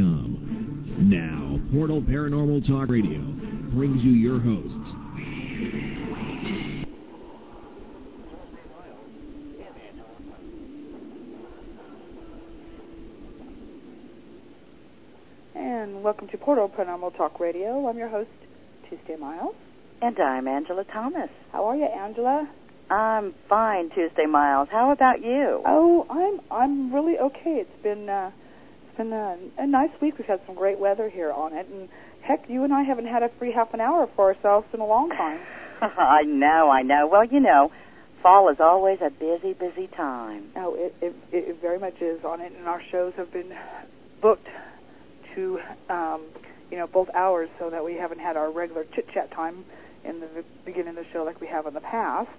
[0.00, 0.96] Com.
[0.98, 3.20] Now, Portal Paranormal Talk Radio
[3.74, 4.94] brings you your hosts.
[15.54, 17.86] And welcome to Portal Paranormal Talk Radio.
[17.86, 18.30] I'm your host,
[18.88, 19.54] Tuesday Miles.
[20.00, 21.28] And I'm Angela Thomas.
[21.52, 22.48] How are you, Angela?
[22.88, 24.70] I'm fine, Tuesday Miles.
[24.72, 25.60] How about you?
[25.66, 27.66] Oh, I'm I'm really okay.
[27.66, 28.30] It's been uh,
[28.90, 30.18] it's been a, a nice week.
[30.18, 31.88] We've had some great weather here on it, and
[32.22, 34.86] heck, you and I haven't had a free half an hour for ourselves in a
[34.86, 35.40] long time.
[35.80, 37.06] I know, I know.
[37.06, 37.70] Well, you know,
[38.22, 40.50] fall is always a busy, busy time.
[40.56, 43.56] Oh, it it, it very much is on it, and our shows have been
[44.20, 44.48] booked
[45.34, 46.22] to um,
[46.70, 49.64] you know both hours, so that we haven't had our regular chit chat time
[50.04, 52.30] in the beginning of the show like we have in the past.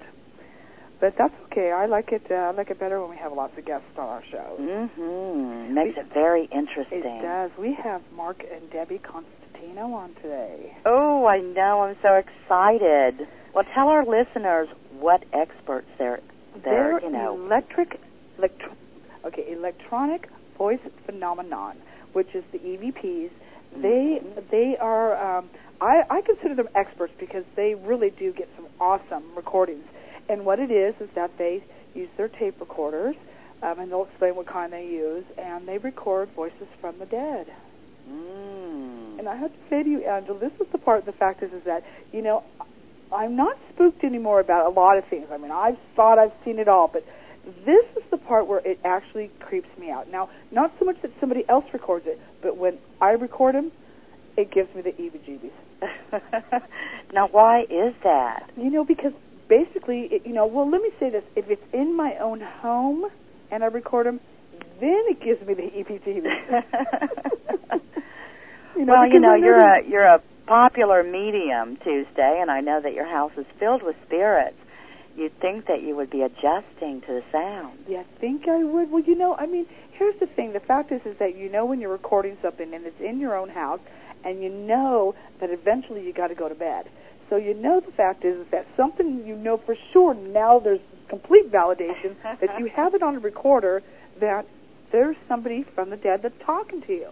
[1.02, 1.72] But that's okay.
[1.72, 2.22] I like it.
[2.30, 4.56] Uh, I like it better when we have lots of guests on our show.
[4.62, 5.74] Mm-hmm.
[5.74, 7.00] Makes it very interesting.
[7.04, 7.50] It does.
[7.58, 10.78] We have Mark and Debbie Constantino on today.
[10.86, 11.82] Oh, I know.
[11.82, 13.28] I'm so excited.
[13.54, 16.20] Well, tell our listeners what experts they're.
[16.64, 17.34] They're, They're you know.
[17.36, 18.00] electric,
[18.38, 18.72] electro,
[19.26, 21.78] okay, electronic voice phenomenon,
[22.14, 23.32] which is the EVPs.
[23.82, 25.38] They they are.
[25.40, 29.86] Um, I I consider them experts because they really do get some awesome recordings.
[30.30, 33.16] And what it is is that they use their tape recorders,
[33.62, 37.48] um, and they'll explain what kind they use, and they record voices from the dead.
[38.10, 39.20] Mm.
[39.20, 41.06] And I have to say to you, Angela, this is the part.
[41.06, 42.44] The fact is, is that you know,
[43.12, 45.28] I'm not spooked anymore about a lot of things.
[45.32, 47.06] I mean, I've thought I've seen it all, but
[47.66, 50.10] this is the part where it actually creeps me out.
[50.10, 53.72] Now, not so much that somebody else records it, but when I record them,
[54.38, 56.62] it gives me the heebie-jeebies.
[57.14, 58.50] now, why is that?
[58.56, 59.14] You know, because
[59.52, 63.06] basically, it, you know, well, let me say this: if it's in my own home
[63.52, 64.22] and I record them,
[64.80, 66.64] then it gives me the heebie-jeebies.
[68.78, 72.80] you know, well, you know, you're a you're a popular medium Tuesday, and I know
[72.82, 74.58] that your house is filled with spirits.
[75.18, 77.78] You'd think that you would be adjusting to the sound.
[77.90, 78.90] Yeah, I think I would?
[78.90, 80.54] Well, you know, I mean, here's the thing.
[80.54, 83.36] The fact is, is that you know when you're recording something and it's in your
[83.38, 83.82] own house,
[84.24, 86.88] and you know that eventually you got to go to bed.
[87.32, 90.60] So you know the fact is, is that something you know for sure now.
[90.60, 93.82] There's complete validation that you have it on a recorder
[94.20, 94.46] that
[94.92, 97.10] there's somebody from the dead that's talking to you.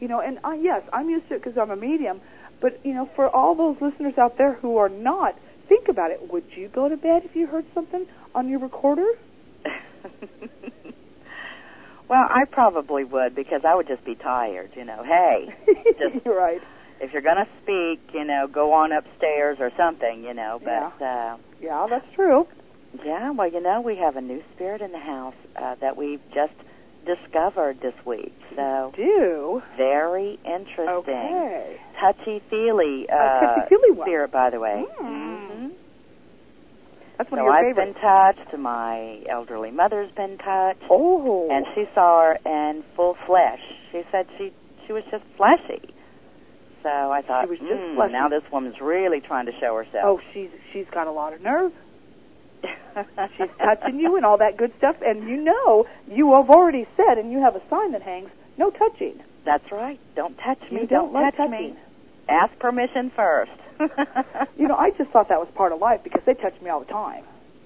[0.00, 2.22] You know, and uh, yes, I'm used to it because I'm a medium.
[2.62, 5.34] But you know, for all those listeners out there who are not,
[5.68, 6.32] think about it.
[6.32, 9.06] Would you go to bed if you heard something on your recorder?
[12.08, 14.70] well, I probably would because I would just be tired.
[14.74, 15.54] You know, hey,
[15.98, 16.62] just You're right.
[17.00, 20.22] If you're gonna speak, you know, go on upstairs or something.
[20.24, 22.46] You know, but uh, Yeah, that's true.
[23.04, 26.20] yeah, well, you know, we have a new spirit in the house uh, that we've
[26.34, 26.52] just
[27.06, 28.34] discovered this week.
[28.56, 30.88] So Do very interesting.
[30.88, 31.80] okay.
[32.00, 34.06] Touchy feely uh, touchy-feely one.
[34.06, 34.84] spirit, by the way.
[35.00, 35.70] Mm.
[37.16, 37.94] That's one So of your I've favorites.
[37.94, 38.58] been touched.
[38.58, 43.60] My elderly mother's been touched, oh, and she saw her in full flesh.
[43.90, 44.52] She said she
[44.86, 45.94] she was just fleshy.
[46.88, 50.04] So I thought, was just "Hmm, fleshy." now this woman's really trying to show herself.
[50.04, 51.72] oh, she's she's got a lot of nerve.
[53.36, 57.18] She's touching you and all that good stuff, and you know you have already said,
[57.18, 59.20] and you have a sign that hangs, no touching.
[59.44, 60.00] That's right.
[60.16, 60.80] Don't touch me.
[60.80, 61.74] You don't like touch touching.
[61.74, 61.76] me.
[62.28, 63.52] Ask permission first.
[64.58, 66.80] You know, I just thought that was part of life because they touch me all
[66.80, 67.24] the time.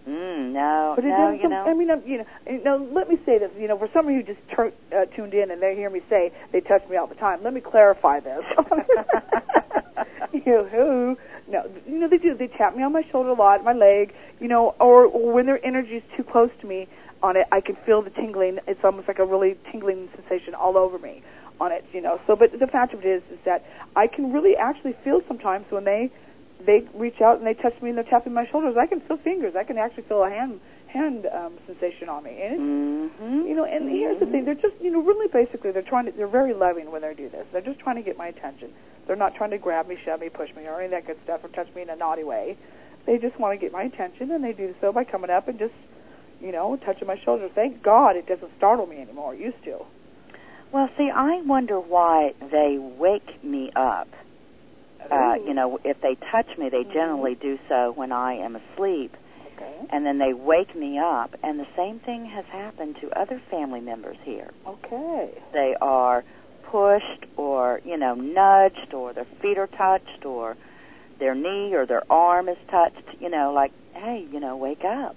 [0.09, 1.41] Mm, no, But it no, doesn't.
[1.41, 1.65] you know.
[1.65, 2.25] I mean, um, you know,
[2.77, 2.89] know.
[2.93, 3.51] Let me say this.
[3.57, 6.33] You know, for somebody who just tur- uh, tuned in and they hear me say
[6.51, 8.43] they touch me all the time, let me clarify this.
[10.33, 11.17] you know, who?
[11.49, 12.35] No, you know they do.
[12.35, 14.13] They tap me on my shoulder a lot, my leg.
[14.41, 16.89] You know, or, or when their energy is too close to me
[17.23, 18.59] on it, I can feel the tingling.
[18.67, 21.23] It's almost like a really tingling sensation all over me
[21.61, 21.85] on it.
[21.93, 22.21] You know.
[22.27, 23.65] So, but the fact of it is, is that
[23.95, 26.11] I can really actually feel sometimes when they
[26.67, 28.77] they reach out and they touch me and they're tapping my shoulders.
[28.79, 29.55] I can feel fingers.
[29.57, 30.61] I can actually feel a hand
[30.93, 32.39] hand um, sensation on me.
[32.43, 33.47] And it's, mm-hmm.
[33.47, 36.13] you know, and here's the thing: they're just, you know, really basically they're trying to.
[36.13, 37.47] They're very loving when they do this.
[37.53, 38.71] They're just trying to get my attention.
[39.07, 41.19] They're not trying to grab me, shove me, push me, or any of that good
[41.25, 42.57] stuff, or touch me in a naughty way.
[43.07, 45.59] They just want to get my attention, and they do so by coming up and
[45.59, 45.75] just,
[46.41, 47.49] you know, touching my shoulder.
[47.53, 49.35] Thank God it doesn't startle me anymore.
[49.35, 49.81] It used to.
[50.71, 54.09] Well, see, I wonder why they wake me up.
[55.11, 59.15] Uh, you know, if they touch me, they generally do so when I am asleep,
[59.57, 59.87] Okay.
[59.91, 61.35] and then they wake me up.
[61.43, 64.51] And the same thing has happened to other family members here.
[64.67, 65.31] Okay.
[65.53, 66.25] They are
[66.71, 70.57] pushed, or you know, nudged, or their feet are touched, or
[71.19, 73.21] their knee or their arm is touched.
[73.21, 75.17] You know, like, hey, you know, wake up.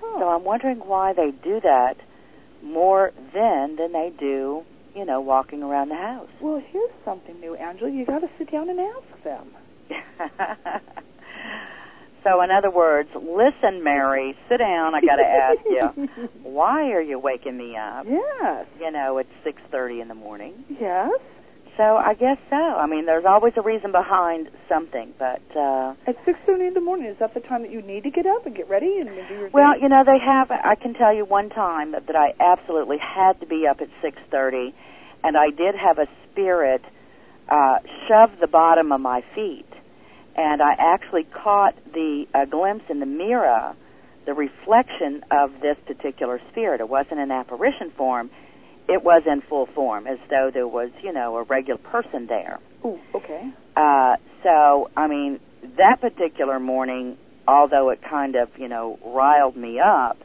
[0.00, 1.96] So I'm wondering why they do that
[2.62, 4.64] more then than they do,
[4.96, 6.28] you know, walking around the house.
[6.40, 7.90] Well, here's something new, Angela.
[7.90, 9.48] You got to sit down and ask them.
[12.24, 14.94] so, in other words, listen, Mary, sit down.
[14.94, 16.08] I got to ask you,
[16.42, 18.06] why are you waking me up?
[18.08, 18.66] Yes.
[18.80, 20.64] You know, it's six thirty in the morning.
[20.80, 21.20] Yes.
[21.76, 22.56] So I guess so.
[22.56, 26.80] I mean, there's always a reason behind something, but uh At six thirty in the
[26.80, 29.10] morning, is that the time that you need to get up and get ready and
[29.28, 29.82] do your well, thing?
[29.82, 33.40] you know, they have I can tell you one time that, that I absolutely had
[33.40, 34.72] to be up at 6:30
[35.22, 36.82] and I did have a spirit
[37.48, 37.78] uh
[38.08, 39.68] shove the bottom of my feet
[40.34, 43.74] and I actually caught the a glimpse in the mirror
[44.26, 46.80] the reflection of this particular spirit.
[46.80, 48.28] It wasn't an apparition form.
[48.88, 52.60] It was in full form, as though there was, you know, a regular person there.
[52.84, 53.50] Ooh, okay.
[53.76, 55.40] Uh, so, I mean,
[55.76, 57.16] that particular morning,
[57.48, 60.18] although it kind of, you know, riled me up,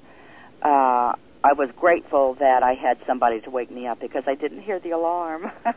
[0.61, 1.13] uh,
[1.43, 4.79] I was grateful that I had somebody to wake me up because I didn't hear
[4.79, 5.51] the alarm.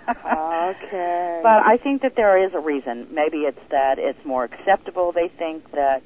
[0.65, 1.41] Okay.
[1.43, 3.09] But I think that there is a reason.
[3.13, 5.13] Maybe it's that it's more acceptable.
[5.13, 6.03] They think that,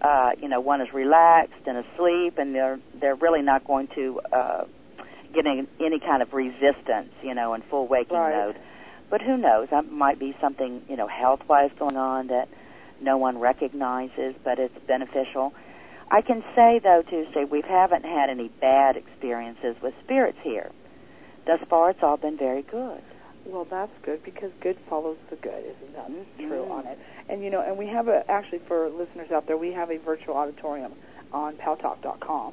[0.00, 4.20] uh, you know, one is relaxed and asleep, and they're they're really not going to
[4.32, 4.64] uh,
[5.32, 8.34] get any, kind of resistance, you know, in full waking Right.
[8.34, 8.56] mode.
[9.10, 9.68] But who knows?
[9.70, 12.48] That might be something, you know, health-wise going on that
[13.00, 15.52] no one recognizes, but it's beneficial.
[16.10, 20.70] I can say though, Tuesday, we haven't had any bad experiences with spirits here.
[21.46, 23.02] Thus far, it's all been very good.
[23.44, 26.70] Well, that's good because good follows the good, isn't that true Mhm.
[26.70, 26.98] on it?
[27.28, 29.96] And you know, and we have a actually for listeners out there, we have a
[29.98, 30.92] virtual auditorium
[31.32, 32.52] on paltalk.com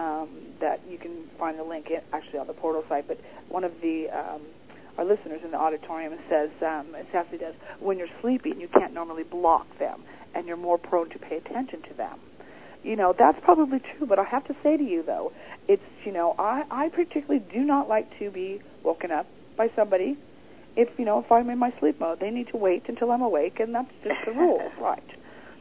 [0.00, 0.28] um,
[0.60, 3.06] that you can find the link in, actually on the portal site.
[3.06, 4.40] But one of the um,
[4.96, 8.94] our listeners in the auditorium says, um, as Sassy does, when you're sleeping, you can't
[8.94, 10.02] normally block them,
[10.34, 12.18] and you're more prone to pay attention to them.
[12.82, 15.32] You know, that's probably true, but I have to say to you though,
[15.68, 19.26] it's you know, I I particularly do not like to be woken up
[19.56, 20.16] by somebody
[20.76, 23.22] if you know if I'm in my sleep mode, they need to wait until I'm
[23.22, 25.02] awake, and that's just the rule, right?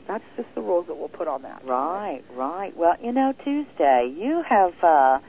[0.09, 1.61] That's just the rules that we'll put on that.
[1.63, 2.75] Right, right.
[2.75, 5.19] Well, you know, Tuesday, you have uh,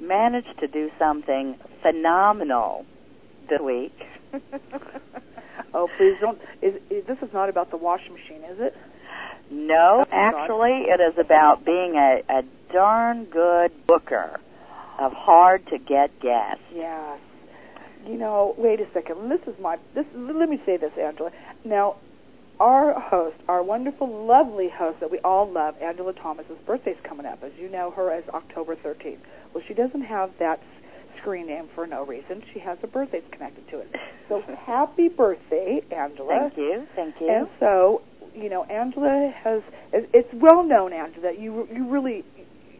[0.00, 2.86] managed to do something phenomenal
[3.50, 3.92] this week.
[5.74, 6.38] oh, please don't.
[6.62, 8.74] Is, is this is not about the washing machine, is it?
[9.50, 10.08] No, Oh, God.
[10.12, 12.42] actually, it is about being a, a
[12.72, 14.40] darn good booker
[14.98, 16.64] of hard to get guests.
[16.74, 17.18] Yes.
[18.06, 19.28] You know, wait a second.
[19.28, 19.76] This is my.
[19.94, 20.06] This.
[20.14, 21.32] Let me say this, Angela.
[21.66, 21.96] Now,
[22.60, 27.42] our host, our wonderful, lovely host that we all love, Angela Thomas's birthday's coming up.
[27.42, 29.18] As you know, her as October 13th.
[29.54, 30.60] Well, she doesn't have that
[31.20, 32.42] screen name for no reason.
[32.52, 33.94] She has a birthday connected to it.
[34.28, 36.38] So, happy birthday, Angela.
[36.40, 37.28] Thank you, thank you.
[37.28, 38.02] And so,
[38.34, 39.62] you know, Angela has,
[39.92, 42.24] it's well known, Angela, that you you really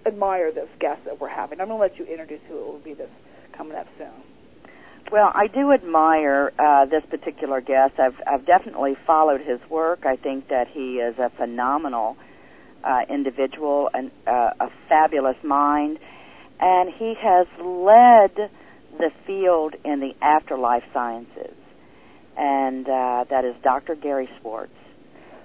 [0.06, 1.60] admire this guest that we're having.
[1.60, 3.10] I'm going to let you introduce who it will be this
[3.56, 4.12] coming up soon.
[5.10, 7.98] Well, I do admire uh, this particular guest.
[7.98, 10.04] I've I've definitely followed his work.
[10.04, 12.16] I think that he is a phenomenal
[12.82, 15.98] uh, individual and uh, a fabulous mind,
[16.58, 18.50] and he has led
[18.98, 21.54] the field in the afterlife sciences,
[22.36, 23.94] and uh, that is Dr.
[23.94, 24.72] Gary Schwartz.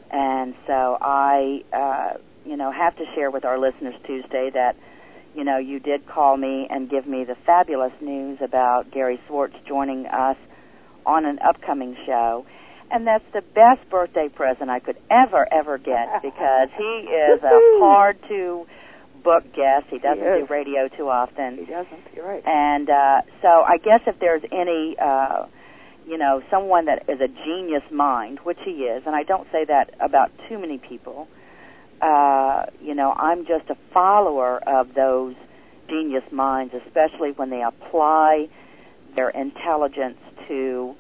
[0.10, 4.76] And so I, uh, you know, have to share with our listeners Tuesday that
[5.36, 9.56] you know, you did call me and give me the fabulous news about Gary Schwartz
[9.68, 10.38] joining us
[11.06, 12.46] on an upcoming show.
[12.92, 17.50] And that's the best birthday present I could ever, ever get because he is a
[17.80, 18.68] hard to
[19.24, 19.86] book guest.
[19.90, 21.58] He doesn't He do radio too often.
[21.58, 22.00] He doesn't.
[22.14, 22.44] You're right.
[22.46, 25.46] And uh, so I guess if there's any, uh,
[26.06, 29.64] you know, someone that is a genius mind, which he is, and I don't say
[29.66, 31.28] that about too many people,
[32.02, 35.36] uh, you know, I'm just a follower of those
[35.88, 38.48] genius minds, especially when they apply
[39.16, 40.18] their intelligence
[40.48, 40.96] to,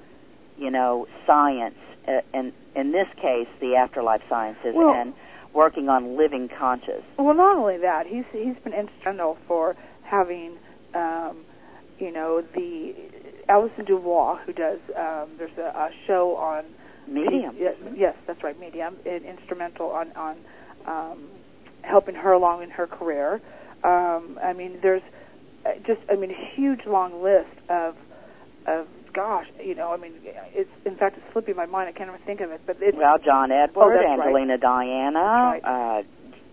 [0.57, 1.75] you know, science,
[2.07, 5.13] uh, and in this case, the afterlife sciences, Well- and
[5.53, 7.03] working on living conscious.
[7.17, 10.57] Well, not only that, he's he's been instrumental for having,
[10.93, 11.43] um,
[11.99, 12.95] you know, the
[13.49, 16.63] Allison DuBois, who does um, there's a, a show on
[17.07, 17.55] Medium.
[17.57, 18.95] Yes, yes, that's right, medium.
[19.05, 20.37] And instrumental on on
[20.87, 21.27] um,
[21.81, 23.41] helping her along in her career.
[23.83, 25.01] Um, I mean, there's
[25.65, 27.95] uh, just I mean a huge long list of
[28.67, 30.13] of gosh, you know, I mean,
[30.53, 31.89] it's in fact it's slipping my mind.
[31.89, 34.19] I can't even think of it, but it's Well, John Edward, Oh, that's right.
[34.19, 35.61] Angelina Diana, right.
[35.63, 36.03] uh,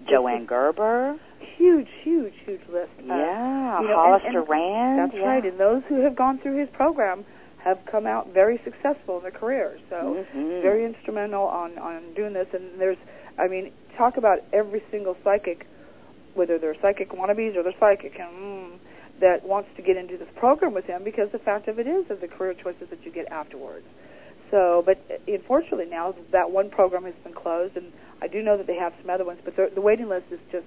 [0.09, 1.19] Joanne Gerber.
[1.57, 2.91] huge, huge, huge list.
[2.99, 4.99] of- yeah, you know, Hollister and Rand.
[4.99, 5.27] That's yeah.
[5.29, 7.25] right, and those who have gone through his program
[7.59, 9.81] have come out very successful in their careers.
[9.91, 10.63] So Mhm.
[10.63, 12.49] very instrumental on on doing this.
[12.55, 12.97] And there's,
[13.39, 15.67] I mean, talk about every single psychic,
[16.35, 18.79] whether they're psychic wannabes or they're psychic, and mm,
[19.21, 22.11] that wants to get into this program with him because the fact of it is,
[22.11, 23.87] is the career choices that you get afterwards.
[24.51, 27.93] So, but unfortunately now that one program has been closed, and
[28.23, 30.67] I do know that they have some other ones, but the, waiting list is just,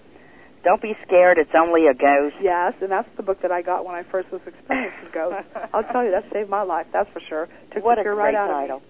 [0.64, 2.36] "Don't Be Scared, It's Only a Ghost"?
[2.42, 5.48] Yes, and that's the book that I got when I first was experiencing ghosts.
[5.72, 6.88] I'll tell you, that saved my life.
[6.92, 7.48] That's for sure.
[7.74, 8.78] Took what the fear right out title.
[8.78, 8.90] of me.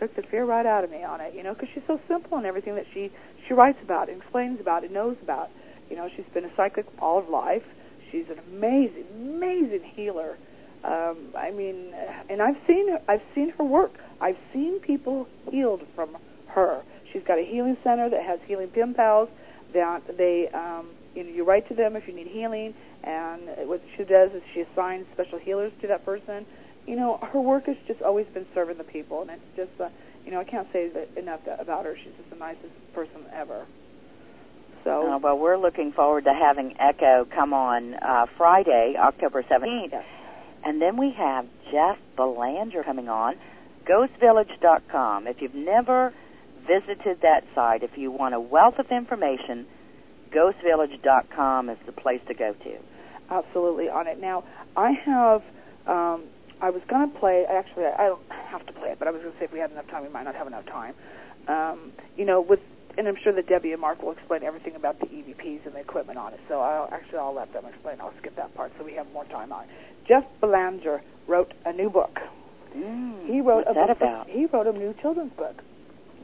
[0.00, 1.34] Took the fear right out of me on it.
[1.34, 3.10] You know, because she's so simple in everything that she
[3.48, 5.48] she writes about, and explains about, and knows about.
[5.90, 7.64] You know, she's been a psychic all of life.
[8.10, 10.36] She's an amazing, amazing healer.
[10.84, 11.92] Um, I mean,
[12.28, 13.94] and I've seen I've seen her work.
[14.20, 16.16] I've seen people healed from
[16.48, 16.82] her.
[17.12, 19.28] She's got a healing center that has healing pen pals
[19.74, 23.82] that they um, you know you write to them if you need healing, and what
[23.96, 26.46] she does is she assigns special healers to that person.
[26.86, 29.88] You know, her work has just always been serving the people, and it's just uh,
[30.24, 31.96] you know I can't say enough about her.
[31.96, 33.66] She's just the nicest person ever.
[34.86, 39.90] So, uh, well, we're looking forward to having Echo come on uh, Friday, October 17th.
[39.90, 40.04] Yes.
[40.64, 43.34] And then we have Jeff Belanger coming on,
[43.84, 45.26] ghostvillage.com.
[45.26, 46.14] If you've never
[46.68, 49.66] visited that site, if you want a wealth of information,
[50.30, 52.78] ghostvillage.com is the place to go to.
[53.28, 54.20] absolutely on it.
[54.20, 54.44] Now,
[54.76, 55.42] I have.
[55.88, 56.26] Um,
[56.60, 57.44] I was going to play.
[57.44, 59.58] Actually, I don't have to play it, but I was going to say if we
[59.58, 60.94] had enough time, we might not have enough time.
[61.48, 62.60] Um, you know, with
[62.98, 65.80] and I'm sure that Debbie and Mark will explain everything about the EVPs and the
[65.80, 66.40] equipment on it.
[66.48, 68.00] So I'll actually I'll let them explain.
[68.00, 69.70] I'll skip that part so we have more time on it.
[70.08, 72.18] Jeff Belanger wrote a new book.
[72.76, 73.96] Mm, He wrote what's a that book.
[73.98, 74.28] about?
[74.28, 75.62] He wrote a new children's book.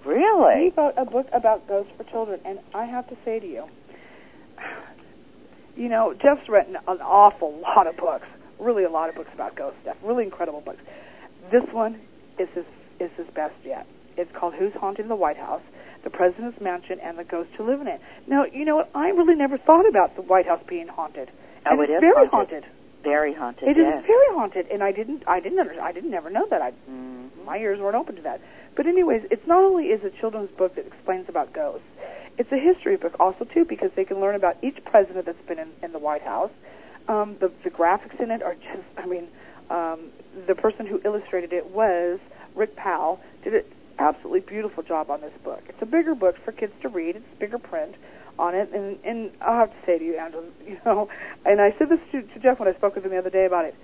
[0.04, 0.64] Really?
[0.70, 3.64] He wrote a book about ghosts for children, and I have to say to you,
[5.76, 8.26] you know, Jeff's written an awful lot of books,
[8.58, 10.82] really a lot of books about ghost stuff, really incredible books.
[11.50, 12.00] This one
[12.38, 12.64] is his
[13.00, 13.86] is his best yet.
[14.16, 15.62] It's called Who's Haunting the White House,
[16.04, 18.00] the President's Mansion, and the Ghosts Who Live in It.
[18.26, 18.90] Now, you know what?
[18.94, 21.30] I really never thought about the White House being haunted.
[21.66, 22.64] Oh, it it's is very haunted.
[23.04, 23.68] Very haunted.
[23.68, 24.04] It is yes.
[24.06, 26.62] very haunted, and I didn't, I didn't, under, I didn't never know that.
[26.62, 27.44] I, Mhm.
[27.44, 28.40] my ears weren't open to that.
[28.76, 31.86] But anyways, it's not only is a children's book that explains about ghosts,
[32.38, 35.58] it's a history book also too because they can learn about each president that's been
[35.58, 36.50] in, in the White House.
[37.08, 39.28] Um, the the graphics in it are just, I mean,
[39.68, 40.10] um,
[40.46, 42.20] the person who illustrated it was
[42.54, 43.20] Rick Powell.
[43.44, 43.64] Did an
[43.98, 45.62] absolutely beautiful job on this book.
[45.68, 47.16] It's a bigger book for kids to read.
[47.16, 47.94] It's bigger print
[48.38, 51.08] on it, and and I'll have to say to you, Angela, you know,
[51.44, 53.46] and I said this to, to Jeff when I spoke with him the other day
[53.46, 53.74] about it.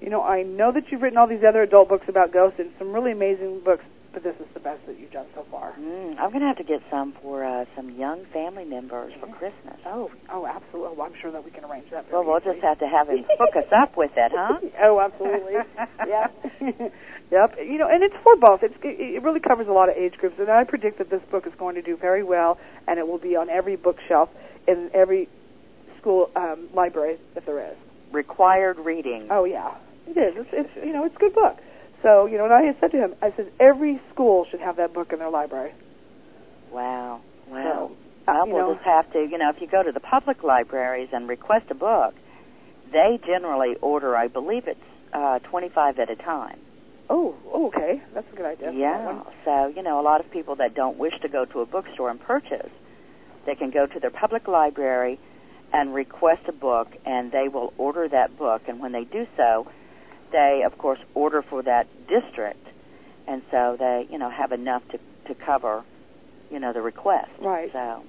[0.00, 2.70] You know, I know that you've written all these other adult books about ghosts and
[2.78, 3.84] some really amazing books,
[4.16, 5.74] but this is the best that you've done so far.
[5.78, 9.26] Mm, I'm going to have to get some for uh, some young family members for
[9.26, 9.76] Christmas.
[9.84, 10.96] Oh, oh, absolutely.
[10.96, 12.10] Well, I'm sure that we can arrange that.
[12.10, 12.54] Well, we'll easily.
[12.54, 14.58] just have to have him hook us up with it, huh?
[14.80, 15.52] oh, absolutely.
[16.08, 16.32] yep.
[17.30, 17.58] yep.
[17.58, 18.62] You know, and it's for both.
[18.62, 21.20] It's it it really covers a lot of age groups, and I predict that this
[21.30, 22.58] book is going to do very well,
[22.88, 24.30] and it will be on every bookshelf
[24.66, 25.28] in every
[26.00, 27.76] school um, library if there is.
[28.12, 29.26] Required reading.
[29.28, 29.74] Oh yeah,
[30.06, 30.36] it is.
[30.38, 31.58] It's, it's you know it's a good book.
[32.02, 34.76] So you know, and I had said to him, I said every school should have
[34.76, 35.72] that book in their library.
[36.70, 37.20] Wow.
[37.48, 37.62] Wow.
[37.62, 40.42] So, well, we'll know, just have to, you know, if you go to the public
[40.42, 42.14] libraries and request a book,
[42.92, 44.80] they generally order, I believe it's
[45.12, 46.58] uh, 25 at a time.
[47.08, 48.02] Oh, oh, okay.
[48.14, 48.72] That's a good idea.
[48.72, 49.22] Yeah.
[49.44, 52.10] So, you know, a lot of people that don't wish to go to a bookstore
[52.10, 52.70] and purchase,
[53.46, 55.20] they can go to their public library
[55.72, 58.62] and request a book, and they will order that book.
[58.66, 59.68] And when they do so,
[60.32, 62.66] they, of course, order for that district,
[63.26, 65.84] and so they, you know, have enough to to cover,
[66.50, 67.30] you know, the request.
[67.40, 67.70] Right.
[67.72, 68.02] So.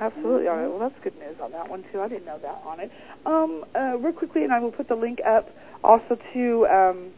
[0.00, 0.46] Absolutely.
[0.46, 0.68] All right.
[0.68, 2.00] Well, that's good news on that one too.
[2.00, 2.90] I didn't know that on it.
[3.26, 5.50] Um, uh, real quickly, and I will put the link up
[5.82, 7.10] also to um,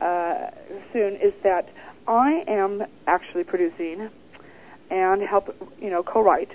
[0.00, 0.50] uh,
[0.92, 1.14] soon.
[1.14, 1.68] Is that
[2.06, 4.10] I am actually producing
[4.90, 6.52] and help you know co-write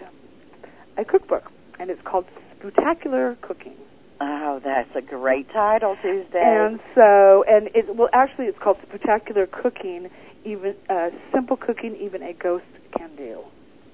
[0.97, 2.25] a cookbook, and it's called
[2.59, 3.75] Spectacular Cooking.
[4.21, 6.41] Oh, that's a great title, Tuesday.
[6.43, 10.09] And so, and it well, actually, it's called Spectacular Cooking.
[10.45, 12.65] Even uh, simple cooking, even a ghost
[12.97, 13.39] can do.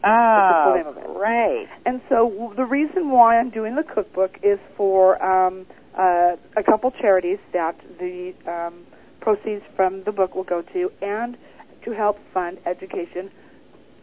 [0.03, 0.73] oh,
[1.13, 1.67] great.
[1.85, 5.65] And so w- the reason why I'm doing the cookbook is for um,
[5.97, 8.85] uh, a couple charities that the um,
[9.21, 11.37] proceeds from the book will go to, and
[11.83, 13.31] to help fund education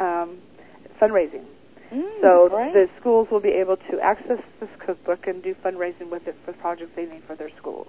[0.00, 0.38] um,
[1.00, 1.44] fundraising.
[1.92, 2.72] Mm, So great.
[2.72, 6.52] the schools will be able to access this cookbook and do fundraising with it for
[6.54, 7.88] projects they need for their schools.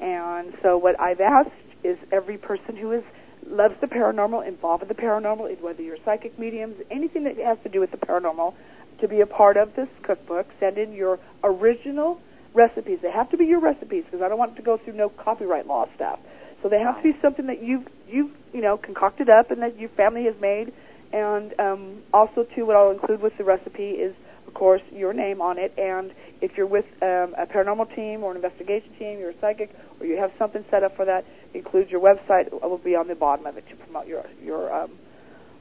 [0.00, 1.50] And so what I've asked
[1.82, 3.04] is every person who is
[3.46, 7.68] loves the paranormal, involved with the paranormal, whether you're psychic mediums, anything that has to
[7.68, 8.54] do with the paranormal,
[9.00, 10.46] to be a part of this cookbook.
[10.60, 12.20] Send in your original
[12.54, 13.00] recipes.
[13.02, 15.66] They have to be your recipes because I don't want to go through no copyright
[15.66, 16.20] law stuff.
[16.62, 19.78] So they have to be something that you've you've you know concocted up and that
[19.78, 20.72] your family has made.
[21.14, 24.16] And um, also, too, what I'll include with the recipe is,
[24.48, 25.72] of course, your name on it.
[25.78, 29.70] And if you're with um, a paranormal team or an investigation team, you're a psychic,
[30.00, 32.48] or you have something set up for that, include your website.
[32.48, 34.90] It will be on the bottom of it to promote your your um,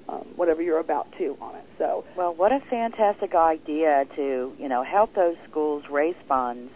[0.10, 1.66] um, whatever you're about to on it.
[1.78, 6.72] So Well, what a fantastic idea to you know help those schools raise funds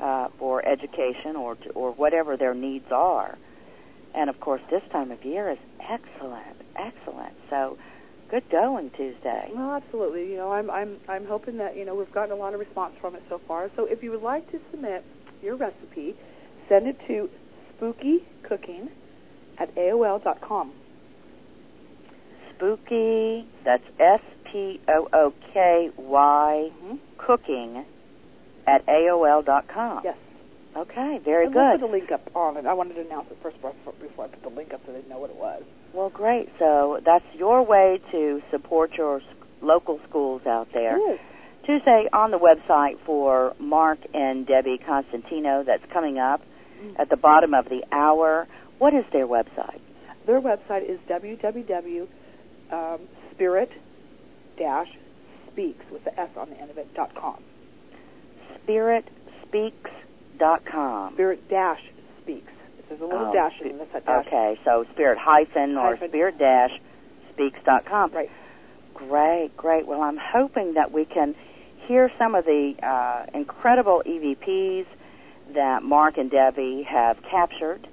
[0.00, 3.36] uh, for education or or whatever their needs are,
[4.14, 7.34] and of course this time of year is excellent, excellent.
[7.50, 7.76] So
[8.30, 9.50] good going Tuesday.
[9.54, 10.30] Well, absolutely.
[10.30, 12.94] You know, I'm I'm I'm hoping that you know we've gotten a lot of response
[13.00, 13.70] from it so far.
[13.76, 15.04] So if you would like to submit
[15.42, 16.14] your recipe,
[16.68, 17.28] send it to
[17.80, 18.88] spookycooking
[19.58, 20.72] at aol dot com.
[22.54, 23.46] Spooky.
[23.64, 26.98] That's S P O O K Y Mhm.
[27.18, 27.84] cooking
[28.66, 30.02] at AOL dot com.
[30.04, 30.16] Yes.
[30.76, 31.80] Okay, very and We'll good.
[31.80, 32.64] put the link up on it.
[32.66, 35.02] I wanted to announce it first before before I put the link up so they
[35.08, 35.62] know what it was.
[35.92, 36.48] Well, great.
[36.58, 39.20] So that's your way to support your
[39.60, 40.96] local schools out there.
[41.14, 41.20] Is.
[41.66, 46.40] Tuesday on the website for Mark and Debbie Constantino that's coming up
[46.82, 46.98] Mm.
[46.98, 48.48] at the bottom of the hour.
[48.78, 49.78] What is their website?
[50.26, 52.08] Their website is www
[52.72, 52.98] um,
[53.32, 53.70] spirit
[54.58, 54.88] dash
[55.52, 57.36] speaks with the S on the end of it dot com.
[60.42, 61.14] SpiritSpeaks.com.
[61.14, 61.80] Spirit dash
[62.22, 62.52] speaks.
[62.88, 64.26] There's a little Oh, dash in this dash.
[64.26, 66.08] Okay, so spirit hyphen or Hyphen.
[66.10, 66.70] spirit dash
[67.32, 68.12] speaks.com.
[68.12, 68.30] Right.
[68.94, 69.86] Great, great.
[69.86, 71.34] Well, I'm hoping that we can
[71.86, 74.86] hear some of the uh, incredible EVPs
[75.54, 77.88] that Mark and Debbie have captured,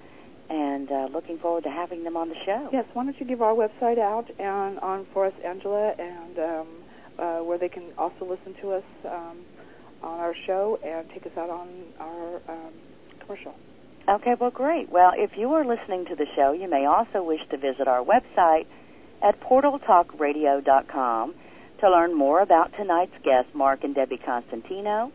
[0.49, 2.69] and uh, looking forward to having them on the show.
[2.71, 6.67] Yes, why don't you give our website out and on for us, Angela, and um,
[7.17, 9.37] uh, where they can also listen to us um,
[10.01, 12.73] on our show and take us out on our um,
[13.19, 13.55] commercial.
[14.07, 14.89] Okay, well, great.
[14.89, 18.03] Well, if you are listening to the show, you may also wish to visit our
[18.03, 18.65] website
[19.21, 21.35] at portaltalkradio.com
[21.79, 25.11] to learn more about tonight's guests, Mark and Debbie Constantino.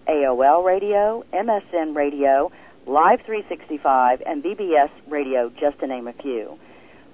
[0.07, 2.53] AOL Radio, MSN Radio,
[2.87, 6.59] Live 365, and BBS Radio, just to name a few.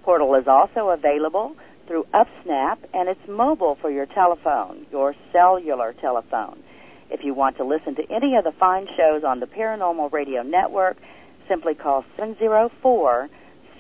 [0.03, 1.55] Portal is also available
[1.87, 6.63] through UpSnap, and it's mobile for your telephone, your cellular telephone.
[7.11, 10.43] If you want to listen to any of the fine shows on the Paranormal Radio
[10.43, 10.99] Network,
[11.49, 13.29] simply call 704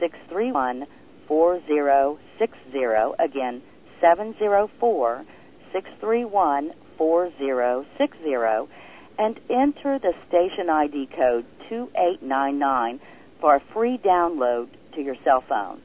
[0.01, 0.87] 631
[1.27, 2.79] 4060.
[3.19, 3.63] Again,
[4.01, 5.25] 704
[5.73, 8.73] 631 4060.
[9.19, 13.01] And enter the station ID code 2899
[13.41, 15.83] for a free download to your cell phone.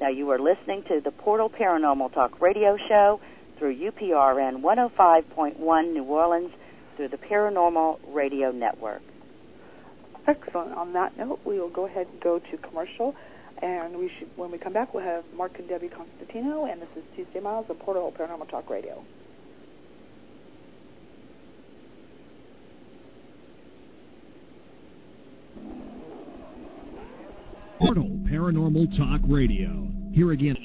[0.00, 3.20] Now, you are listening to the Portal Paranormal Talk radio show
[3.58, 6.50] through UPRN 105.1 New Orleans
[6.96, 9.02] through the Paranormal Radio Network.
[10.26, 10.72] Excellent.
[10.74, 13.14] On that note, we will go ahead and go to commercial.
[13.60, 16.88] And we should, when we come back, we'll have Mark and Debbie Constantino, and this
[16.96, 19.04] is Tuesday Miles of Portal Paranormal Talk Radio.
[27.78, 29.88] Portal Paranormal Talk Radio.
[30.12, 30.56] Here again.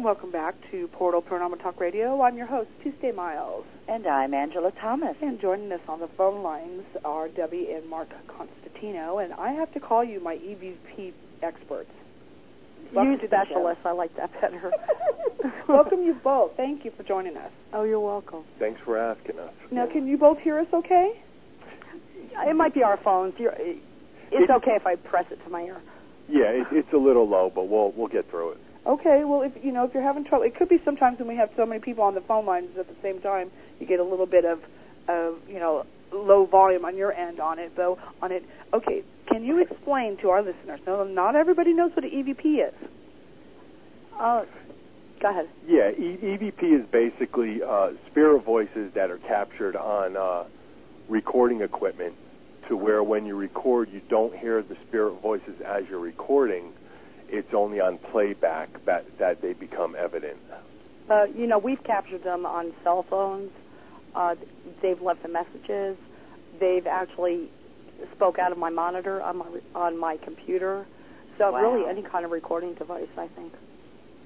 [0.00, 2.22] And welcome back to Portal Paranormal Talk Radio.
[2.22, 3.66] I'm your host, Tuesday Miles.
[3.86, 5.14] And I'm Angela Thomas.
[5.20, 9.18] And joining us on the phone lines are Debbie and Mark Constantino.
[9.18, 11.90] And I have to call you my EVP experts.
[12.94, 13.80] Welcome you to the specialist.
[13.84, 14.72] I like that better.
[15.68, 16.52] Welcome you both.
[16.56, 17.52] Thank you for joining us.
[17.74, 18.44] Oh, you're welcome.
[18.58, 19.52] Thanks for asking us.
[19.70, 21.12] Now, can you both hear us okay?
[22.46, 23.34] It might be our phones.
[23.36, 23.80] You're, it's
[24.32, 25.76] It- okay if I press it to my ear.
[26.26, 28.58] Yeah, it, it's a little low, but we'll we'll get through it.
[28.86, 31.36] Okay, well, if you know if you're having trouble, it could be sometimes when we
[31.36, 34.04] have so many people on the phone lines at the same time, you get a
[34.04, 34.60] little bit of,
[35.08, 37.76] of you know, low volume on your end on it.
[37.76, 40.80] Though on it, okay, can you explain to our listeners?
[40.86, 42.74] No, not everybody knows what an EVP is.
[44.18, 44.44] Uh,
[45.20, 45.48] go ahead.
[45.66, 50.44] Yeah, e- EVP is basically uh, spirit voices that are captured on uh,
[51.08, 52.14] recording equipment,
[52.68, 56.72] to where when you record, you don't hear the spirit voices as you're recording.
[57.32, 60.38] It's only on playback that that they become evident.
[61.08, 63.50] Uh, you know, we've captured them on cell phones.
[64.14, 64.34] Uh,
[64.82, 65.96] they've left the messages.
[66.58, 67.48] They've actually
[68.14, 70.86] spoke out of my monitor on my on my computer.
[71.38, 71.72] So Wow.
[71.72, 73.52] really, any kind of recording device, I think.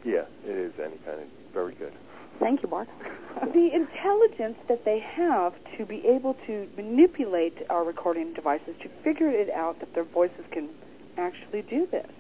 [0.05, 1.93] Yeah, it is any kind of very good.
[2.41, 2.89] Thank you, Mark.
[3.53, 9.31] the intelligence that they have to be able to manipulate our recording devices to figure
[9.31, 10.69] it out that their voices can
[11.17, 12.11] actually do this.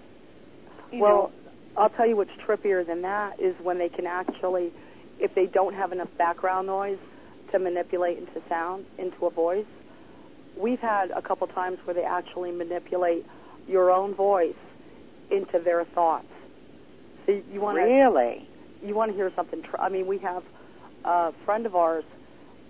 [0.94, 1.32] You well,
[1.76, 4.72] know, I'll tell you what's trippier than that is when they can actually,
[5.18, 6.98] if they don't have enough background noise
[7.52, 9.66] to manipulate into sound, into a voice.
[10.56, 13.26] We've had a couple times where they actually manipulate
[13.66, 14.54] your own voice
[15.30, 16.28] into their thoughts.
[17.26, 18.48] So you want to Really?
[18.82, 19.62] you want to hear something.
[19.62, 20.42] Tr- I mean, we have
[21.04, 22.04] a friend of ours.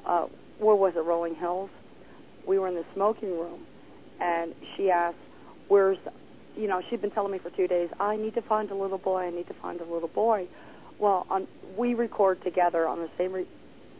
[0.07, 0.27] Uh,
[0.59, 1.01] where was it?
[1.01, 1.71] Rolling Hills.
[2.47, 3.67] We were in the smoking room,
[4.21, 5.17] and she asked,
[5.69, 5.99] "Where's?"
[6.57, 8.99] You know, she'd been telling me for two days, "I need to find a little
[8.99, 9.23] boy.
[9.23, 10.47] I need to find a little boy."
[10.99, 13.49] Well, on, we record together on the same re-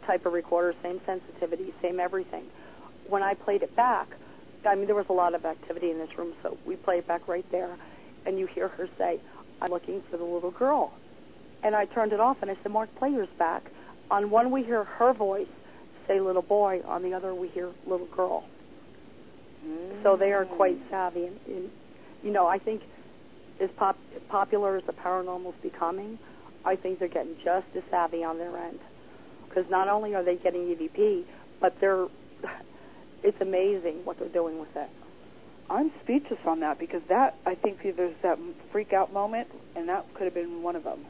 [0.05, 2.45] type of recorder, same sensitivity, same everything.
[3.09, 4.07] When I played it back,
[4.65, 7.07] I mean, there was a lot of activity in this room, so we played it
[7.07, 7.75] back right there,
[8.25, 9.19] and you hear her say,
[9.61, 10.93] "I'm looking for the little girl."
[11.65, 13.63] and I turned it off and I said, Mark, play yours back.
[14.11, 15.47] On one we hear her voice
[16.07, 18.43] say little boy, on the other we hear little girl.
[20.03, 20.89] So they are quite mm.
[20.91, 21.25] savvy.
[21.25, 21.71] And, and
[22.25, 22.81] you know, I think
[23.61, 26.17] as pop, popular as the paranormal's becoming,
[26.65, 28.79] I think they're getting just as savvy on their end.
[29.47, 31.23] Because not only are they getting EVP,
[31.61, 32.07] but they're,
[33.23, 34.89] it's amazing what they're doing with it.
[35.69, 38.37] I'm speechless on that because that I think there's that
[38.71, 41.05] freak out moment, and that could have been one of them.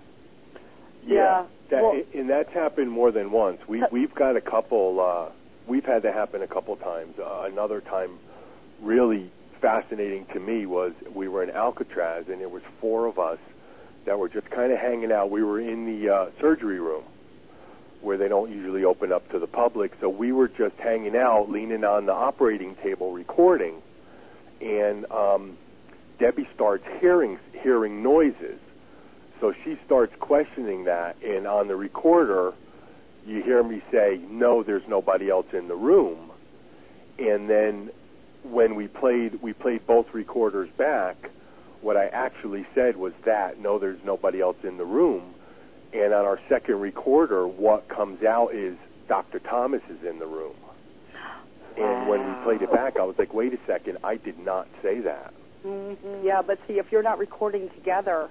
[1.06, 3.60] Yeah, that, well- and that's happened more than once.
[3.68, 5.02] We we've got a couple.
[5.02, 5.32] Uh,
[5.68, 7.16] we've had that happen a couple times.
[7.20, 8.18] Uh, another time,
[8.82, 9.30] really
[9.66, 13.40] fascinating to me was we were in Alcatraz, and there was four of us
[14.06, 15.32] that were just kind of hanging out.
[15.32, 17.04] We were in the uh, surgery room
[18.02, 21.50] where they don't usually open up to the public, so we were just hanging out,
[21.50, 23.82] leaning on the operating table, recording,
[24.62, 25.58] and um,
[26.20, 28.60] Debbie starts hearing hearing noises.
[29.42, 32.54] So she starts questioning that, and on the recorder,
[33.26, 36.30] you hear me say, "No, there's nobody else in the room."
[37.18, 37.90] And then
[38.52, 41.16] when we played, we played both recorders back.
[41.82, 45.34] What I actually said was that, "No, there's nobody else in the room."
[45.94, 48.76] And on our second recorder, what comes out is
[49.08, 49.40] Dr.
[49.40, 50.56] Thomas is in the room.
[51.78, 54.68] And when we played it back, I was like, "Wait a second, I did not
[54.82, 55.34] say that."
[55.66, 56.26] Mm-hmm.
[56.26, 58.30] Yeah, but see, if you're not recording together,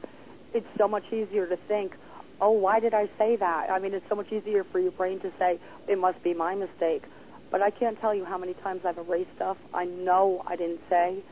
[0.53, 1.95] it's so much easier to think,
[2.41, 3.71] oh, why did I say that?
[3.71, 6.55] I mean, it's so much easier for your brain to say, it must be my
[6.55, 7.03] mistake.
[7.55, 10.81] But I can't tell you how many times I've erased stuff I know I didn't
[10.91, 11.23] say.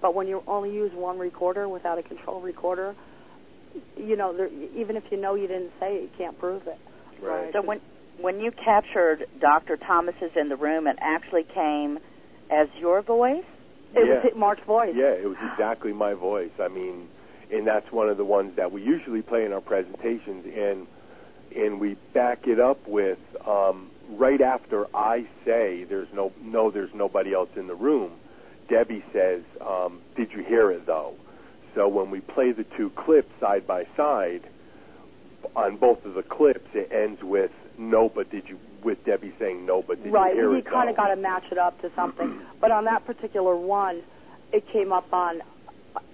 [0.00, 2.94] But when you only use one recorder without a control recorder,
[3.96, 6.78] you know, there, even if you know you didn't say it, you can't prove it.
[7.20, 7.52] Right.
[7.52, 7.80] So when
[8.20, 9.76] when you captured Dr.
[9.76, 11.98] Thomas's in the room, it actually came
[12.48, 13.42] as your voice.
[13.96, 14.22] It Yeah.
[14.22, 14.94] was Mark's voice.
[14.94, 16.52] Yeah, it was exactly my voice.
[16.60, 17.08] I mean,
[17.50, 20.86] and that's one of the ones that we usually play in our presentations, and
[21.56, 26.92] and we back it up with um, right after I say there's no no there's
[26.94, 28.12] nobody else in the room.
[28.68, 31.14] Debbie says, um, "Did you hear it though?"
[31.74, 34.42] So when we play the two clips side by side,
[35.56, 38.58] on both of the clips, it ends with no, but did you?
[38.82, 40.34] With Debbie saying no, but did right.
[40.34, 40.66] you hear it?
[40.66, 42.40] kind of got to match it up to something.
[42.60, 44.02] but on that particular one,
[44.52, 45.40] it came up on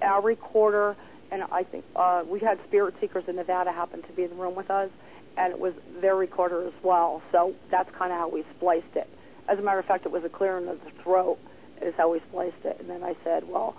[0.02, 0.94] our recorder,
[1.30, 4.36] and I think uh, we had Spirit Seekers in Nevada happen to be in the
[4.36, 4.90] room with us,
[5.38, 7.22] and it was their recorder as well.
[7.32, 9.08] So that's kind of how we spliced it.
[9.48, 11.38] As a matter of fact, it was a clearing of the throat
[11.80, 12.76] is how we spliced it.
[12.80, 13.76] And then I said, well,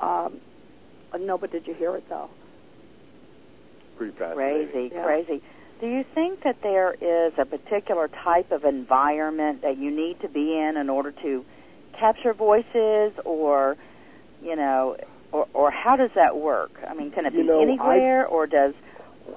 [0.00, 0.40] um,
[1.20, 2.30] no, but did you hear it though?
[3.96, 4.68] Pretty fascinating.
[4.72, 5.04] Crazy, Yeah.
[5.04, 5.42] crazy.
[5.80, 10.28] Do you think that there is a particular type of environment that you need to
[10.28, 11.44] be in in order to
[11.98, 13.76] capture voices, or
[14.42, 14.96] you know,
[15.32, 16.70] or, or how does that work?
[16.88, 18.74] I mean, can it You be know, I- anywhere, or does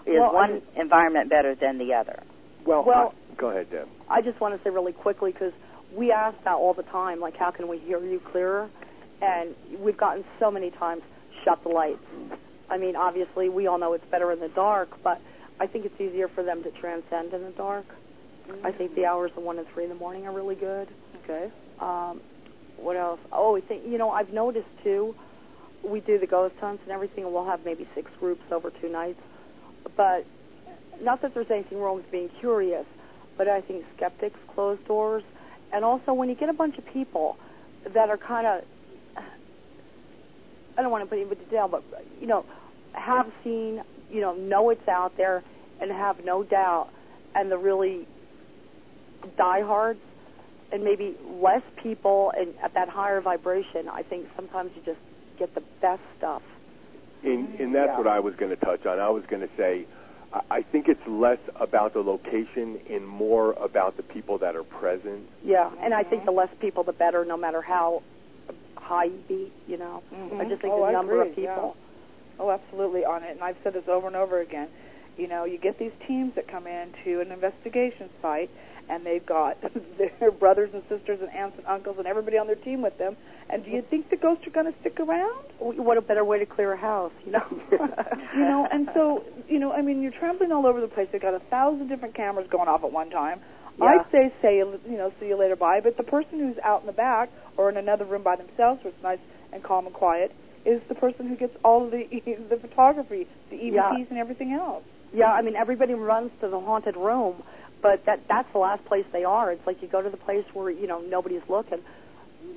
[0.06, 2.20] is Well, one environment better than the other?
[2.66, 3.88] Well, Well- I- go ahead, Deb.
[4.10, 5.54] I just want to say really quickly because
[5.94, 8.70] we ask that all the time, like, how can we hear you clearer?
[9.22, 11.02] And we've gotten so many times,
[11.44, 12.04] shut the lights.
[12.70, 15.22] I mean, obviously, we all know it's better in the dark, but
[15.60, 17.86] I think it's easier for them to transcend in the dark.
[18.64, 20.88] I think the hours of one and three in the morning are really good.
[21.24, 21.52] Okay.
[21.80, 22.22] Um,
[22.78, 23.20] what else?
[23.32, 25.16] Oh, I think you know I've noticed too.
[25.84, 28.90] We do the ghost hunts and everything, and we'll have maybe six groups over two
[28.90, 29.20] nights.
[29.96, 30.26] But
[31.02, 32.86] not that there's anything wrong with being curious,
[33.38, 35.24] but I think skeptics close doors,
[35.74, 37.38] and also when you get a bunch of people
[37.94, 38.64] that are kind of
[40.78, 41.84] I don't want to put anybody down, but
[42.20, 42.46] you know,
[42.94, 45.44] have seen, you know, know it's out there,
[45.80, 46.90] and have no doubt,
[47.34, 48.08] and the really
[49.38, 50.00] diehards,
[50.72, 55.00] and maybe less people, and at that higher vibration, I think sometimes you just
[55.38, 56.42] get the best stuff.
[57.26, 57.98] And, and that's Yeah.
[57.98, 59.00] what I was going to touch on.
[59.00, 59.86] I was going to say,
[60.32, 64.64] I- I think it's less about the location and more about the people that are
[64.64, 65.28] present.
[65.44, 68.04] Yeah, and I think the less people, the better, no matter how
[68.76, 69.52] high you beat.
[69.68, 70.40] You know, Mhm.
[70.40, 71.56] I just think Oh, the I number of agree, yeah.
[71.56, 71.76] people.
[72.40, 73.32] Oh, absolutely on it.
[73.32, 74.68] And I've said this over and over again.
[75.18, 78.50] You know, you get these teams that come into an investigation site,
[78.90, 79.58] and they've got
[80.20, 83.16] their brothers and sisters and aunts and uncles and everybody on their team with them.
[83.50, 85.46] And do you think the ghosts are going to stick around?
[85.60, 87.46] What a better way to clear a house, you know?
[87.72, 91.08] you know, and so you know, I mean, you're trampling all over the place.
[91.12, 93.40] They've got a thousand different cameras going off at one time.
[93.78, 93.86] Yeah.
[93.86, 95.82] I'd say, say, you know, see you later, bye.
[95.84, 98.94] But the person who's out in the back or in another room by themselves, where
[98.94, 99.20] it's nice
[99.52, 100.34] and calm and quiet,
[100.66, 102.06] is the person who gets all the
[102.50, 104.06] the photography, the EVPs, Yeah.
[104.10, 104.84] and everything else.
[105.14, 107.44] Yeah, I mean everybody runs to the haunted room,
[107.86, 109.52] but that that's the last place they are.
[109.52, 111.82] It's like you go to the place where you know nobody's looking.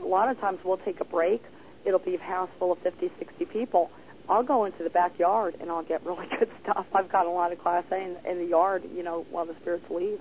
[0.00, 1.42] A lot of times we'll take a break.
[1.84, 3.90] It'll be a house full of 50, 60 people.
[4.26, 6.86] I'll go into the backyard and I'll get really good stuff.
[6.94, 9.54] I've got a lot of class A in, in the yard, you know, while the
[9.60, 10.18] spirits leave.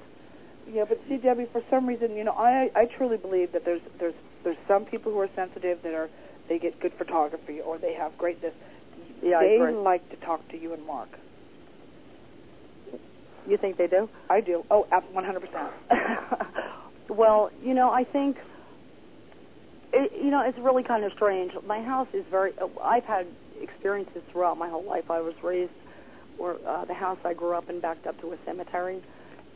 [0.69, 3.81] Yeah, but see, Debbie, for some reason, you know, I I truly believe that there's
[3.99, 6.09] there's there's some people who are sensitive that are
[6.49, 8.53] they get good photography or they have great this.
[9.23, 9.71] Yeah, I they agree.
[9.71, 11.17] like to talk to you and Mark.
[13.47, 14.09] You think they do?
[14.29, 14.65] I do.
[14.69, 15.71] Oh, Oh, one hundred percent.
[17.09, 18.37] well, you know, I think
[19.93, 21.53] it, you know it's really kind of strange.
[21.65, 22.53] My house is very.
[22.83, 23.27] I've had
[23.61, 25.09] experiences throughout my whole life.
[25.09, 25.71] I was raised
[26.37, 29.01] where uh, the house I grew up in backed up to a cemetery,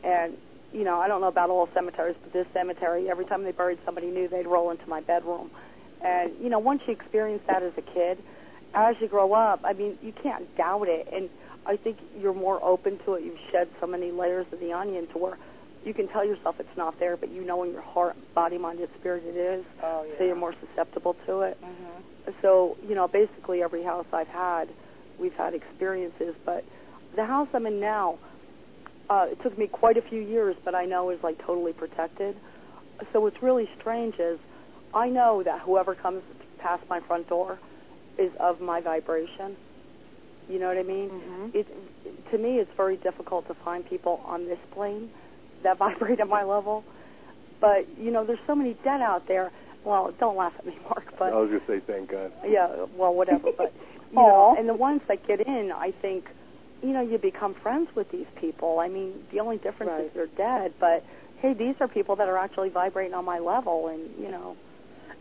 [0.02, 0.36] and
[0.72, 3.78] you know I don't know about all cemeteries, but this cemetery, every time they buried
[3.84, 5.50] somebody new, they'd roll into my bedroom,
[6.02, 8.18] and you know once you experience that as a kid,
[8.74, 11.28] as you grow up, I mean you can't doubt it, and
[11.66, 13.24] I think you're more open to it.
[13.24, 15.38] You've shed so many layers of the onion to where
[15.84, 18.80] you can tell yourself it's not there, but you know in your heart, body, mind,
[18.80, 19.64] and spirit it is.
[19.82, 21.58] Oh So you're more susceptible to it.
[21.60, 22.30] Mm-hmm.
[22.40, 24.68] So you know, basically every house I've had,
[25.18, 26.34] we've had experiences.
[26.44, 26.64] But
[27.16, 28.18] the house I'm in now,
[29.10, 32.36] uh, it took me quite a few years, but I know is like totally protected.
[33.12, 34.38] So what's really strange is,
[34.94, 36.22] I know that whoever comes
[36.58, 37.58] past my front door
[38.18, 39.56] is of my vibration.
[40.48, 41.10] You know what I mean?
[41.10, 41.54] Mhm.
[41.54, 41.66] It
[42.30, 45.10] to me, it's very difficult to find people on this plane
[45.62, 46.84] that vibrate at my level.
[47.60, 49.50] But you know, there's so many dead out there.
[49.84, 51.12] Well, don't laugh at me, Mark.
[51.18, 52.32] But I was going to say, thank God.
[52.46, 53.50] yeah, well, whatever.
[53.56, 53.72] But
[54.12, 56.28] you know, and the ones that get in, I think,
[56.82, 58.78] you know, you become friends with these people.
[58.80, 60.04] I mean, the only difference Right.
[60.06, 61.04] is they're dead, but
[61.40, 64.56] hey, these are people that are actually vibrating on my level, and you know,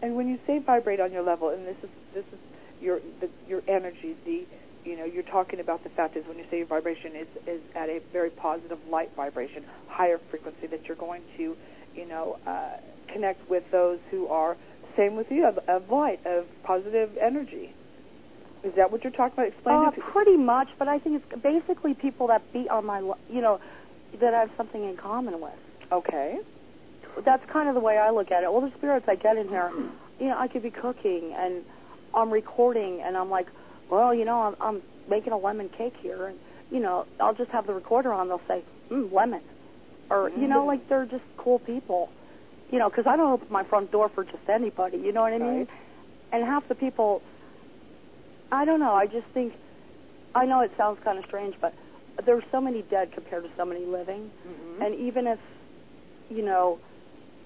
[0.04, 2.40] And when you say vibrate on your level, and this is this is
[2.82, 4.46] your the, your energy, the
[4.86, 7.62] you know you're talking about the fact is when you say your vibration is is
[7.76, 11.56] at a very positive light vibration, higher frequency that you're going to
[11.96, 12.78] you know uh,
[13.12, 14.58] connect with those who are
[14.98, 17.74] same with you of, of light of positive energy.
[18.64, 19.48] Is that what you're talking about?
[19.48, 20.00] Explain uh, it.
[20.00, 20.68] pretty much.
[20.78, 23.60] But I think it's basically people that beat on my, you know,
[24.20, 25.54] that I have something in common with.
[25.92, 26.40] Okay.
[27.26, 28.46] that's kind of the way I look at it.
[28.46, 29.72] All the spirits I get in here,
[30.20, 31.64] you know, I could be cooking and
[32.14, 33.48] I'm recording and I'm like,
[33.92, 36.40] well, you know, I'm, I'm making a lemon cake here, and
[36.72, 38.30] you know, I'll just have the recorder on.
[38.30, 39.42] They'll say, mm, lemon,
[40.10, 42.10] or you know, like they're just cool people.
[42.72, 44.98] You know, because I don't open my front door for just anybody.
[44.98, 45.58] You know what I mean?
[45.58, 45.70] Right.
[46.32, 47.22] And half the people,
[48.50, 48.94] I don't know.
[48.94, 49.52] I just think,
[50.34, 51.74] I know it sounds kind of strange, but
[52.26, 54.32] there's so many dead compared to so many living.
[54.48, 54.86] Mhm.
[54.86, 55.40] And even if,
[56.30, 56.80] you know,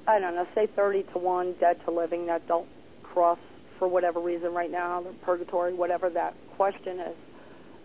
[0.05, 2.67] I don't know, say 30 to 1 dead to living that don't
[3.01, 3.39] cross
[3.79, 7.15] for whatever reason right now, the purgatory, whatever that question is,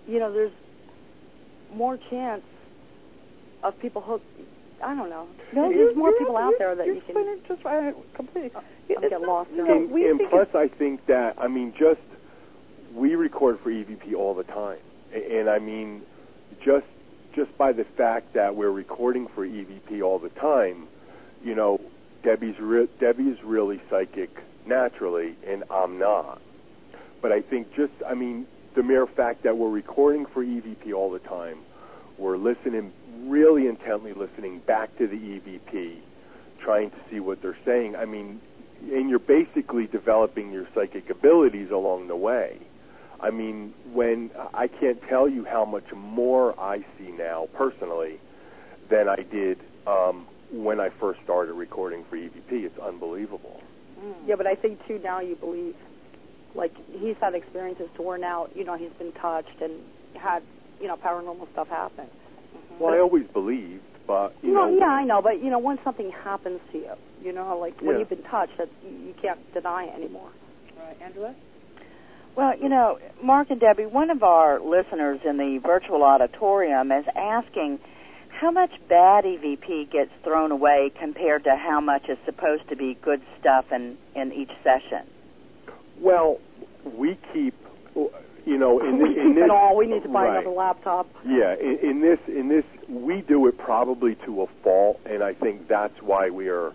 [0.07, 0.53] you know, there's
[1.75, 2.43] more chance
[3.63, 4.25] of people hooked.
[4.83, 5.29] I don't know.
[5.53, 7.11] No, there's more people out there that you're you can.
[7.11, 8.51] explaining it just right, completely.
[8.55, 11.07] Uh, I'm It's getting lost you in know, and, we and think plus, I think
[11.07, 12.01] that I mean, just
[12.95, 14.79] we record for EVP all the time,
[15.13, 16.03] and I mean,
[16.65, 16.87] just
[17.35, 20.89] just by the fact that we're recording for EVP all the time,
[21.45, 21.79] you know,
[22.25, 24.31] Debbie's re- Debbie's really psychic
[24.67, 26.41] naturally, and I'm not.
[27.23, 31.11] But I think just I mean, the mere fact that we're recording for EVP all
[31.11, 31.59] the time,
[32.19, 32.93] we're listening
[33.25, 35.97] really intently, listening back to the EVP,
[36.59, 37.97] trying to see what they're saying.
[37.97, 38.41] I mean,
[38.93, 42.59] and you're basically developing your psychic abilities along the way.
[43.21, 48.19] I mean, when I can't tell you how much more I see now personally
[48.89, 52.65] than I did um, when I first started recording for EVP.
[52.65, 53.63] It's unbelievable.
[54.03, 54.15] Mm.
[54.27, 55.75] Yeah, but I think too now you believe.
[56.55, 59.73] Like he's had experiences to where now you know he's been touched and
[60.15, 60.43] had
[60.81, 62.07] you know paranormal stuff happen.
[62.07, 62.83] Mm-hmm.
[62.83, 65.79] Well, I always believed, but you no, know, yeah, I know, but you know when
[65.85, 69.39] something happens to you, you know, like when you've been touched, that you, you can't
[69.55, 70.31] deny it anymore.
[70.77, 71.37] Right, Angela?
[72.37, 77.05] Well, you know, Mark and Debbie, one of our listeners in the virtual auditorium is
[77.17, 77.81] asking
[78.41, 82.95] how much bad EVP gets thrown away compared to how much is supposed to be
[83.03, 85.07] good stuff in, in each session.
[86.01, 86.39] well,
[86.97, 87.55] we keep,
[88.47, 89.77] you know, in, we thi- in keep this, it all.
[89.77, 90.41] We need to buy right.
[90.41, 91.07] another laptop.
[91.27, 95.35] Yeah, in, in this, in this, we do it probably to a fault, and I
[95.35, 96.73] think that's why we are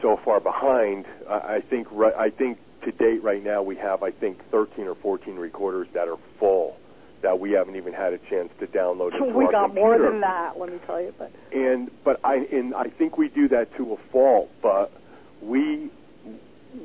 [0.00, 1.04] so far behind.
[1.28, 4.86] I, I think, ri- I think to date, right now, we have, I think, 13
[4.86, 6.76] or 14 recorders that are full
[7.24, 9.14] that we haven't even had a chance to download.
[9.14, 10.58] Into we got more than that.
[10.58, 13.94] Let me tell you, but and but I and I think we do that to
[13.94, 14.50] a fault.
[14.62, 14.92] But
[15.42, 15.90] we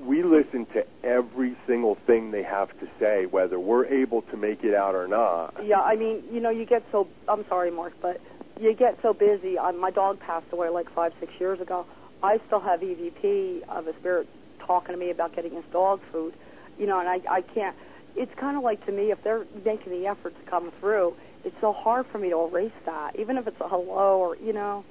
[0.05, 4.63] we listen to every single thing they have to say, whether we're able to make
[4.63, 5.55] it out or not.
[5.63, 7.07] yeah, I mean, you know, you get so.
[7.27, 8.21] I'm sorry, Mark, but
[8.59, 9.57] you get so busy.
[9.57, 11.85] Uh, my dog passed away like five, six years ago.
[12.23, 14.27] I still have EVP of a spirit
[14.59, 16.33] talking to me about getting his dog food.
[16.77, 17.75] You know, and I I can't.
[18.15, 21.55] It's kind of like to me if they're making the effort to come through, it's
[21.61, 24.83] so hard for me to erase that, even if it's a hello or you know.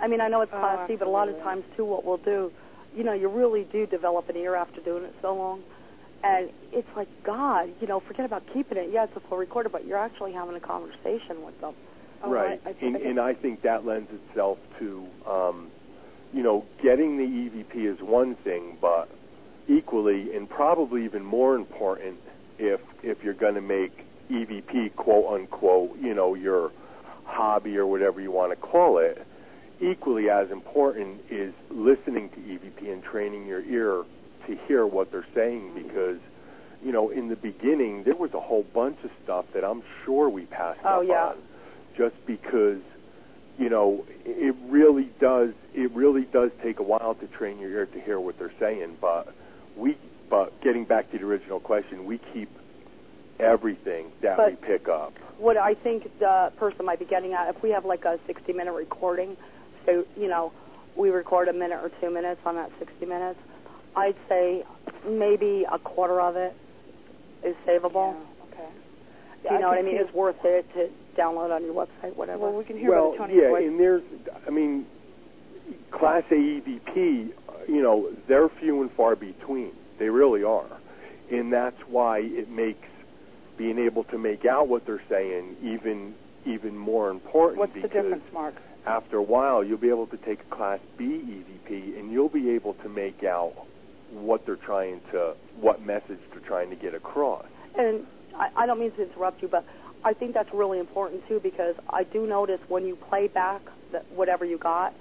[0.00, 2.16] I mean, I know it's Oh, classy, but a lot of times too, what we'll
[2.16, 2.50] do,
[2.96, 5.62] you know, you really do develop an ear after doing it so long.
[6.24, 8.90] And it's like, God, you know, forget about keeping it.
[8.92, 11.74] Yeah, it's a full recorder, but you're actually having a conversation with them.
[12.24, 15.70] Oh, right, I- I- and, I think- and I think that lends itself to, um,
[16.32, 19.08] you know, getting the EVP is one thing, but
[19.68, 22.18] equally and probably even more important
[22.58, 26.70] if if you're going to make EVP quote unquote, you know, your
[27.24, 29.26] hobby or whatever you want to call it.
[29.80, 34.04] Equally as important is listening to EVP and training your ear
[34.46, 36.18] to hear what they're saying because
[36.84, 40.28] you know, in the beginning, there was a whole bunch of stuff that I'm sure
[40.28, 41.26] we passed Oh, up yeah.
[41.28, 41.36] on,
[41.96, 42.80] just because,
[43.56, 45.50] you know, it really does.
[45.74, 48.96] It really does take a while to train your ear to hear what they're saying.
[49.00, 49.32] But
[49.76, 49.96] we,
[50.32, 52.48] but getting back to the original question, we keep
[53.38, 55.12] everything that But- we pick up.
[55.36, 58.54] What I think the person might be getting at, if we have like a 60
[58.54, 59.36] minute recording,
[59.84, 60.50] so, you know,
[60.96, 63.38] we record a minute or two minutes on that 60 minutes,
[63.94, 64.64] I'd say
[65.06, 66.56] maybe a quarter of it
[67.42, 68.14] is savable.
[68.14, 68.68] Yeah, okay.
[69.42, 69.96] Do you know what I mean?
[69.96, 72.44] It's worth it to download on your website, whatever.
[72.44, 73.66] Well, we can hear well, about the Tony yeah, voice.
[73.66, 74.02] and there's,
[74.46, 74.86] I mean,
[75.90, 77.32] Class A EVP,
[77.68, 79.72] you know, they're few and far between.
[80.02, 80.66] They really are,
[81.30, 82.88] and that's why it makes
[83.56, 87.60] being able to make out what they're saying even even more important.
[87.60, 88.56] What's the difference, Mark?
[88.84, 92.50] after a while, you'll be able to take a Class B EVP, and you'll be
[92.50, 93.52] able to make out
[94.10, 97.46] what they're trying to, what message they're trying to get across.
[97.78, 99.64] And I, I don't mean to interrupt you, but
[100.02, 104.00] I think that's really important too because I do notice when you play back the,
[104.16, 104.94] whatever you got,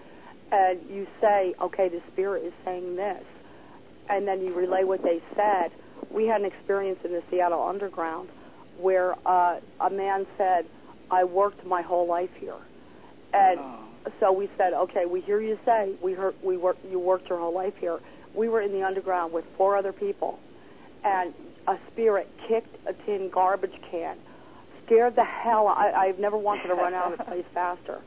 [0.52, 3.24] and you say, "Okay, the spirit is saying this,"
[4.10, 5.72] and then you relay what they said.
[6.10, 8.30] We had an experience in the Seattle Underground
[8.78, 10.66] where uh, a man said,
[11.10, 12.60] "I worked my whole life here,"
[13.34, 13.60] and
[14.20, 17.40] so we said, "Okay, we hear you say we heard we worked you worked your
[17.40, 18.00] whole life here."
[18.34, 20.40] We were in the underground with four other people,
[21.04, 21.34] and
[21.68, 24.18] a spirit kicked a tin garbage can,
[24.86, 25.68] scared the hell.
[25.68, 28.02] I, I've never wanted to run out of the place faster,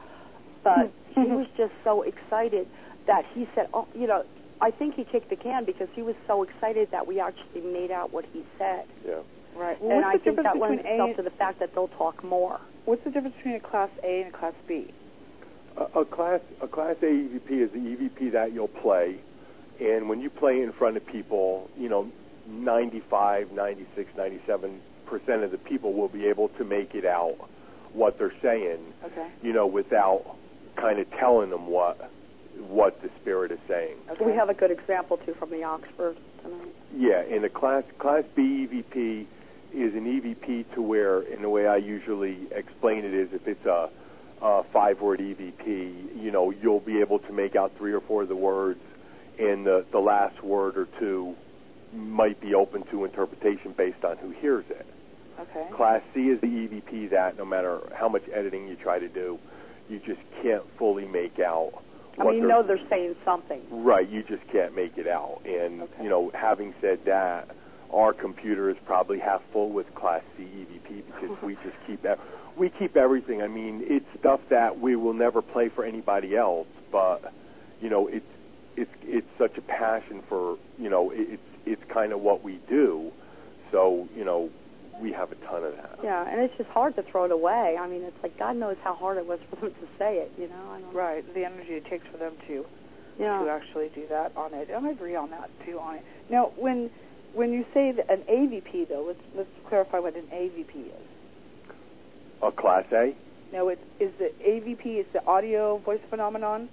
[0.62, 2.66] but he was just so excited
[3.06, 4.24] that he said, "Oh, you know."
[4.64, 7.90] I think he kicked the can because he was so excited that we actually made
[7.90, 8.86] out what he said.
[9.06, 9.16] Yeah.
[9.54, 9.78] Right.
[9.78, 11.14] Well, and I think that lends itself A?
[11.16, 12.58] to the fact that they'll talk more.
[12.86, 14.90] What's the difference between a class A and a class B?
[15.76, 19.18] A, a class a class A EVP is the EVP that you'll play,
[19.80, 22.10] and when you play in front of people, you know,
[22.48, 27.36] 95, 96, 97 percent of the people will be able to make it out
[27.92, 29.28] what they're saying, Okay.
[29.42, 30.24] you know, without
[30.76, 32.10] kind of telling them what
[32.60, 33.96] what the spirit is saying.
[34.10, 34.24] Okay.
[34.24, 36.74] We have a good example too from the Oxford tonight.
[36.96, 39.26] Yeah, in a class class B EVP
[39.72, 43.66] is an EVP to where, in the way I usually explain it, is if it's
[43.66, 43.90] a,
[44.40, 48.22] a five word EVP, you know, you'll be able to make out three or four
[48.22, 48.80] of the words,
[49.38, 51.34] and the the last word or two
[51.92, 54.86] might be open to interpretation based on who hears it.
[55.38, 55.66] Okay.
[55.72, 59.38] Class C is the EVP that no matter how much editing you try to do,
[59.88, 61.72] you just can't fully make out.
[62.18, 63.60] I mean, you know they're saying something.
[63.70, 65.40] Right, you just can't make it out.
[65.44, 66.04] And Okay.
[66.04, 67.48] you know, having said that,
[67.92, 72.04] our computer is probably half full with Class C EVP because we just keep
[72.56, 73.42] we keep everything.
[73.42, 77.32] I mean, it's stuff that we will never play for anybody else, but
[77.80, 78.26] you know, it's
[78.76, 83.10] it's it's such a passion for you know, it's it's kind of what we do.
[83.72, 84.50] So you know,
[85.00, 85.98] we have a ton of that.
[86.02, 87.76] Yeah, and it's just hard to throw it away.
[87.78, 90.32] I mean, it's like God knows how hard it was for them to say it.
[90.38, 90.94] You know, I don't.
[90.94, 91.34] Right.
[91.34, 92.64] The energy it takes for them to
[93.44, 94.68] to actually do that on it.
[94.70, 96.04] And I agree on that too on it.
[96.30, 96.90] Now, when
[97.32, 101.72] when you say that an AVP though, let's let's clarify what an AVP is.
[102.42, 103.14] A Class A
[103.52, 106.68] No, it is the AVP is the audio voice phenomenon.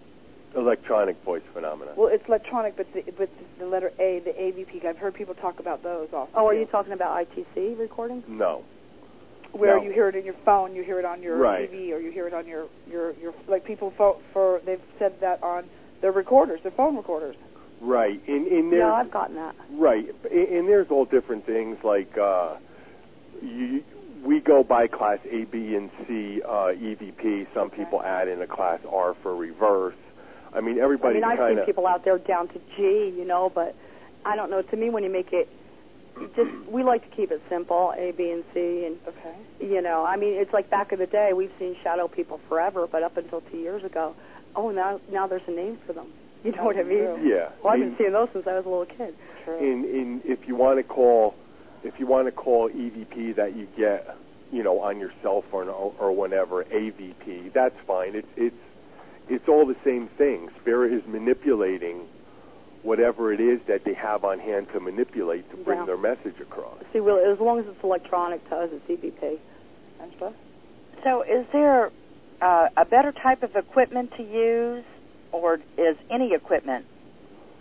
[0.55, 1.91] Electronic voice phenomena.
[1.95, 3.29] Well, it's electronic, but the, but
[3.59, 4.85] the letter A, the AVP.
[4.85, 6.31] I've heard people talk about those also.
[6.35, 8.23] Oh, are you talking about ITC recording?
[8.27, 8.63] No.
[9.53, 9.83] where No.
[9.83, 11.69] you hear it in your phone, you hear it on your Right.
[11.71, 15.19] TV, or you hear it on your your your like people for, for they've said
[15.21, 15.65] that on
[16.01, 17.35] their recorders, their phone recorders.
[17.81, 18.21] Right.
[18.27, 18.79] In in there.
[18.79, 19.55] Yeah, I've gotten that.
[19.71, 22.55] Right, and and there's all different things like uh,
[23.41, 23.83] you,
[24.23, 27.47] we go by class A, B, and C uh, EVP.
[27.53, 27.77] Some Okay.
[27.83, 29.95] people add in a class R for reverse.
[30.53, 31.17] I mean, everybody.
[31.17, 33.75] I mean, I've kind seen people out there down to G, you know, but
[34.25, 34.61] I don't know.
[34.61, 35.47] To me, when you make it,
[36.17, 39.35] it just we like to keep it simple, A, B, and C, and Okay.
[39.73, 42.87] you know, I mean, it's like back in the day, we've seen shadow people forever,
[42.87, 44.15] but up until two years ago,
[44.55, 46.07] oh, now now there's a name for them.
[46.43, 46.97] You know what I mean?
[46.97, 47.29] True.
[47.29, 47.49] yeah.
[47.63, 49.13] Well, I've been seeing those since I was a little kid.
[49.45, 49.59] True.
[49.59, 51.35] in in if you want to call
[51.83, 54.17] if you want to call EVP that you get
[54.51, 58.15] you know on your cell phone or, or whenever AVP, that's fine.
[58.15, 58.55] It's it's
[59.31, 60.49] it's all the same thing.
[60.61, 62.01] Spirit is manipulating
[62.83, 65.85] whatever it is that they have on hand to manipulate to bring Yeah.
[65.85, 66.77] their message across.
[66.91, 69.39] See, well, as long as it's electronic to us, it's EVP.
[70.01, 70.33] Angela?
[71.03, 71.91] So, is there
[72.41, 74.83] uh, a better type of equipment to use,
[75.31, 76.85] or is any equipment,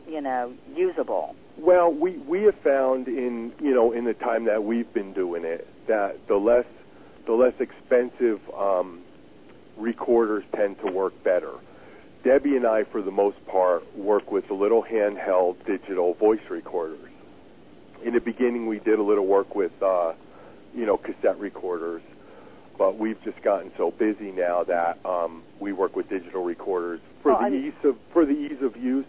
[0.09, 1.37] you know, usable?
[1.59, 5.45] Well, we we have found in you know in the time that we've been doing
[5.45, 6.65] it that the less
[7.27, 9.03] the less expensive um,
[9.81, 11.53] recorders tend to work better.
[12.23, 16.99] Debbie and I, for the most part, work with the little handheld digital voice recorders.
[18.05, 20.13] In the beginning, we did a little work with uh,
[20.75, 22.03] you know cassette recorders,
[22.79, 27.33] but we've just gotten so busy now that um, we work with digital recorders for
[27.33, 29.07] Well, the I mean- ease of for the ease of use.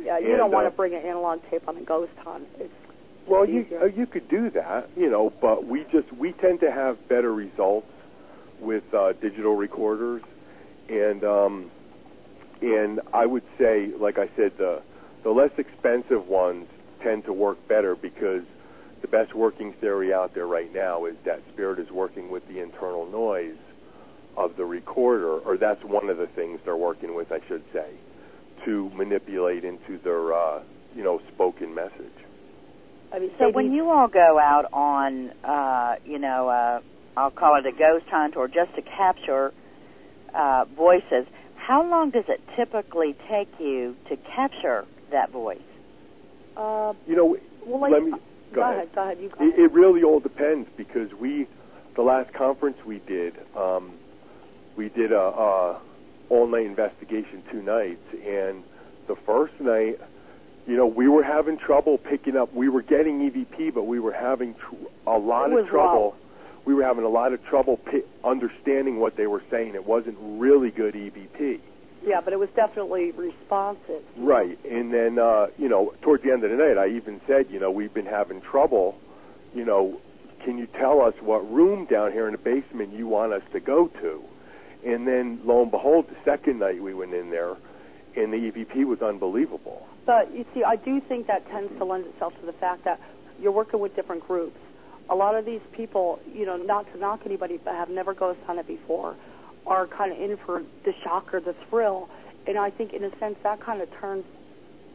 [0.00, 2.48] Yeah, you And, don't want uh, to bring an analog tape on a ghost hunt.
[2.58, 2.72] It's
[3.28, 3.82] Well, you easier.
[3.82, 7.32] uh, you could do that, you know, but we just we tend to have better
[7.32, 7.86] results
[8.62, 10.22] with uh, digital recorders,
[10.88, 11.70] and um,
[12.60, 14.82] and I would say, like I said, the
[15.24, 16.66] the less expensive ones
[17.02, 18.42] tend to work better because
[19.02, 22.60] the best working theory out there right now is that Spirit is working with the
[22.60, 23.58] internal noise
[24.36, 27.90] of the recorder, or that's one of the things they're working with, I should say,
[28.64, 30.62] to manipulate into their uh,
[30.94, 32.12] you know spoken message.
[33.12, 36.80] I mean, So, when you all go out on, uh, you know, uh,
[37.16, 39.52] I'll call it a ghost hunt or just to capture
[40.34, 45.60] uh, voices, how long does it typically take you to capture that voice?
[46.56, 47.36] uh, You know,
[47.66, 48.18] well, like, let me go,
[48.54, 48.76] go ahead.
[48.76, 48.94] ahead.
[48.94, 49.18] Go ahead.
[49.20, 49.44] You go.
[49.44, 49.60] It, ahead.
[49.60, 51.46] it really all depends because we,
[51.94, 53.92] the last conference we did, um,
[54.76, 55.80] we did a, a
[56.30, 58.64] all night investigation two nights, and
[59.06, 60.00] the first night,
[60.66, 62.54] you know, we were having trouble picking up.
[62.54, 64.74] We were getting EVP, but we were having tr-
[65.06, 66.00] a lot It was of trouble.
[66.00, 66.14] low.
[66.64, 69.74] We were having a lot of trouble pi- understanding what they were saying.
[69.74, 71.60] It wasn't really good E EVP.
[72.06, 74.02] yeah, but it was definitely responsive.
[74.16, 77.46] Right, and then uh, you know, towards the end of the night, I even said,
[77.50, 78.96] you know, we've been having trouble,
[79.54, 80.00] you know,
[80.44, 83.60] can you tell us what room down here in the basement you want us to
[83.60, 84.22] go to?
[84.84, 87.56] And then, lo and behold, the second night we went in there,
[88.16, 89.86] and the EVP was unbelievable.
[90.04, 93.00] But you see, I do think that tends to lend itself to the fact that
[93.40, 94.58] you're working with different groups.
[95.10, 98.38] A lot of these people, you know, not to knock anybody, but have never ghost
[98.46, 99.16] hunted before,
[99.66, 102.08] are kind of in for the shock or the thrill.
[102.46, 104.24] And I think, in a sense, that kind of turns,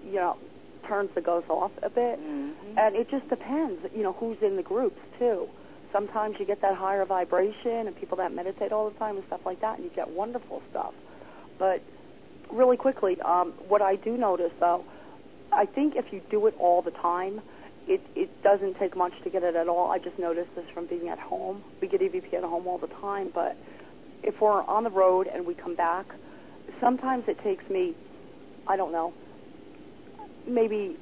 [0.05, 0.37] you know,
[0.87, 2.19] turns the ghost off a bit.
[2.19, 2.77] Mm-hmm.
[2.77, 5.47] And it just depends, you know, who's in the groups too.
[5.91, 9.41] Sometimes you get that higher vibration and people that meditate all the time and stuff
[9.45, 10.93] like that, and you get wonderful stuff.
[11.57, 11.81] But
[12.51, 14.83] really quickly, um, what I do notice though,
[15.51, 17.41] I think if you do it all the time,
[17.87, 19.91] it it doesn't take much to get it at all.
[19.91, 21.63] I just noticed this from being at home.
[21.81, 23.55] We get EVP at home all the time, but
[24.23, 26.05] if we're on the road and we come back,
[26.81, 27.95] sometimes it takes me,
[28.67, 29.13] I don't know,
[30.45, 30.97] maybe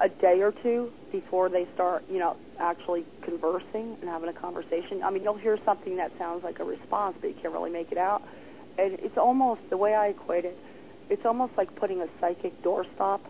[0.00, 5.02] a day or two before they start, you know, actually conversing and having a conversation.
[5.02, 7.92] I mean, you'll hear something that sounds like a response, but you can't really make
[7.92, 8.22] it out.
[8.78, 10.56] And it's almost the way I equate it.
[11.08, 13.20] It's almost like putting a psychic doorstop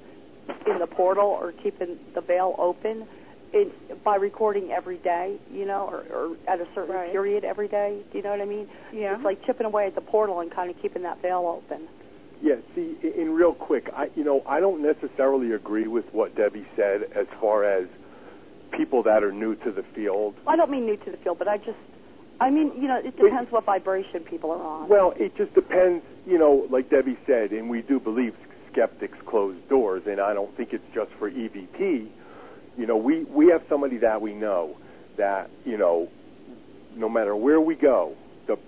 [0.67, 3.07] in the portal or keeping the veil open
[3.53, 3.71] in,
[4.05, 7.13] by recording every day, you know, or, or at a certain Right.
[7.13, 8.01] period every day.
[8.11, 8.69] Do you know what I mean?
[8.93, 9.15] Yeah.
[9.15, 11.87] It's like chipping away at the portal and kind of keeping that veil open.
[12.43, 16.67] Yeah, see, in real quick, I you know I don't necessarily agree with what Debbie
[16.77, 17.87] said as far as
[18.73, 20.35] people that are new to the field.
[20.47, 21.79] I don't mean new to the field, but I just,
[22.41, 24.89] I mean, you know, it depends what vibration people are on.
[24.89, 28.35] Well, it just depends, you know, like Debbie said, and we do believe
[28.77, 32.09] skeptics close doors, and I don't think it's just for EVP.
[32.77, 34.77] You know, we we have somebody that we know
[35.17, 36.09] that you know,
[36.95, 38.15] no matter where we go,
[38.47, 38.59] the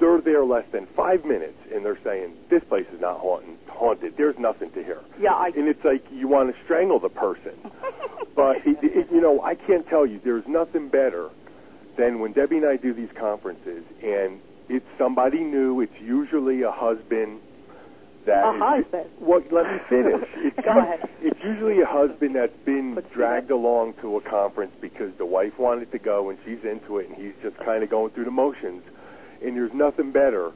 [0.00, 3.58] they're there less than five minutes, and they're saying this place is not haunted.
[3.68, 4.16] Haunted.
[4.16, 5.00] There's nothing to hear.
[5.20, 7.52] yeah, I, and it's like you want to strangle the person.
[8.34, 10.18] but it, it, you know, I can't tell you.
[10.24, 11.28] There's nothing better
[11.98, 14.40] than when Debbie and I do these conferences, and
[14.70, 15.82] it's somebody new.
[15.82, 17.40] It's usually a husband
[18.28, 19.10] that A husband?
[19.20, 20.28] Well, let me finish.
[20.38, 21.08] It's, Go ahead.
[21.20, 25.90] It's usually a husband that's been dragged along to a conference because the wife wanted
[25.92, 28.82] to go and she's into it, and he's just kind of going through the motions.
[29.42, 30.52] And there's nothing better.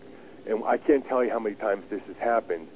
[0.46, 2.68] And I can't tell you how many times this has happened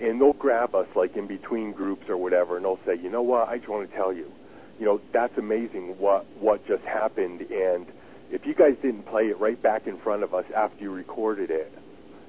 [0.00, 3.22] and they'll grab us like in between groups or whatever, and they'll say, you know
[3.22, 4.30] what, I just want to tell you,
[4.78, 7.86] you know, that's amazing what what just happened, and
[8.30, 11.50] if you guys didn't play it right back in front of us after you recorded
[11.50, 11.72] it,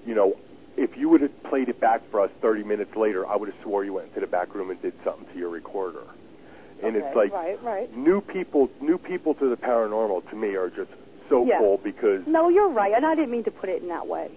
[0.05, 0.35] you know,
[0.79, 3.61] if you would have played it back for us 30 minutes later, I would have
[3.63, 6.03] swore you went into the back room and did something to your recorder.
[6.81, 7.95] And it's like right, right.
[7.97, 10.89] new people, new people to the paranormal to me are just
[11.27, 11.59] so Yeah.
[11.59, 14.31] cool because no, you're right, and I didn't mean to put it in that way.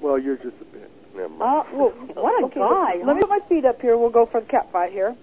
[0.00, 0.90] well, you're just a bit.
[1.16, 1.42] Never mind.
[1.42, 3.04] Oh, well, what a okay, guy!
[3.04, 3.98] Let me put my feet up here.
[3.98, 5.08] We'll go for the cat fight here.
[5.08, 5.16] On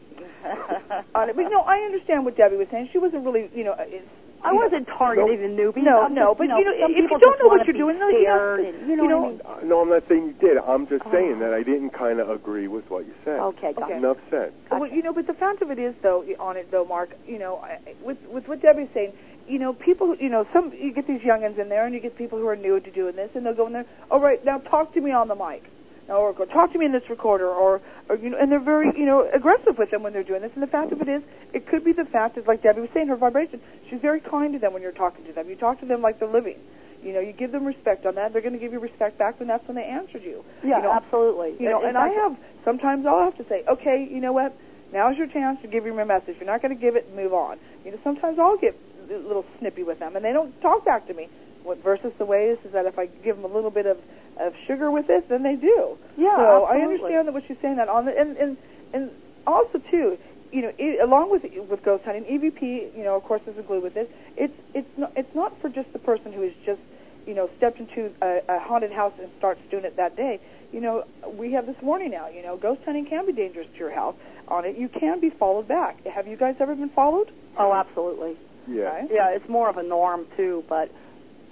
[1.30, 1.32] it.
[1.32, 2.90] Uh, but no, I understand what Debbie was saying.
[2.92, 4.06] She wasn't really, you know, it's,
[4.44, 5.84] I wasn't targeting the newbies.
[5.84, 7.76] No, I'm no, just, but you know, you know, if you don't know what you're
[7.78, 9.42] doing, though, you know, scared and, you know, you what I mean?
[9.64, 10.58] Uh, no, I'm not saying you did.
[10.60, 11.12] I'm just Oh.
[11.12, 13.40] saying that I didn't kind of agree with what you said.
[13.40, 13.98] Okay, got Okay.
[13.98, 14.54] Enough said.
[14.72, 17.40] Well, you know, but the fact of it is, though, on it though, Mark, you
[17.40, 19.14] know, I- with with what Debbie's saying,
[19.48, 22.16] you know, people, you know, some you get these youngins in there, and you get
[22.16, 23.86] people who are new to doing this, and they'll go in there.
[24.12, 25.64] All right, now talk to me on the mic,
[26.08, 28.60] now, or go talk to me in this recorder, or, or you know, and they're
[28.64, 30.52] very, you know, aggressive with them when they're doing this.
[30.54, 32.90] And the fact of it is, it could be the fact that, like Debbie was
[32.94, 33.60] saying, her vibration.
[33.90, 35.50] She's very kind to them when you're talking to them.
[35.50, 36.58] You talk to them like they're living.
[37.04, 38.34] You know, you give them respect on that.
[38.34, 40.44] They're going to give you respect back when that's when they answered you.
[40.64, 41.54] Yeah, you know, absolutely.
[41.60, 44.58] you know, In and I have sometimes I'll have to say, okay, you know what?
[44.94, 46.38] Now's your chance to give me your message.
[46.40, 47.58] You're not going to give it, move on.
[47.84, 48.76] You know, sometimes I'll get
[49.10, 51.30] a little snippy with them, and they don't talk back to me.
[51.66, 53.98] What versus the way is, is that if I give them a little bit of
[54.40, 55.98] of sugar with it, then they do.
[56.18, 58.58] Yeah, So I understand that what she's saying that on the and and
[58.94, 59.12] and
[59.48, 60.18] also too,
[60.52, 63.64] you know, i along with with ghost hunting, EVP, you know, of course, is a
[63.64, 64.08] glue with this.
[64.38, 66.82] It's it's not it's not for just the person who is just
[67.26, 70.40] you know stepped into a, a haunted house and starts doing it that day.
[70.72, 72.28] You know, we have this warning now.
[72.30, 74.16] You know, ghost hunting can be dangerous to your health.
[74.48, 76.06] On it, you can be followed back.
[76.06, 77.32] Have you guys ever been followed?
[77.58, 78.38] Oh, absolutely.
[78.68, 78.84] Yeah.
[78.84, 79.10] Right.
[79.12, 80.92] Yeah, it's more of a norm too, but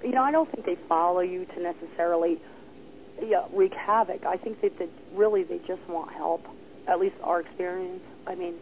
[0.04, 2.40] you know, I don't think they follow you to necessarily
[3.22, 4.26] yeah, wreak havoc.
[4.26, 6.46] I think that they, really they just want help.
[6.88, 8.02] At least our experience.
[8.28, 8.56] I mean,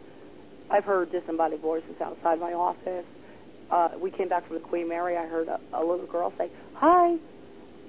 [0.69, 3.05] I've heard disembodied voices outside my office.
[3.69, 5.17] Uh, we came back from the Queen Mary.
[5.17, 7.17] I heard a, a little girl say hi,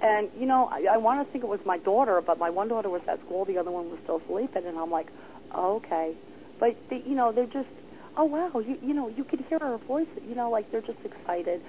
[0.00, 2.68] and you know, I, I want to think it was my daughter, but my one
[2.68, 5.08] daughter was at school, the other one was still sleeping, and I'm like,
[5.52, 6.14] oh, okay.
[6.58, 7.68] But they, you know, they're just,
[8.16, 10.06] oh wow, you you know, you could hear her voice.
[10.26, 11.60] You know, like they're just excited.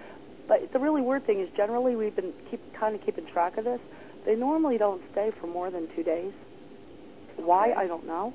[0.48, 3.66] But the really weird thing is, generally, we've been keep kind of keeping track of
[3.66, 3.80] this.
[4.26, 6.34] They normally don't stay for more than two days.
[7.38, 8.34] Why I don't know.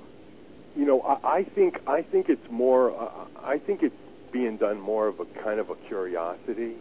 [0.76, 2.90] You know, I, I think I think it's more.
[2.98, 3.10] Uh,
[3.42, 3.94] I think it's
[4.32, 6.74] being done more of a kind of a curiosity.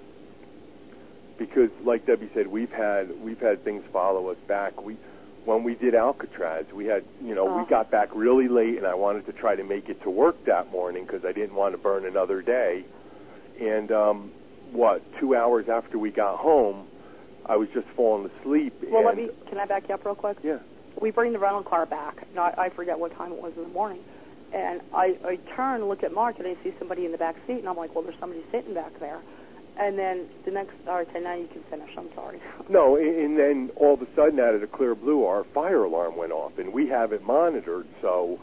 [1.37, 4.81] because, like Debbie said, we've had we've had things follow us back.
[4.81, 4.97] We
[5.45, 7.57] when we did Alcatraz, we had you know Oh.
[7.63, 10.43] we got back really late, and I wanted to try to make it to work
[10.45, 12.83] that morning because I didn't want to burn another day.
[13.61, 14.31] And um,
[14.71, 16.87] what two hours after we got home,
[17.45, 18.73] I was just falling asleep.
[18.87, 19.29] Well, let me.
[19.47, 20.37] Can I back you up real quick?
[20.43, 20.59] Yeah.
[20.99, 22.27] We bring the rental car back.
[22.33, 23.99] No, I, forget what time it was in the morning.
[24.51, 27.59] And I, I turn look at Mark, and I see somebody in the back seat,
[27.59, 29.21] and I'm like, well, there's somebody sitting back there.
[29.77, 31.91] And then the next, all right, so now you can finish.
[31.97, 32.41] I'm sorry.
[32.69, 35.83] No, and and then all of a sudden, out of the clear blue, our fire
[35.83, 37.87] alarm went off, and we have it monitored.
[38.01, 38.41] So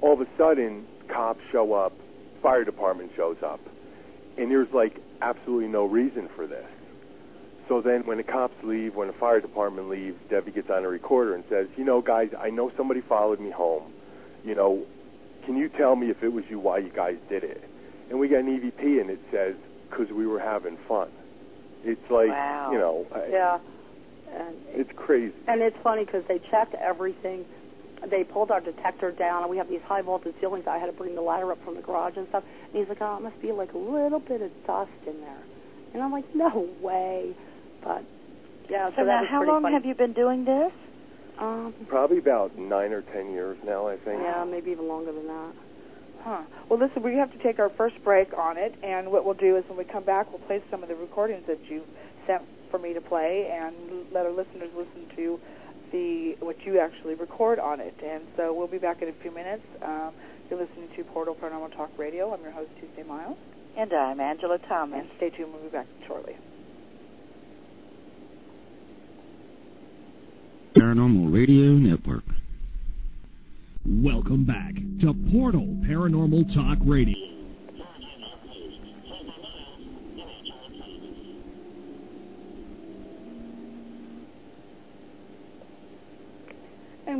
[0.00, 1.92] all of a sudden, cops show up,
[2.40, 3.60] fire department shows up,
[4.38, 6.66] and there's like absolutely no reason for this.
[7.68, 10.88] So then, when the cops leave, when the fire department leaves, Debbie gets on a
[10.88, 13.92] recorder and says, "You know, guys, I know somebody followed me home.
[14.44, 14.86] You know,
[15.44, 17.62] can you tell me if it was you, why you guys did it?"
[18.08, 19.54] And we got an EVP, and it says,
[19.90, 21.08] "Because we were having fun."
[21.84, 22.70] It's like, Wow.
[22.72, 23.58] you know, I- Yeah.
[24.34, 25.34] And it's crazy.
[25.46, 27.44] And it's funny because they checked everything.
[28.06, 30.66] They pulled our detector down, and we have these high voltage ceilings.
[30.66, 32.44] I had to bring the ladder up from the garage and stuff.
[32.72, 35.42] And he's like, "Oh, it must be like a little bit of dust in there."
[35.94, 37.34] And I'm like, "No way!"
[37.82, 38.04] But
[38.68, 39.74] yeah, so, So that now, was how long funny.
[39.74, 40.72] have you been doing this?
[41.38, 44.22] Um, Probably about nine or ten years now, I think.
[44.22, 45.52] yeah, maybe even longer than that.
[46.24, 46.42] Huh.
[46.68, 49.56] Well, listen, we have to take our first break on it, and what we'll do
[49.56, 51.84] is when we come back, we'll play some of the recordings that you
[52.26, 52.42] sent
[52.72, 53.74] for me to play, and
[54.12, 55.38] let our listeners listen to
[55.92, 57.94] the what you actually record on it.
[58.04, 59.62] And so we'll be back in a few minutes.
[59.82, 60.12] Um,
[60.50, 62.32] you're listening to Portal Paranormal Talk Radio.
[62.32, 63.36] I'm your host Tuesday Miles,
[63.76, 65.00] And I'm Angela Thomas.
[65.00, 65.52] and stay tuned.
[65.52, 66.36] We'll be back shortly.
[70.74, 72.24] Paranormal Radio Network.
[73.86, 77.16] Welcome back to Portal Paranormal Talk Radio.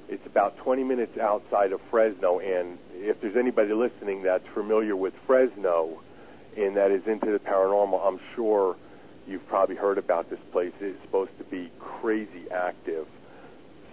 [0.09, 5.15] It's about 20 minutes outside of Fresno, and if there's anybody listening that's familiar with
[5.27, 6.01] Fresno
[6.57, 8.77] and that is into the paranormal, I'm sure
[9.27, 10.73] you've probably heard about this place.
[10.81, 13.07] It's supposed to be crazy active.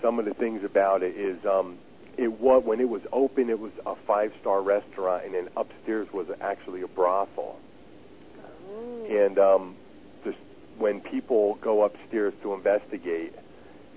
[0.01, 1.77] Some of the things about it is um,
[2.17, 6.27] it was when it was open, it was a five-star restaurant, and then upstairs was
[6.41, 7.57] actually a brothel.
[9.09, 9.75] And um,
[10.77, 13.33] when people go upstairs to investigate,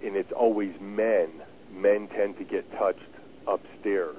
[0.05, 1.29] and it's always men,
[1.73, 3.01] men tend to get touched
[3.47, 4.17] upstairs,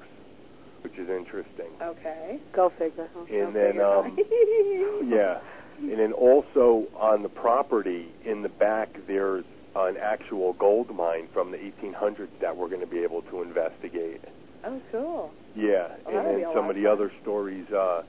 [0.82, 1.70] which is interesting.
[1.80, 2.40] Okay.
[2.52, 3.08] Go figure.
[3.14, 3.24] Huh?
[3.30, 4.16] And then, um,
[5.04, 5.40] yeah,
[5.78, 9.44] and then also on the property in the back, there's
[9.74, 14.22] an actual gold mine from the 1800s that we're going to be able to investigate.
[14.64, 15.30] Oh, cool.
[15.54, 17.70] Yeah, and then some of of the other stories.
[17.70, 18.02] Uh,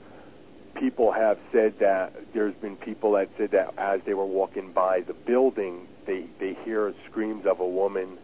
[0.79, 5.01] people have said that there's been people that said that as they were walking by
[5.01, 8.17] the building, they they hear screams of a woman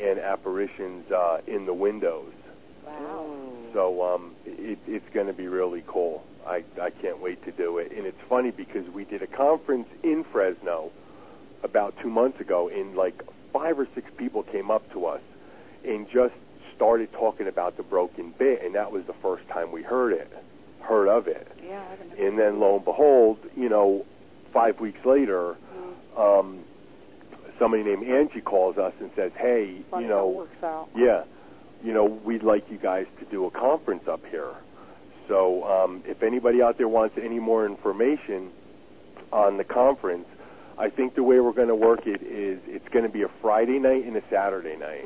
[0.00, 2.32] and apparitions uh, in the windows.
[2.86, 3.36] Wow.
[3.72, 6.24] So um, it, it's going to be really cool.
[6.46, 7.92] I I can't wait to do it.
[7.92, 10.90] And it's funny because we did a conference in Fresno
[11.62, 13.22] about two months ago, and like
[13.52, 15.20] five or six people came up to us
[15.84, 16.34] and just
[16.76, 20.32] started talking about the broken bit, and that was the first time we heard it,
[20.82, 21.46] heard of it.
[21.64, 21.84] Yeah.
[22.18, 24.04] And then lo and behold, you know,
[24.52, 25.56] five weeks later,
[26.16, 26.60] um,
[27.58, 30.46] somebody named Angie calls us and says, "Hey, Funny you know,
[30.96, 31.24] yeah,
[31.82, 34.54] you know, we'd like you guys to do a conference up here.
[35.28, 38.50] So um, if anybody out there wants any more information
[39.32, 40.26] on the conference,
[40.76, 43.28] I think the way we're going to work it is it's going to be a
[43.40, 45.04] Friday night and a Saturday night.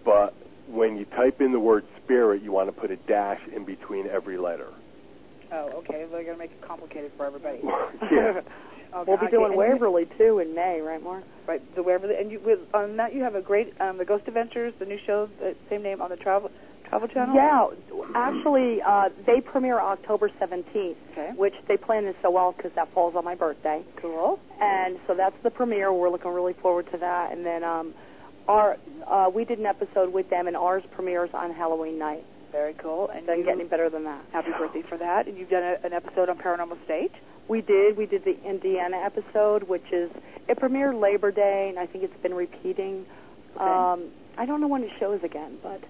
[0.04, 0.34] But
[0.68, 4.08] when you type in the word spirit, you want to put a dash in between
[4.08, 4.68] every letter.
[5.52, 6.06] Oh, okay.
[6.12, 7.60] They're going to make it complicated for everybody.
[8.12, 8.42] Yeah.
[8.94, 11.24] Okay, We'll be doing and you- Waverly too in May, right, Mark?
[11.46, 14.24] Right, the Waverly, and you with on that you have a great um, the Ghost
[14.26, 16.50] Adventures, the new show, the same name on the Travel
[16.90, 17.36] Travel Channel.
[17.36, 17.68] Yeah,
[18.16, 21.32] actually, uh, they premiere October 17th, Okay.
[21.36, 23.84] which they planned it so well because that falls on my birthday.
[23.98, 24.40] Cool.
[24.62, 25.92] And so that's the premiere.
[25.92, 27.32] We're looking really forward to that.
[27.32, 27.94] And then um,
[28.48, 28.78] our
[29.08, 32.24] uh, we did an episode with them, and ours premieres on Halloween night.
[32.52, 33.10] Very cool.
[33.10, 34.24] And Doesn't you, get any better than that.
[34.32, 35.28] happy birthday for that.
[35.28, 37.12] And you've done a, an episode on Paranormal State.
[37.48, 37.98] We did.
[37.98, 40.10] We did the Indiana episode, which is
[40.48, 43.06] it premiered Labor Day, and I think it's been repeating.
[43.60, 44.06] Um,
[44.38, 45.82] I don't know when it shows again, but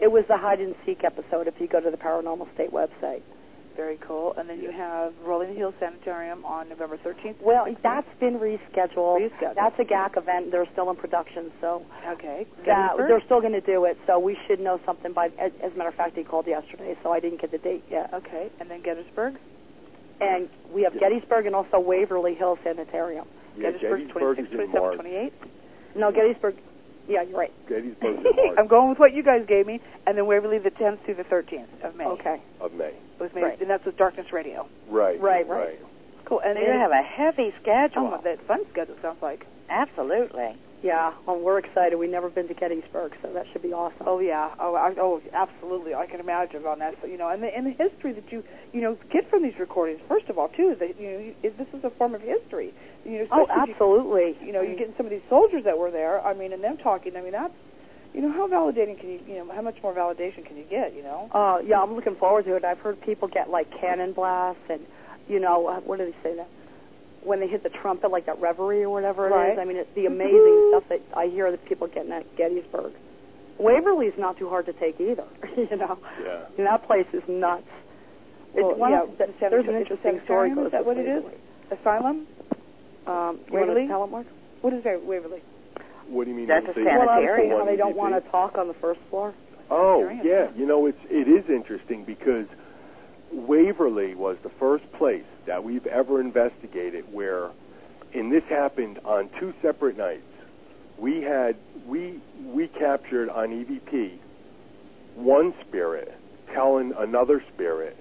[0.00, 1.46] it was the hide and seek episode.
[1.46, 3.22] If you go to the Paranormal State website.
[3.78, 4.34] Very cool.
[4.36, 7.36] And then you have Rolling Hills Sanitarium on November 13th.
[7.40, 9.30] Well, that's been rescheduled.
[9.30, 9.54] Rescheduled.
[9.54, 10.50] That's a GAC event.
[10.50, 12.44] They're still in production, so okay.
[12.66, 13.96] that, they're still going to do it.
[14.04, 15.26] So we should know something by.
[15.38, 17.84] As, as a matter of fact, he called yesterday, so I didn't get the date
[17.88, 18.12] yet.
[18.12, 18.50] Okay.
[18.58, 19.36] And then Gettysburg.
[20.20, 23.28] And we have Gettysburg and also Waverly Hill Sanitarium.
[23.56, 25.32] Yeah, Gettysburg, Gettysburg 26, 27, 28.
[25.94, 26.56] No, Gettysburg.
[27.08, 27.52] Yeah, you're right.
[27.68, 28.26] Gettysburg is
[28.58, 31.24] I'm going with what you guys gave me, and then Waverly the 10th through the
[31.24, 32.04] 13th of May.
[32.04, 32.40] Okay.
[32.60, 32.92] of May.
[33.18, 33.60] With May, Right.
[33.60, 34.68] and that's with Darkness Radio.
[34.88, 35.20] Right.
[35.20, 35.78] Right, right.
[36.26, 36.40] Cool.
[36.44, 38.12] And So you then- have a heavy schedule.
[38.14, 39.46] Oh, that fun schedule sounds like.
[39.70, 40.56] Absolutely.
[40.82, 41.96] Yeah, well, we're excited.
[41.98, 44.06] We've never been to Gettysburg, so that should be awesome.
[44.06, 44.54] Oh yeah.
[44.60, 45.92] Oh, I, oh, absolutely.
[45.94, 46.94] I can imagine on that.
[47.00, 49.58] So, you know, and the, and the history that you you know get from these
[49.58, 50.00] recordings.
[50.08, 52.72] First of all, too, is that you know you, this is a form of history.
[53.04, 54.36] You know, Oh, if you- absolutely.
[54.46, 56.24] You, know, you're getting some of these soldiers that were there.
[56.24, 57.16] I mean, and them talking.
[57.16, 57.52] I mean, that's
[58.14, 60.94] you know how validating can you you know how much more validation can you get?
[60.94, 61.28] You know.
[61.34, 62.64] Uh, yeah, I'm looking forward to it.
[62.64, 64.80] I've heard people get like cannon blasts and,
[65.28, 66.48] you know, uh, what do they say that?
[67.22, 69.34] When they hit the trumpet, like that reverie or whatever it is.
[69.34, 69.58] Right.
[69.58, 72.92] I mean, it's the amazing stuff that I hear that people getting at Gettysburg.
[73.58, 75.24] Waverly's not too hard to take either.
[75.56, 76.44] you know, Yeah.
[76.56, 77.64] and that place is nuts.
[78.54, 80.50] It's Well, one yeah, of, the there's an interesting story.
[80.50, 81.24] sanitarium, is that what it is?
[81.70, 82.26] Asylum.
[83.06, 83.82] Um, you want Waverly?
[83.82, 84.26] to tell it, Mark?
[84.60, 85.04] What is that?
[85.04, 85.42] Waverly.
[86.08, 86.46] What do you mean?
[86.46, 87.58] That's when a you say Well, Sanitarium.
[87.58, 89.34] how they don't want to talk on the first floor.
[89.70, 90.22] Oh, yeah.
[90.24, 90.48] yeah.
[90.56, 92.46] You know, it's it is interesting because
[93.30, 97.50] Waverly was the first place that we've ever investigated where,
[98.14, 100.22] and this happened on two separate nights.
[100.96, 101.56] We had
[101.86, 104.18] we we captured on EVP
[105.14, 106.14] one spirit
[106.52, 107.96] telling another spirit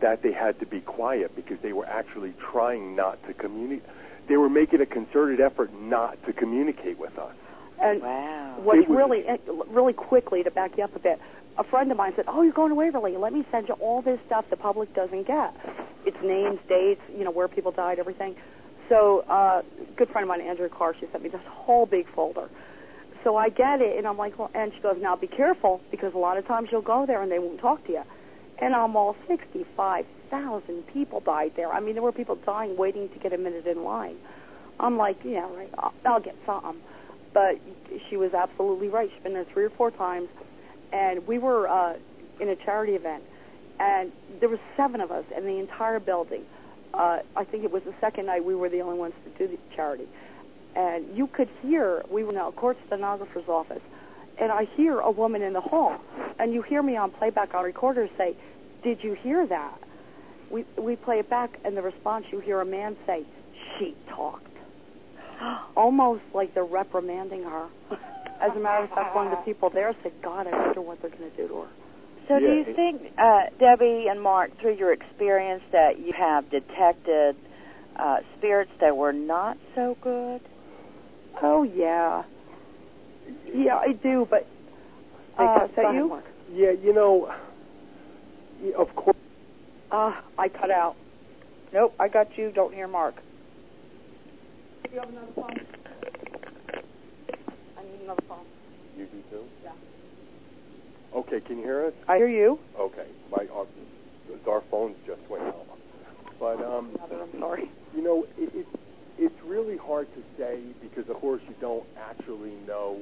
[0.00, 3.88] that they had to be quiet because they were actually trying not to communicate.
[4.28, 7.34] They were making a concerted effort not to communicate with us.
[7.80, 8.54] And Wow.
[8.58, 9.24] What's It really,
[9.68, 11.20] really quickly to back you up a bit,
[11.56, 13.16] a friend of mine said, "Oh, you're going to Waverly?
[13.16, 15.54] Let me send you all this stuff the public doesn't get.
[16.04, 18.36] It's names, dates, you know, where people died, everything."
[18.88, 19.62] So, uh,
[19.96, 22.48] good friend of mine, Andrew Carr, she sent me this whole big folder.
[23.22, 26.12] So I get it, and I'm like, well, and she goes, "Now be careful because
[26.14, 28.02] a lot of times you'll go there and they won't talk to you."
[28.58, 31.72] And I'm all 65,000 people died there.
[31.72, 34.16] I mean, there were people dying waiting to get a minute in line.
[34.78, 35.70] I'm like, yeah, right.
[35.78, 36.80] I'll, I'll get some.
[37.32, 37.58] But
[38.08, 39.10] she was absolutely right.
[39.12, 40.28] She's been there three or four times,
[40.94, 41.96] and we were uh,
[42.40, 43.24] in a charity event,
[43.80, 46.44] and there was seven of us in the entire building.
[46.94, 49.50] Uh, I think it was the second night we were the only ones to do
[49.50, 50.06] the charity,
[50.76, 52.04] and you could hear.
[52.08, 53.82] We were in a court stenographer's office,
[54.38, 56.00] and I hear a woman in the hall,
[56.38, 58.36] and you hear me on playback on recorder say,
[58.84, 59.80] "Did you hear that?"
[60.48, 63.24] We we play it back, and the response you hear a man say,
[63.78, 64.46] "She talked."
[65.76, 67.66] almost like they're reprimanding her.
[68.44, 71.00] As a matter of fact, one of the people there said, God, I wonder what
[71.00, 71.68] they're going to do to her.
[72.28, 77.36] So do you think, uh, Debbie and Mark, through your experience, that you have detected
[77.96, 80.40] uh, spirits that were not so good?
[81.42, 82.24] Oh, yeah.
[83.52, 84.46] Yeah, I do, but.
[85.38, 86.08] They Uh, cussed go at ahead, you?
[86.08, 86.24] Mark.
[86.52, 87.32] Yeah, you know,
[88.76, 89.16] of course.
[89.90, 90.96] Uh, I cut out.
[91.72, 92.52] Nope, I got you.
[92.52, 93.16] Don't hear Mark.
[94.84, 95.60] Do you have another phone?
[98.04, 98.44] I need another phone.
[98.98, 99.44] You do too?
[99.62, 99.70] Yeah.
[101.16, 101.92] Okay, can you hear us?
[102.08, 102.58] I hear you.
[102.78, 103.66] Okay, my our,
[104.52, 105.66] our phones just went out.
[106.38, 107.70] But um, Another, I'm sorry.
[107.96, 108.66] You know, it, it,
[109.18, 113.00] it's really hard to say because, of course, you don't actually know,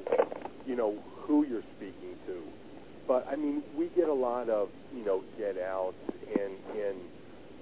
[0.65, 0.95] you know,
[1.25, 2.41] who you're speaking to.
[3.07, 5.97] But I mean, we get a lot of, you know, get outs
[6.39, 6.97] and and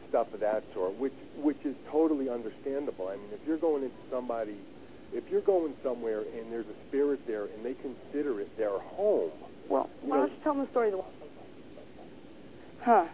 [0.09, 3.07] stuff of that sort, which which is totally understandable.
[3.07, 4.57] I mean, if you're going into somebody,
[5.13, 9.31] if you're going somewhere and there's a spirit there and they consider it their home,
[9.69, 11.03] Well, You why know- don't you tell them the story of the
[12.83, 13.07] Huh.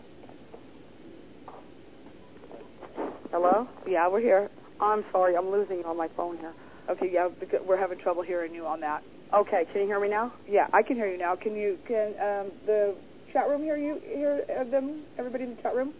[3.31, 3.67] Hello?
[3.85, 4.49] Yeah, we're here.
[4.79, 6.53] I'm sorry, I'm losing you on my phone here.
[6.89, 9.03] Okay, yeah, because we're having trouble hearing you on that.
[9.33, 10.31] Okay, can you hear me now?
[10.47, 11.35] Yeah, I can hear you now.
[11.35, 12.95] Can you can um, the
[13.33, 15.03] chat room hear you hear uh, them?
[15.17, 15.93] Everybody in the chat room?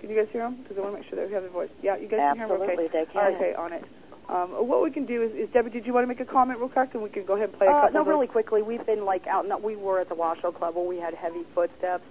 [0.00, 0.58] Can you guys hear them?
[0.62, 1.70] Because I want to make sure that we have their voice.
[1.82, 2.76] Yeah, you guys Absolutely, can hear them.
[2.76, 3.12] they Okay.
[3.12, 3.16] can.
[3.22, 3.84] All right, okay, on it.
[4.32, 6.58] Um, what we can do is, is Debbie, did you want to make a comment
[6.58, 8.62] real quick, and we can go ahead and play a Uh, no, of really quickly.
[8.62, 9.46] We've been like out.
[9.46, 12.04] No, we were at the Washoe Club where we had heavy footsteps.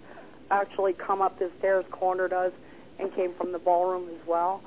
[0.52, 2.52] Actually, come up the stairs, cornered us,
[3.00, 4.62] and came from the ballroom as well.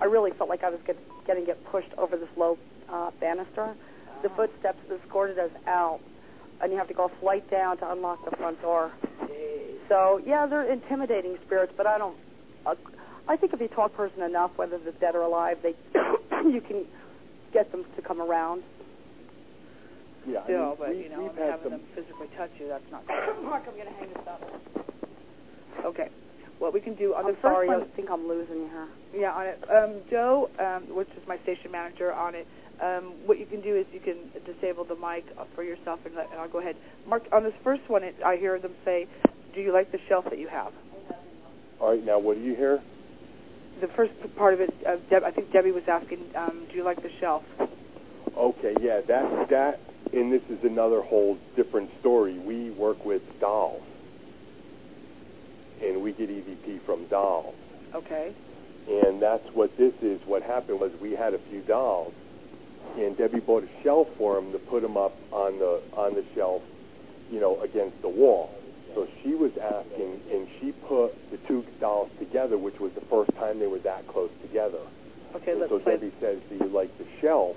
[0.00, 0.96] I really felt like I was get,
[1.26, 3.74] getting get pushed over this low uh, banister.
[4.22, 6.00] The footsteps escorted us out,
[6.60, 8.90] and you have to go a flight down to unlock the front door.
[9.88, 12.16] So yeah, they're intimidating spirits, but I don't.
[12.64, 12.74] Uh,
[13.28, 15.74] I think if you talk person enough, whether they're dead or alive, they
[16.48, 16.84] you can
[17.52, 18.62] get them to come around.
[20.28, 21.72] yeah, I mean, but we, you know, we've and had having some.
[21.72, 23.42] them physically touch you, that's not good.
[23.44, 24.42] Mark, I'm going to hang this up.
[25.84, 26.08] Okay.
[26.58, 28.88] What we can do on I'm the sorry, first I think I'm losing you here.
[29.14, 29.60] yeah, on it.
[29.70, 32.46] Um, Joe, um, which is my station manager on it.
[32.80, 35.24] Um, what you can do is you can disable the mic
[35.54, 36.76] for yourself, and, let, and I'll go ahead.
[37.06, 39.06] Mark, on this first one, it, I hear them say,
[39.54, 40.72] "Do you like the shelf that you have?"
[41.78, 42.80] All right, now what do you hear?
[43.80, 46.82] The first part of it, uh, Deb, I think Debbie was asking, um, "Do you
[46.82, 47.44] like the shelf?"
[48.34, 49.80] Okay, yeah, that that,
[50.12, 52.38] and this is another whole different story.
[52.38, 53.82] We work with dolls,
[55.82, 57.54] and we get EVP from dolls,
[57.94, 58.32] Okay.
[58.88, 60.20] and that's what this is.
[60.26, 62.14] What happened was we had a few dolls,
[62.96, 66.24] and Debbie bought a shelf for them to put them up on the on the
[66.34, 66.62] shelf,
[67.30, 68.50] you know, against the wall.
[68.96, 73.30] So she was asking, and she put the two dolls together, which was the first
[73.36, 74.78] time they were that close together.
[75.34, 75.50] Okay.
[75.52, 75.96] And Let's so play.
[75.96, 77.56] Debbie says, "Do you like the shelf?"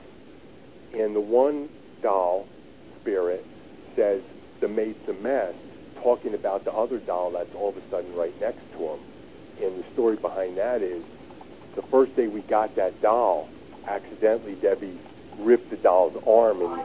[0.94, 1.70] And the one
[2.02, 2.46] doll
[3.00, 3.46] spirit
[3.96, 4.22] says,
[4.60, 5.56] "The mate's a mess,"
[6.04, 9.00] talking about the other doll that's all of a sudden right next to him.
[9.62, 11.02] And the story behind that is,
[11.76, 13.48] the first day we got that doll,
[13.88, 15.00] accidentally Debbie
[15.38, 16.82] ripped the doll's arm and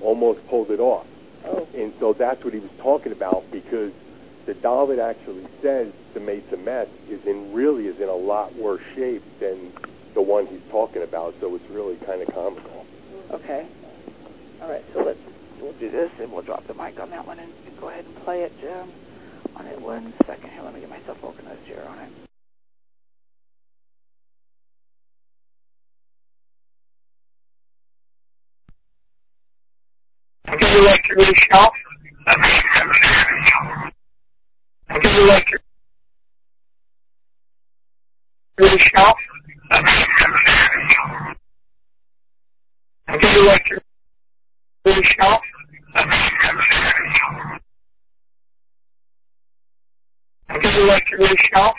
[0.00, 1.06] almost pulled it off.
[1.44, 1.66] Oh.
[1.74, 3.92] And so that's what he was talking about because
[4.46, 8.14] the doll that actually says the mate's a mess is in really is in a
[8.14, 9.72] lot worse shape than
[10.14, 11.34] the one he's talking about.
[11.40, 12.86] So it's really kind of comical.
[13.30, 13.66] Okay.
[14.60, 14.84] All right.
[14.92, 15.20] So let's
[15.60, 18.16] we'll do this, and we'll drop the mic on that one, and go ahead and
[18.24, 18.52] play it.
[18.70, 18.90] Um,
[19.56, 20.62] on it one second here.
[20.62, 22.29] Let me get myself organized here on it.
[30.58, 31.72] Do you like your new shelf?
[35.02, 35.60] Do you like your
[38.60, 39.16] new shelf?
[43.20, 43.80] Do you like your
[44.86, 45.42] new shelf?
[50.62, 51.76] Do you like your new shelf?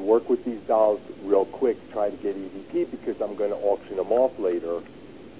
[0.00, 1.76] Guys work with these dolls real quick?
[1.92, 4.80] Try to get EVP because I'm going to auction them off later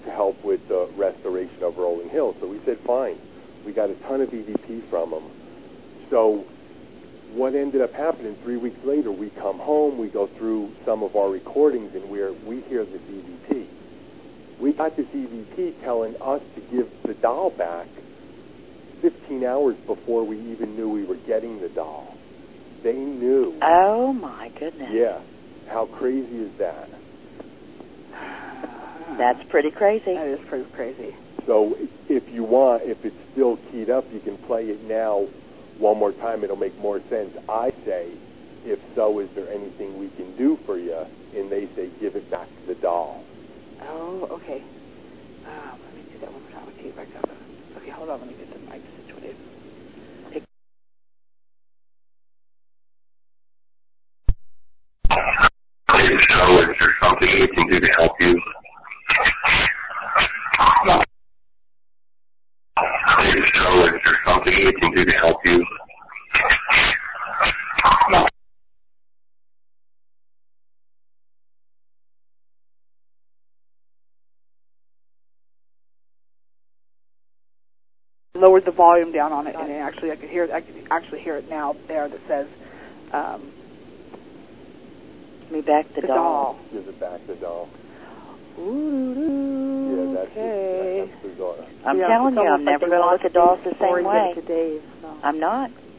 [0.05, 3.17] to help with the restoration of Rolling Hills." So we said, "Fine."
[3.65, 5.23] We got a ton of EVP from him.
[6.09, 6.47] So
[7.35, 11.15] what ended up happening three weeks later, we come home, we go through some of
[11.15, 13.67] our recordings, and we're, we hear this EVP.
[14.59, 17.87] We got this EVP telling us to give the doll back
[19.03, 22.17] 15 hours before we even knew we were getting the doll.
[22.83, 23.59] They knew.
[23.63, 24.89] Oh my goodness.
[24.93, 25.21] Yeah.
[25.67, 26.91] How crazy is that?
[29.19, 30.15] That's pretty crazy.
[30.15, 31.15] That is pretty crazy.
[31.47, 31.75] So
[32.09, 35.29] if you want, if it's still keyed up, you can play it now
[35.79, 36.45] one more time.
[36.45, 37.31] It'll make more sense.
[37.49, 38.15] I say,
[38.65, 41.05] if so, is there anything we can do for you?
[41.37, 43.25] And they say, give it back to the doll.
[43.83, 44.63] Oh, okay.
[45.47, 46.69] Um, let me do that one more time.
[46.79, 47.29] Okay, back up.
[47.77, 48.21] Okay, hold on.
[48.21, 48.83] Let me get the mic
[56.13, 58.43] If so, is there something we can do to help you?
[63.23, 65.65] If so, is there something we can do to help you?
[78.35, 81.37] Lowered the volume down on it, and actually I could hear I could actually hear
[81.37, 82.49] it now there that says
[83.13, 83.53] um,
[85.51, 86.55] Give me back the, the doll.
[86.55, 86.59] doll.
[86.71, 87.69] Give it back the doll.
[88.59, 89.19] Ooh,
[89.91, 91.11] Yeah, that's, okay.
[91.11, 91.67] that's bizarre.
[91.85, 94.31] I'm Yeah, telling you, I'm never they going to look at dolls the same way.
[94.37, 94.83] To Dave.
[95.03, 95.11] So.
[95.25, 95.71] I'm not.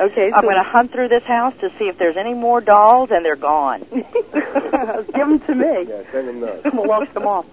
[0.00, 2.62] okay, so I'm going to hunt through this house to see if there's any more
[2.62, 3.84] dolls, and they're gone.
[3.92, 5.84] Give them to me.
[5.88, 6.64] Yeah, send them nuts.
[6.72, 7.44] we'll auction them off.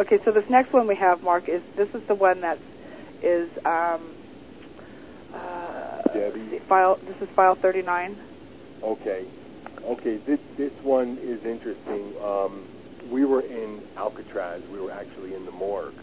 [0.00, 2.58] Okay, so this next one we have, Mark, is this is the one that
[3.20, 4.14] is um,
[5.34, 5.57] uh,
[6.12, 6.60] Debbie.
[6.68, 6.98] file.
[7.06, 8.18] This is file thirty nine.
[8.82, 9.24] Okay.
[9.86, 12.14] Okay, this this one is interesting.
[12.22, 12.66] Um,
[13.10, 14.60] we were in Alcatraz.
[14.70, 15.94] We were actually in the morgue.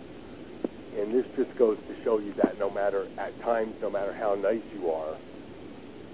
[0.97, 4.33] And this just goes to show you that no matter, at times, no matter how
[4.35, 5.17] nice you are,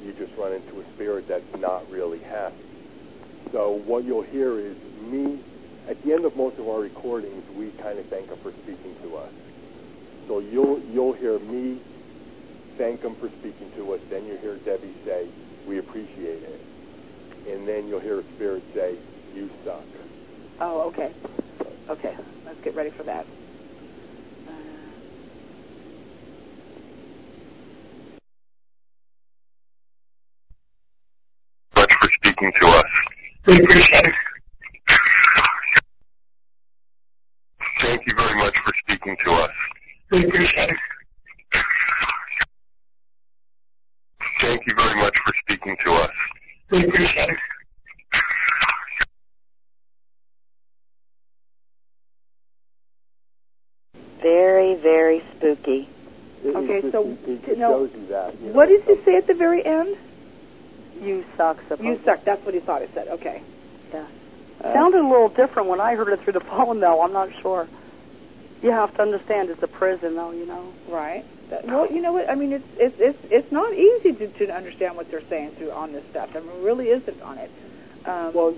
[0.04, 2.66] you just run into a spirit that's not really happy.
[3.52, 4.76] So what you'll hear is
[5.12, 5.38] me,
[5.88, 8.96] at the end of most of our recordings, we kind of thank them for speaking
[9.04, 9.32] to us.
[10.28, 11.78] So you'll, you'll hear me
[12.78, 14.00] thank them for speaking to us.
[14.10, 15.28] Then you hear Debbie say,
[15.68, 16.66] we appreciate it.
[17.50, 18.96] And then you'll hear a spirit say,
[19.34, 19.88] you suck.
[20.60, 21.12] Oh, okay.
[21.90, 22.14] Okay,
[22.46, 23.26] let's get ready for that.
[24.48, 24.52] Uh,
[31.76, 32.86] Much for speaking to us.
[33.48, 34.16] We appreciate it.
[37.82, 39.52] Thank you very much for speaking to us.
[40.12, 40.78] We appreciate it.
[44.42, 46.10] Thank you very much for speaking to us.
[46.72, 47.38] We appreciate it.
[54.22, 55.88] Very, very spooky.
[56.44, 58.34] Okay, so, it, it no, you that.
[58.42, 59.96] What know, did you say at the very end?
[61.00, 61.92] You suck, supposedly.
[61.92, 62.24] You suck.
[62.26, 63.08] That's what he thought it said.
[63.10, 63.44] Okay.
[63.94, 64.08] Yeah.
[64.64, 67.04] Uh, Sounded a little different when I heard it through the phone, though.
[67.04, 67.68] I'm not sure.
[68.64, 70.32] You have to understand it's a prison, though.
[70.32, 70.74] You know.
[70.90, 71.26] Right.
[71.64, 72.30] Well, you know what?
[72.30, 75.72] I mean, it's it's it's it's not easy to to understand what they're saying through
[75.72, 76.30] on this stuff.
[76.34, 77.52] I mean, it really isn't on it.
[78.06, 78.56] Um, Well,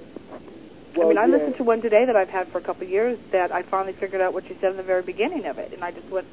[1.01, 1.33] I mean, I yeah.
[1.37, 3.93] listened to one today that I've had for a couple of years that I finally
[3.93, 6.27] figured out what she said in the very beginning of it, and I just went,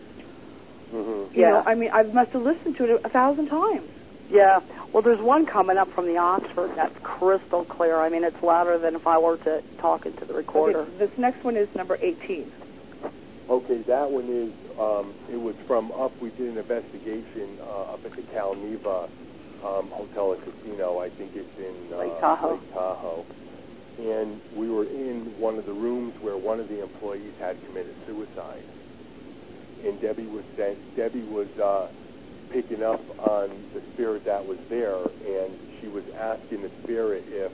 [0.92, 1.34] Mhm.
[1.34, 1.50] you Yeah.
[1.50, 3.88] know, I mean, I must have listened to it a thousand times.
[4.28, 4.60] Yeah.
[4.92, 8.00] Well, there's one coming up from the Oxford that's crystal clear.
[8.00, 10.80] I mean, it's louder than if I were to talk into the recorder.
[10.80, 12.52] Okay, this next one is number 18.
[13.50, 18.06] Okay, that one is, um, it was from up, we did an investigation uh, up
[18.06, 19.08] at the Cal Neva
[19.66, 21.00] um, Hotel and Casino.
[21.00, 22.52] I think it's in uh, Lake Tahoe.
[22.52, 23.26] Lake Tahoe.
[23.98, 27.96] And we were in one of the rooms where one of the employees had committed
[28.06, 28.62] suicide.
[29.84, 30.44] And Debbie was
[30.96, 31.88] Debbie was uh,
[32.50, 37.50] picking up on the spirit that was there, and she was asking the spirit if,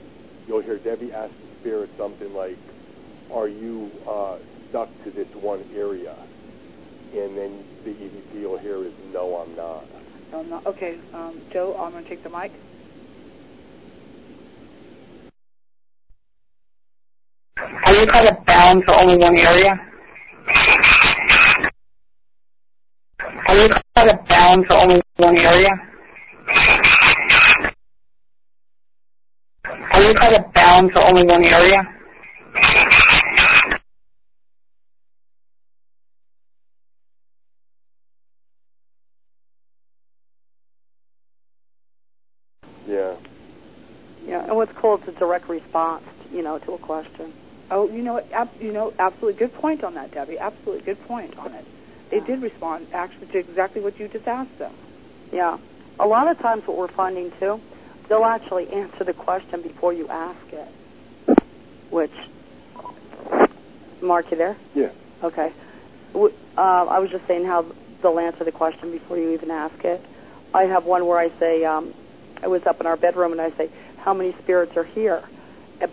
[0.47, 2.57] you'll hear Debbie ask the spirit something like,
[3.33, 4.37] are you uh,
[4.69, 6.15] stuck to this one area?
[7.13, 9.85] And then the EVP will hear is, no, I'm not.
[10.31, 10.65] No, I'm not.
[10.67, 12.51] Okay, um, Joe, I'm going to take the mic.
[17.57, 19.79] Are you kind of bound to only one area?
[23.47, 25.69] Are you kind of bound to only one area?
[29.93, 31.97] Are you kind of bound to only one area?
[44.47, 47.33] And what's cool, it's a direct response, you know, to a question.
[47.69, 48.29] Oh, you know what?
[48.33, 50.37] Ab- you know, absolutely good point on that, Debbie.
[50.39, 51.65] Absolutely good point on it.
[52.09, 54.73] They did respond actually to exactly what you just asked them.
[55.33, 55.57] Yeah.
[55.99, 57.61] A lot of times, what we're finding too,
[58.07, 61.37] they'll actually answer the question before you ask it.
[61.89, 62.11] Which,
[64.01, 64.57] Mark, you there?
[64.73, 64.91] Yeah.
[65.23, 65.49] Okay.
[66.13, 69.83] W- Uh, I was just saying how they'll answer the question before you even ask
[69.83, 70.03] it.
[70.53, 71.93] I have one where I say, um,
[72.41, 73.69] I was up in our bedroom and I say,
[73.99, 75.23] how many spirits are here?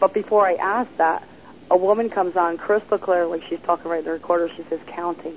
[0.01, 1.27] But before I ask that,
[1.71, 4.49] a woman comes on crystal clear, like she's talking right in the recorder.
[4.57, 5.37] She says, counting.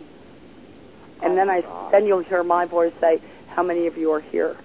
[1.22, 4.56] And then I, then you'll hear my voice say, how many of you are here?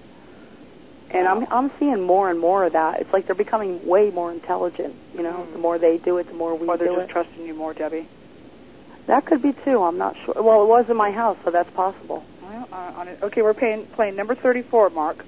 [1.11, 3.01] And I'm I'm seeing more and more of that.
[3.01, 4.95] It's like they're becoming way more intelligent.
[5.15, 7.13] You know, the more they do it, the more we Or they're do just it.
[7.13, 8.09] trusting you more, Debbie.
[9.09, 9.83] That could be too.
[9.83, 10.35] I'm not sure.
[10.43, 12.25] Well, it was in my house, so that's possible.
[12.43, 13.19] Well, uh, on it.
[13.23, 15.25] Okay, we're playing, playing number 34, Mark.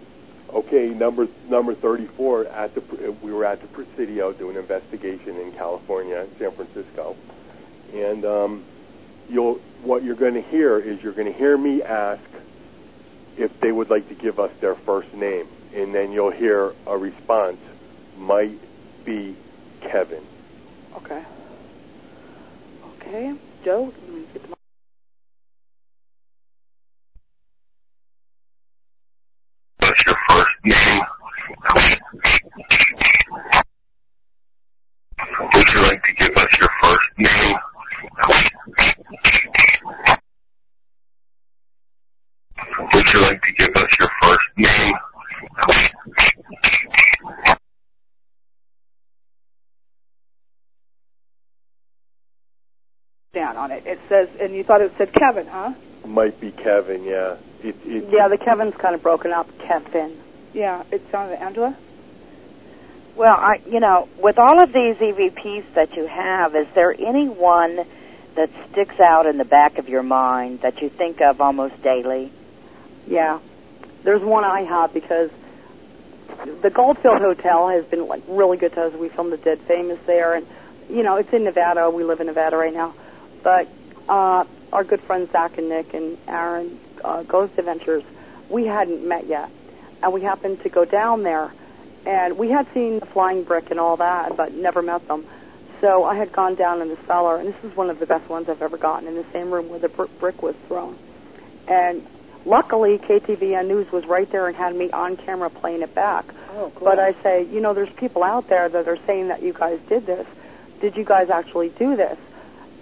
[0.55, 5.53] Okay, number number 34 at the we were at the Presidio doing an investigation in
[5.59, 7.17] California, San Francisco,
[7.93, 8.65] and um,
[9.29, 12.23] you'll what you're going to hear is you're going to hear me ask
[13.37, 16.97] if they would like to give us their first name, and then you'll hear a
[16.97, 17.59] response
[18.17, 18.61] might
[19.05, 19.35] be
[19.81, 20.23] Kevin.
[20.97, 21.25] Okay.
[23.01, 23.35] Okay,
[23.65, 23.93] Joe.
[29.95, 30.03] Let me get the mic.
[30.03, 31.03] What's your first name?
[35.55, 37.57] Would you like to give us your first name?
[42.93, 44.95] Would you like to give us your first name?
[53.35, 53.83] down on it.
[53.85, 55.75] It says, and you thought it said Kevin, huh?
[56.07, 57.03] Might be Kevin.
[57.03, 57.37] Yeah.
[57.65, 59.49] It, it, Yeah, the Kevin's kind of broken up.
[59.59, 60.17] Kevin.
[60.53, 61.77] Yeah, it sounded Angela.
[63.17, 67.29] Well, I, you know, with all of these EVPs that you have, is there any
[67.29, 67.87] one
[68.35, 72.31] that sticks out in the back of your mind that you think of almost daily?
[73.07, 73.39] Yeah.
[74.03, 75.31] There's one I have because
[76.63, 78.93] the Goldfield Hotel has been like really good to us.
[78.95, 80.47] We filmed the Dead Famous there, and
[80.91, 81.89] you know it's in Nevada.
[81.91, 82.95] We live in Nevada right now,
[83.43, 83.69] but
[84.09, 88.03] uh, our good friends Zach and Nick and Aaron, uh, Ghost Adventures,
[88.49, 89.51] we hadn't met yet,
[90.03, 91.53] and we happened to go down there,
[92.07, 95.25] and we had seen the flying brick and all that, but never met them.
[95.81, 98.29] So I had gone down in the cellar, and this is one of the best
[98.29, 100.97] ones I've ever gotten in the same room where the br- brick was thrown,
[101.69, 102.07] and
[102.47, 106.25] luckily KTVN News was right there and had me on camera playing it back.
[106.53, 106.89] Oh, cool.
[106.89, 109.81] But I say, you know, there's people out there that are saying that you guys
[109.89, 110.27] did this.
[110.81, 112.19] Did you guys actually do this?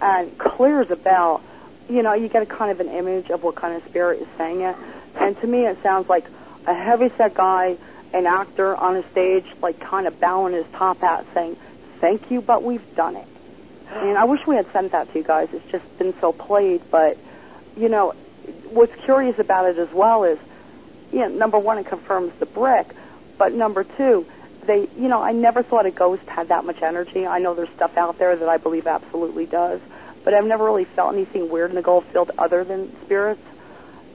[0.01, 1.41] And clear as a bell,
[1.89, 4.27] you know, you get a kind of an image of what kind of spirit is
[4.37, 4.75] saying it.
[5.15, 6.25] And to me, it sounds like
[6.65, 7.77] a heavyset guy,
[8.13, 11.57] an actor on a stage, like kind of bowing his top hat, saying,
[11.99, 13.27] "Thank you, but we've done it."
[13.91, 15.49] And I wish we had sent that to you guys.
[15.53, 17.17] It's just been so played, but
[17.75, 18.13] you know,
[18.69, 20.39] what's curious about it as well is,
[21.11, 22.87] you know, number one, it confirms the brick,
[23.37, 24.25] but number two,
[24.65, 27.27] they, you know, I never thought a ghost had that much energy.
[27.27, 29.81] I know there's stuff out there that I believe absolutely does,
[30.23, 33.41] but I've never really felt anything weird in the Goldfield other than spirits.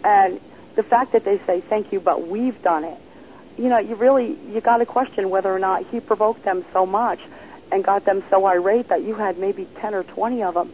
[0.05, 0.40] And
[0.76, 2.98] the fact that they say thank you, but we've done it,
[3.56, 6.86] you know, you really you got to question whether or not he provoked them so
[6.86, 7.20] much
[7.72, 10.72] and got them so irate that you had maybe ten or twenty of them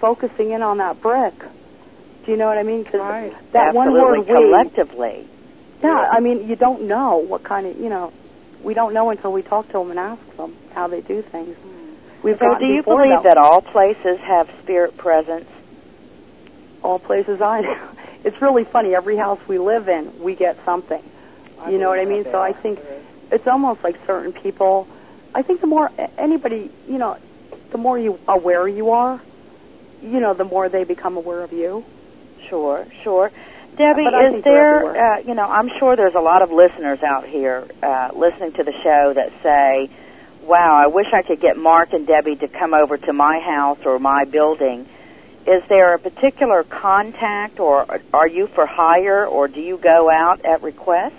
[0.00, 1.34] focusing in on that brick.
[2.24, 2.84] Do you know what I mean?
[2.84, 3.32] 'Cause Right.
[3.52, 5.26] that one Absolutely, word we, collectively.
[5.82, 8.12] yeah, I mean, you don't know what kind of, you know,
[8.62, 11.56] we don't know until we talk to them and ask them how they do things.
[11.56, 11.79] Hmm.
[12.22, 15.48] We've So, gotten do you before believe that that all places have spirit presence?
[16.82, 17.62] all places I
[18.24, 18.94] It's really funny.
[18.94, 21.02] Every house we live in, we get something.
[21.68, 22.24] You know what I mean?
[22.24, 22.78] So I think
[23.30, 24.86] it's almost like certain people.
[25.34, 27.16] I think the more anybody, you know,
[27.70, 29.20] the more you aware you are,
[30.02, 31.84] you know, the more they become aware of you.
[32.48, 33.30] Sure, sure.
[33.76, 37.26] Debbie, But is there, uh, you know, I'm sure there's a lot of listeners out
[37.26, 39.88] here uh, listening to the show that say,
[40.50, 43.78] wow, I wish I could get Mark and Debbie to come over to my house
[43.84, 44.84] or my building.
[45.46, 50.44] Is there a particular contact, or are you for hire, or do you go out
[50.44, 51.14] at request?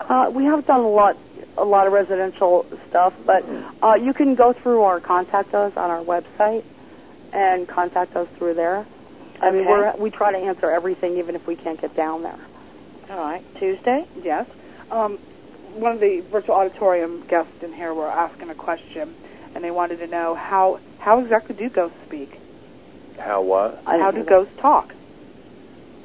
[0.00, 1.16] Uh, we have done a lot,
[1.56, 3.44] a lot of residential stuff, but
[3.80, 6.64] uh, you can go through our contact us on our website
[7.32, 8.84] and contact us through there.
[9.40, 12.38] I mean, we're, we try to answer everything, even if we can't get down there.
[13.08, 14.04] All right, Tuesday?
[14.22, 14.48] Yes.
[14.90, 15.18] Um,
[15.74, 19.14] one of the virtual auditorium guests in here were asking a question,
[19.54, 22.38] and they wanted to know how how exactly do ghosts speak?
[23.18, 23.82] How what?
[23.84, 24.94] How don't ghosts talk?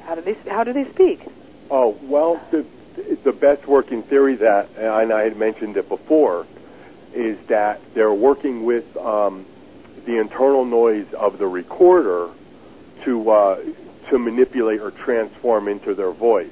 [0.02, 1.20] How do they how do they speak?
[1.70, 2.64] Oh well, the
[3.24, 6.46] the best working theory that, and I had mentioned it before,
[7.14, 9.46] is that they're working with um,
[10.04, 12.28] the internal noise of the recorder
[13.04, 13.62] to uh,
[14.10, 16.50] to manipulate or transform into their voice.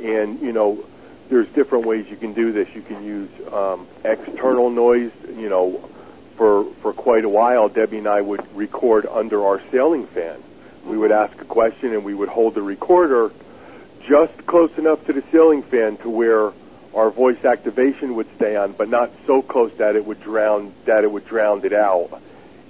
[0.00, 0.84] And you know,
[1.28, 2.68] there's different ways you can do this.
[2.74, 5.12] You can use um, external noise.
[5.36, 5.88] You know,
[6.36, 10.42] for for quite a while, Debbie and I would record under our ceiling fan.
[10.84, 13.32] We would ask a question and we would hold the recorder
[14.06, 16.52] just close enough to the ceiling fan to where
[16.94, 21.04] our voice activation would stay on, but not so close that it would drown that
[21.04, 22.20] it would drown it out.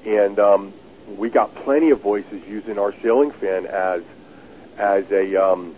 [0.06, 0.72] And um,
[1.16, 4.02] we got plenty of voices using our ceiling fan as
[4.78, 5.74] as a um,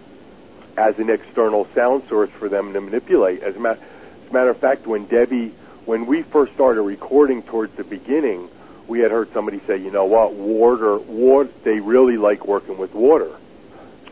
[0.77, 3.43] as an external sound source for them to manipulate.
[3.43, 5.53] As a, ma- as a matter of fact, when Debbie,
[5.85, 8.49] when we first started recording towards the beginning,
[8.87, 12.95] we had heard somebody say, you know what, water, water, they really like working with
[12.95, 13.31] water.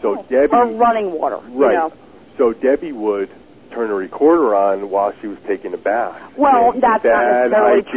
[0.03, 1.37] So oh, Debbie, or running water.
[1.37, 1.73] right?
[1.73, 1.93] You know.
[2.37, 3.31] So Debbie would
[3.71, 6.21] turn a recorder on while she was taking a bath.
[6.37, 7.91] Well, And that's not bad necessarily idea.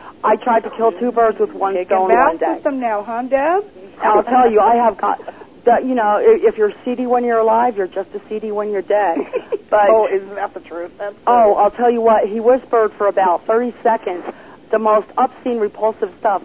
[0.00, 0.08] true.
[0.24, 2.54] I tried to kill two birds with one Taking stone one day.
[2.54, 3.64] system now, huh, Deb?
[4.00, 5.20] I'll tell you, I have got.
[5.64, 8.70] That, you know, i- if you're seedy when you're alive, you're just as seedy when
[8.70, 9.18] you're dead.
[9.72, 10.92] But oh, isn't that the truth?
[10.98, 14.22] That's Oh, I'll tell you what, he whispered for about 30 seconds
[14.70, 16.42] the most obscene, repulsive stuff.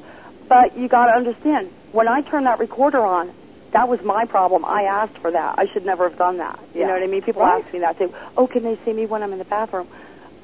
[0.47, 3.33] But you got to understand, when I turned that recorder on,
[3.73, 4.63] that was my problem.
[4.63, 5.55] I asked for that.
[5.57, 6.57] I should never have done that.
[6.73, 6.87] You Yeah.
[6.87, 7.21] know what I mean?
[7.21, 7.61] People Right.
[7.65, 8.13] ask me that too.
[8.37, 9.89] Oh, can they see me when I'm in the bathroom?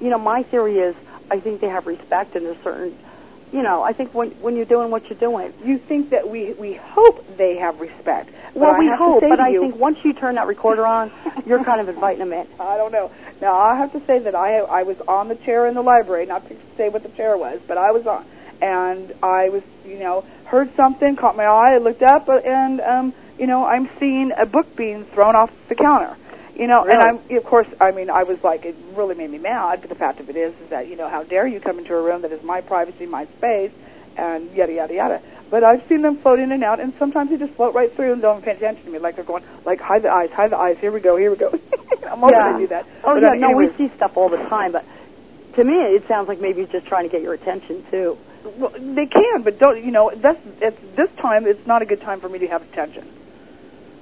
[0.01, 0.93] You know, my theory is
[1.31, 2.97] I think they have respect and there's certain,
[3.53, 5.53] you know, I think when when you're doing what you're doing.
[5.63, 8.29] you think that we we hope they have respect.
[8.55, 11.11] Well, I we hope, but I you- think once you turn that recorder on,
[11.45, 12.47] you're kind of inviting them in.
[12.59, 13.11] I don't know.
[13.41, 16.25] Now I have to say that I I was on the chair in the library,
[16.25, 18.25] not to say what the chair was, but I was on,
[18.61, 23.13] and I was you know heard something, caught my eye, I looked up, and um
[23.37, 26.17] you know I'm seeing a book being thrown off the counter.
[26.55, 29.39] You know, and I'm of course I mean I was like it really made me
[29.39, 31.79] mad, but the fact of it is is that you know how dare you come
[31.79, 33.71] into a room that is my privacy, my space,
[34.17, 35.21] and yada yada yada.
[35.49, 38.13] But I've seen them float in and out, and sometimes they just float right through
[38.13, 40.57] and don't pay attention to me, like they're going like hide the eyes, hide the
[40.57, 40.77] eyes.
[40.79, 41.49] Here we go, here we go.
[42.11, 42.53] I'm Yeah.
[42.53, 42.85] they do that.
[43.03, 44.85] Oh But, yeah, no, we see stuff all the time, but
[45.55, 48.17] to me, it sounds like maybe just trying to get your attention too.
[48.57, 50.11] Well, they can, but don't you know?
[50.15, 51.45] That's it's this time.
[51.47, 53.07] It's not a good time for me to have attention.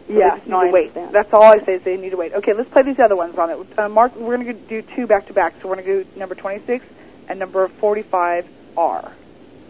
[0.08, 0.96] So Yeah, they no, I wait.
[0.96, 1.14] understand.
[1.14, 2.34] That's all I say is they need to wait.
[2.34, 3.58] Okay, let's play these other ones on it.
[3.78, 5.54] Uh, Mark, we're going to do two back to back.
[5.62, 6.86] So we're going to do number 26
[7.30, 9.12] and number 45R.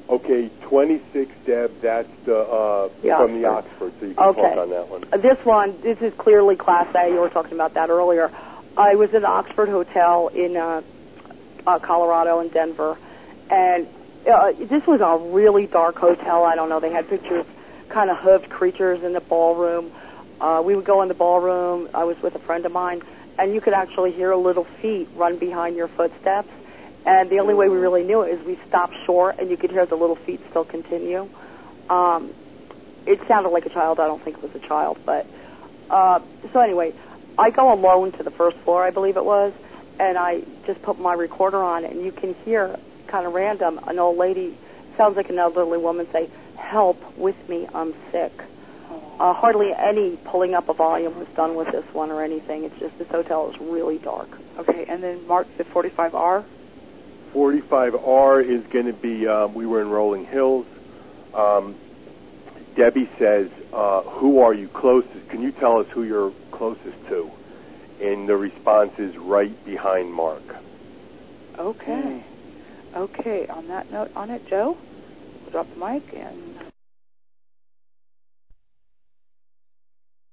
[0.10, 1.72] Okay, 26, Deb.
[1.82, 3.72] That's the uh, The from the Oxford.
[3.72, 4.42] Oxford, so you can Okay.
[4.42, 5.04] talk on that one.
[5.12, 7.08] Uh, This one, this is clearly Class A.
[7.10, 8.30] You were talking about that earlier.
[8.76, 10.82] I was in the Oxford Hotel in uh,
[11.68, 12.98] uh, Colorado in Denver,
[13.50, 13.88] and
[14.28, 16.44] uh, this was a really dark hotel.
[16.44, 16.80] I don't know.
[16.80, 17.46] They had pictures,
[17.90, 19.92] kind of hoofed creatures in the ballroom.
[20.42, 21.88] Uh, we would go in the ballroom.
[21.94, 23.04] I was with a friend of mine,
[23.38, 26.50] and you could actually hear little feet run behind your footsteps.
[27.06, 29.70] And the only way we really knew it is we stopped short, and you could
[29.70, 31.30] hear the little feet still continue.
[31.90, 32.34] Um,
[33.06, 34.00] it sounded like a child.
[34.00, 35.28] I don't think it was a child, but
[35.92, 36.20] uh,
[36.54, 36.94] so anyway,
[37.38, 39.54] I go alone to the first floor, I believe it was,
[40.00, 42.78] and I just put my recorder on, and you can hear
[43.08, 44.56] kind of random an old lady,
[44.98, 48.32] sounds like an elderly woman, say, "Help with me, I'm sick."
[49.22, 52.64] Uh, hardly any pulling up a volume was done with this one or anything.
[52.64, 54.28] It's just this hotel is really dark.
[54.58, 56.44] Okay, and then Mark, the 45R.
[57.32, 60.66] 45R is going to be, um, we were in Rolling Hills.
[61.36, 61.76] Um,
[62.76, 65.30] Debbie says, uh, who are you closest?
[65.30, 67.30] Can you tell us who you're closest to?
[68.02, 70.56] And the response is right behind Mark.
[71.60, 72.24] Okay.
[72.96, 73.48] Okay.
[73.50, 74.80] On that note, on it, Joe.
[75.52, 76.71] Drop the mic and.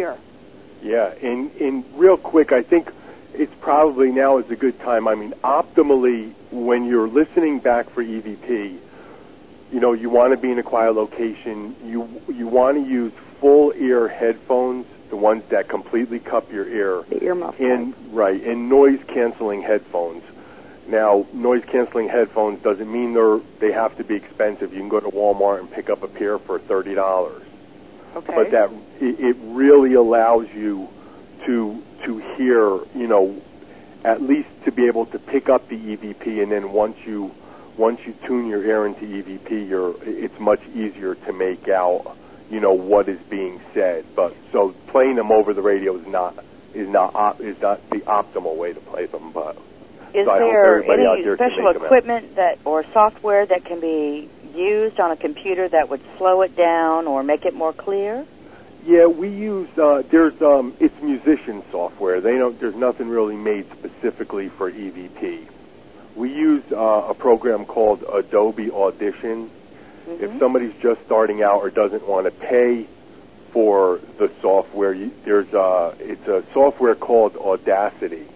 [0.00, 0.16] Here.
[0.82, 2.90] Yeah, and and real quick, I think
[3.34, 5.06] it's probably now is a good time.
[5.06, 8.78] I mean, optimally, when you're listening back for EVP,
[9.70, 11.76] you know, you want to be in a quiet location.
[11.84, 17.02] You you want to use full ear headphones, the ones that completely cup your ear,
[17.10, 17.60] The earmuff.
[17.60, 20.22] and right, and noise canceling headphones.
[20.88, 24.72] Now, noise canceling headphones doesn't mean they're they have to be expensive.
[24.72, 27.42] You can go to Walmart and pick up a pair for thirty dollars
[28.16, 28.34] Okay.
[28.34, 28.70] but that
[29.00, 30.88] it, it really allows you
[31.46, 33.40] to to hear, you know,
[34.04, 37.30] at least to be able to pick up the EVP, and then once you
[37.76, 42.16] once you tune your ear into EVP, you're it's much easier to make out,
[42.50, 44.04] you know, what is being said.
[44.16, 48.00] But so playing them over the radio is not is not op, is not the
[48.00, 49.56] optimal way to play them, but.
[50.12, 51.86] Is So there any there special make them out.
[51.86, 54.28] equipment that or software that can be
[54.60, 58.26] used on a computer that would slow it down or make it more clear?
[58.84, 62.20] Yeah, we use uh, there's um, it's musician software.
[62.20, 65.46] They don't there's nothing really made specifically for EVP.
[66.16, 69.50] We use uh, a program called Adobe Audition.
[70.08, 72.88] If somebody's just starting out or doesn't want to pay
[73.52, 78.26] for the software, you, there's uh, it's a software called Audacity.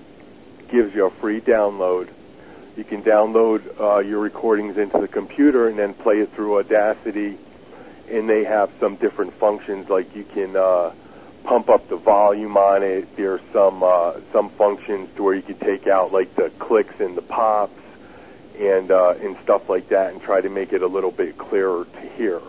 [0.69, 2.09] Gives you a free download.
[2.77, 7.39] You can download uh, your recordings into the computer and then play it through Audacity
[8.11, 10.93] and they have some different functions like you can uh,
[11.45, 13.17] pump up the volume on it.
[13.17, 17.17] There's some uh, some functions to where you can take out like the clicks and
[17.17, 17.81] the pops
[18.59, 21.85] and uh, and stuff like that and try to make it a little bit clearer
[21.85, 22.41] to hear.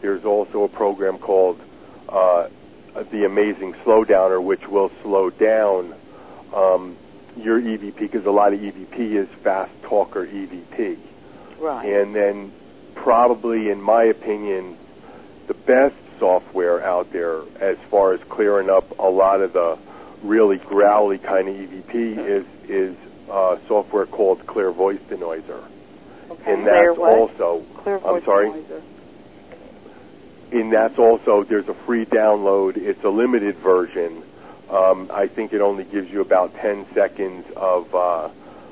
[0.00, 1.60] There's also a program called
[2.08, 2.48] uh,
[3.10, 5.94] the Amazing Slowdowner, which will slow down
[6.54, 6.96] um,
[7.38, 10.98] your EVP because a lot of EVP is fast talker EVP.
[11.58, 11.86] Right.
[11.86, 12.52] And then
[12.94, 14.76] probably, in my opinion,
[15.46, 19.78] the best software out there as far as clearing up a lot of the
[20.22, 22.96] really growly kind of EVP is is
[23.30, 25.62] uh, software called Clear Voice Denoiser.
[26.30, 26.52] Okay.
[26.52, 28.50] And that's also Clear I'm voice sorry?
[28.50, 28.82] noiser.
[30.52, 32.76] and that's also there's a free download.
[32.76, 34.22] It's a limited version.
[34.70, 38.30] Um, I think it only gives you about 10 seconds of uh,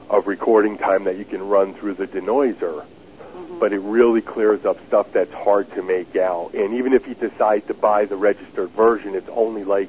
[0.09, 2.85] of recording time that you can run through the denoiser.
[3.59, 6.53] But it really clears up stuff that's hard to make out.
[6.53, 9.89] And even if you decide to buy the registered version, it's only like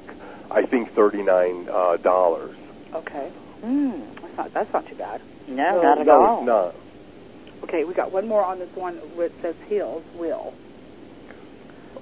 [0.49, 2.55] I think thirty nine uh, dollars.
[2.93, 3.29] Okay.
[3.61, 4.21] Mm.
[4.21, 5.21] That's not that's not too bad.
[5.47, 6.38] No, not at no, all.
[6.39, 6.75] it's not.
[7.63, 10.53] Okay, we got one more on this one where it says heels will.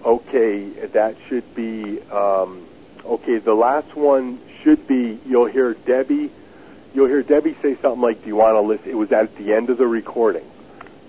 [0.03, 2.64] Okay, that should be um,
[3.05, 3.37] okay.
[3.39, 5.19] The last one should be.
[5.25, 6.31] You'll hear Debbie.
[6.93, 9.53] You'll hear Debbie say something like, "Do you want to listen?" It was at the
[9.53, 10.45] end of the recording.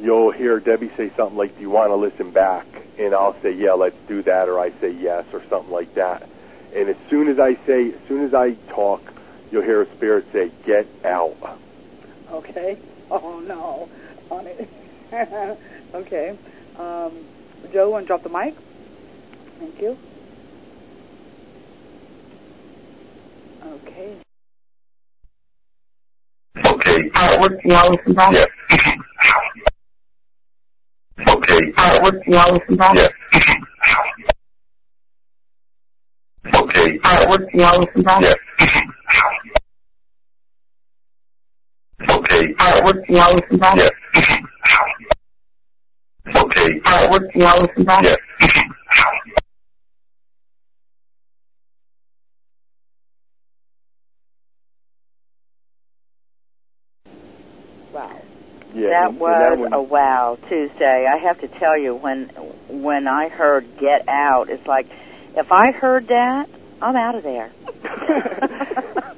[0.00, 2.66] You'll hear Debbie say something like, "Do you want to listen back?"
[2.98, 6.22] And I'll say, "Yeah, let's do that," or I say yes, or something like that.
[6.74, 9.02] And as soon as I say, as soon as I talk,
[9.50, 11.36] you'll hear a spirit say, "Get out."
[12.30, 12.78] Okay.
[13.08, 13.88] Oh no.
[14.32, 14.68] On it.
[15.94, 16.36] okay.
[16.76, 17.12] Um,
[17.72, 18.56] Joe, want to drop the mic?
[19.60, 19.96] Thank you.
[23.66, 24.20] Okay.
[26.64, 27.10] Okay.
[27.16, 28.32] Alright, what, you want to listen back?
[28.32, 28.46] Yeah.
[31.34, 31.72] Okay.
[31.78, 32.96] Alright, what, you want to listen back?
[32.96, 33.08] Yeah.
[36.60, 36.98] Okay.
[37.04, 38.22] Alright, what, you want to listen back?
[38.22, 38.34] Yeah.
[42.16, 42.54] Okay.
[42.60, 43.76] Alright, what, you want to listen back?
[43.78, 43.90] Yeah.
[46.42, 46.68] Okay.
[46.86, 48.04] Alright, what, you want to listen back?
[58.76, 61.06] Yeah, that was one- a wow Tuesday.
[61.06, 62.26] I have to tell you, when
[62.68, 64.86] when I heard "Get Out," it's like
[65.34, 66.48] if I heard that,
[66.82, 67.50] I'm out of there.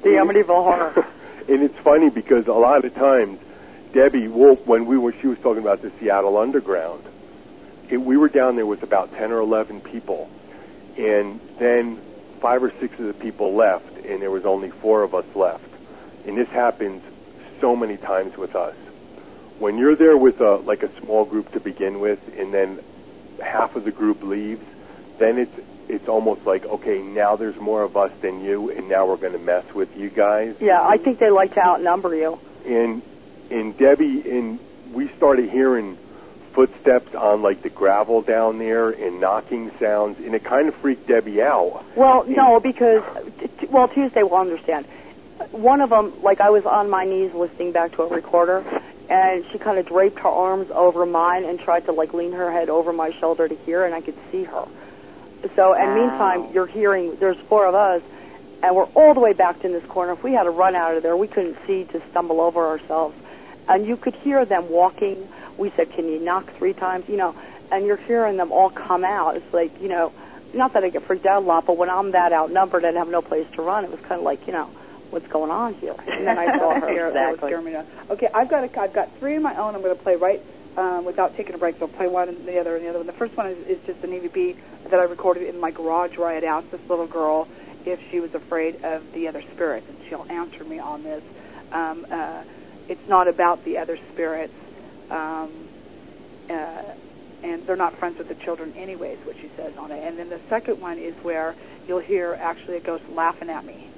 [0.01, 1.05] The Amityville horror.
[1.49, 3.37] and it's funny because a lot of times,
[3.91, 7.03] Debbie Wolf, when we were, she was talking about the Seattle Underground.
[7.89, 10.29] It, we were down there with about ten or eleven people,
[10.97, 11.99] and then
[12.39, 15.65] five or six of the people left, and there was only four of us left.
[16.25, 17.03] And this happens
[17.59, 18.75] so many times with us.
[19.59, 22.79] When you're there with a like a small group to begin with, and then
[23.43, 24.63] half of the group leaves,
[25.17, 25.51] then it's
[25.89, 29.33] it's almost like okay, now there's more of us than you, and now we're going
[29.33, 32.39] to mess with you guys Yeah, I think they like to outnumber you.
[32.65, 33.01] and
[33.51, 34.59] and Debbie and
[34.93, 35.97] we started hearing
[36.53, 41.07] footsteps on like the gravel down there and knocking sounds, and it kind of freaked
[41.07, 41.83] Debbie out.
[41.95, 43.03] Well, no, because
[43.39, 44.85] t- t- well Tuesday we'll understand.
[45.51, 48.63] One of them, like I was on my knees listening back to a recorder,
[49.09, 52.51] and she kind of draped her arms over mine and tried to like lean her
[52.51, 54.65] head over my shoulder to hear, and I could see her.
[55.55, 55.95] So, and Wow.
[55.95, 57.15] meantime, you're hearing.
[57.19, 58.01] There's four of us,
[58.61, 60.13] and we're all the way backed in this corner.
[60.13, 63.15] If we had to run out of there, we couldn't see to stumble over ourselves,
[63.67, 65.27] and you could hear them walking.
[65.57, 67.35] We said, "Can you knock three times?" You know,
[67.71, 69.37] and you're hearing them all come out.
[69.37, 70.11] It's like you know,
[70.53, 73.07] not that I get freaked out a lot, but when I'm that outnumbered and have
[73.07, 74.69] no place to run, it was kind of like you know,
[75.09, 75.95] what's going on here?
[76.07, 76.89] And then I saw her.
[77.09, 77.49] Exactly.
[78.09, 79.75] Okay, I've got a, I've got three of my own.
[79.75, 80.41] I'm going to play right
[80.77, 81.77] um, without taking a break.
[81.79, 83.07] So I'll play one and the other and the other one.
[83.07, 84.57] The first one is, is just an EVP
[84.89, 87.47] that I recorded in my garage where I had asked this little girl
[87.85, 91.23] if she was afraid of the other spirits, and she'll answer me on this.
[91.71, 92.43] Um, uh,
[92.87, 94.53] it's not about the other spirits.
[95.09, 95.69] Um,
[96.49, 96.83] uh,
[97.43, 100.03] and they're not friends with the children anyways, what she says on it.
[100.03, 101.55] And then the second one is where
[101.87, 103.88] you'll hear actually a ghost laughing at me,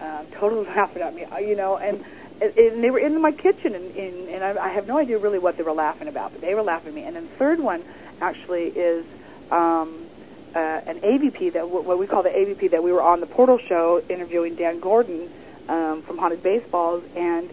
[0.00, 2.04] um, totally laughing at me, uh, you know, and
[2.40, 5.38] and they were in my kitchen, and and, and I, I have no idea really
[5.38, 7.04] what they were laughing about, but they were laughing at me.
[7.04, 7.82] And then the third one
[8.20, 9.06] actually is
[9.50, 10.06] um,
[10.54, 13.58] uh, an AVP that what we call the AVP that we were on the Portal
[13.58, 15.30] show interviewing Dan Gordon
[15.68, 17.50] um, from Haunted Baseballs, and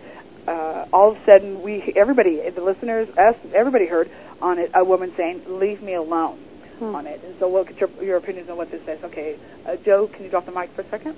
[0.47, 4.09] uh, all of a sudden we everybody the listeners us everybody heard
[4.41, 6.39] on it a woman saying leave me alone
[6.79, 6.95] Hmm.
[6.95, 9.37] on it and so we'll get your, your opinions on what this says okay
[9.67, 11.15] uh, joe can you drop the mic for a second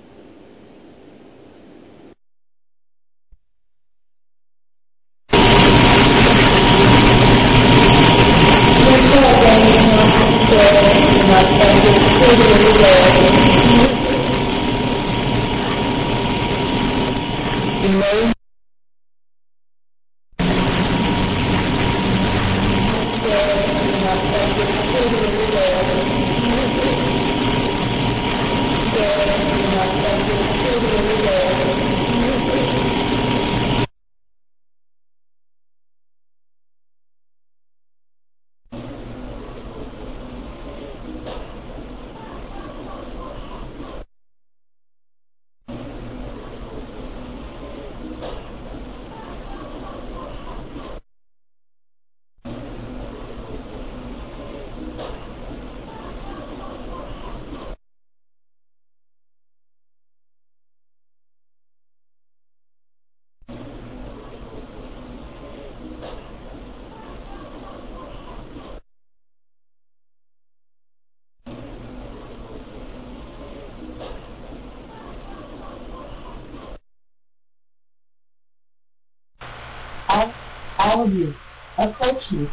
[82.32, 82.48] me.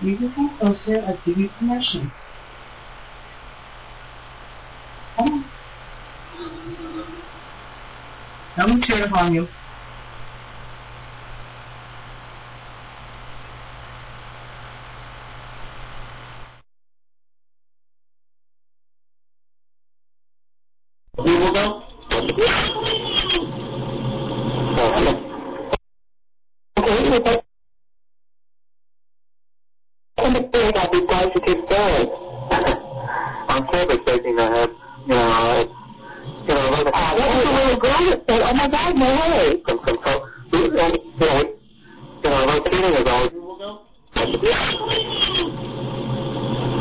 [0.00, 1.02] You can come closer.
[1.06, 2.10] I give you permission.
[5.16, 5.44] Come on.
[8.58, 9.46] No one's here harm you.
[21.18, 21.82] We will go.
[26.78, 27.44] Okay, so that-
[30.18, 32.10] understand that the positive day.
[33.48, 34.70] I'm totally shaking my head.
[35.06, 35.64] You know, I,
[36.46, 39.06] you know, like, Uh, what was the little girl that said, oh my God, no
[39.06, 39.62] way?
[39.66, 40.20] some, some, some,
[40.52, 40.90] you know,
[42.22, 43.32] you know, rotating is always.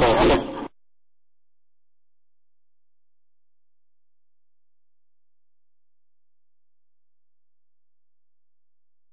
[0.06, 0.56] Uh,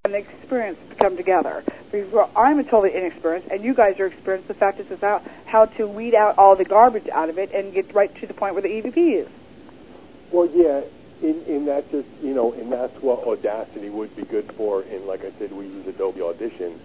[0.05, 1.63] and the experience come together.
[1.93, 4.49] Because I'm a totally inexperienced, and you guys are experienced.
[4.49, 7.75] The fact is about how to weed out all the garbage out of it and
[7.75, 9.29] get right to the point where the EVP is.
[10.33, 10.81] Well, yeah,
[11.21, 14.81] in, in that just, you know, and that's what Audacity would be good for.
[14.81, 16.81] And like I said, we use Adobe Audition.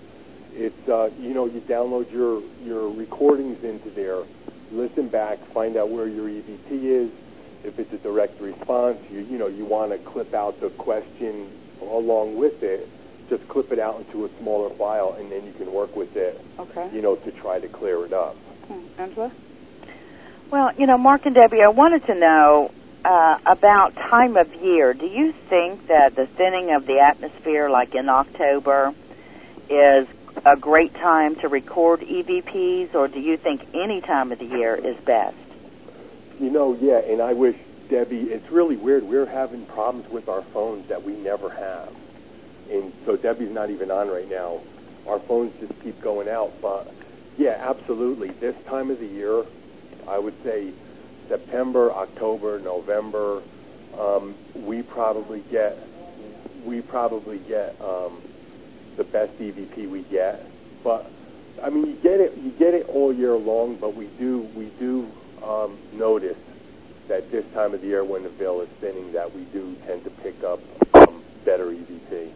[0.55, 4.23] It's, uh, you know, you download your, your recordings into there,
[4.73, 7.11] listen back, find out where your EVP is.
[7.63, 11.49] If it's a direct response, you, you know, you want to clip out the question
[11.81, 12.89] along with it.
[13.29, 16.39] Just clip it out into a smaller file, and then you can work with it,
[16.59, 16.89] Okay.
[16.93, 18.35] you know, to try to clear it up.
[18.67, 18.79] Hmm.
[18.97, 19.31] Angela?
[20.49, 22.71] Well, you know, Mark and Debbie, I wanted to know
[23.03, 24.93] uh, about time of year.
[24.93, 28.93] Do you think that the thinning of the atmosphere, like in October,
[29.69, 30.07] is
[30.45, 34.73] a great time to record EVPs, or do you think any time of the year
[34.75, 35.35] is best?
[36.39, 37.57] You know, yeah, and I wish
[37.89, 38.21] Debbie.
[38.31, 39.03] It's really weird.
[39.03, 41.89] We're having problems with our phones that we never have,
[42.71, 44.61] and so Debbie's not even on right now.
[45.07, 46.51] our phones just keep going out.
[46.61, 46.91] But
[47.37, 48.29] yeah, absolutely.
[48.29, 49.43] This time of the year,
[50.07, 50.71] I would say
[51.27, 53.41] September, October, November,
[53.97, 55.77] um, we probably get
[56.65, 58.21] we probably get um,
[58.97, 60.45] the best EVP we get.
[60.83, 61.09] But
[61.63, 63.77] I mean, you get it you get it all year long.
[63.77, 65.09] But we do we do
[65.43, 66.37] um, notice
[67.07, 70.03] that this time of the year when the veil is thinning, that we do tend
[70.03, 70.59] to pick up
[70.93, 72.29] um, better EVP.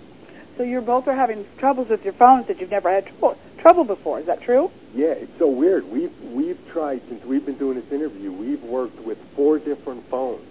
[0.57, 3.83] So you both are having troubles with your phones that you've never had trouble, trouble
[3.83, 4.19] before.
[4.19, 4.69] Is that true?
[4.93, 5.85] Yeah, it's so weird.
[5.85, 8.31] We've we've tried since we've been doing this interview.
[8.31, 10.45] We've worked with four different phones.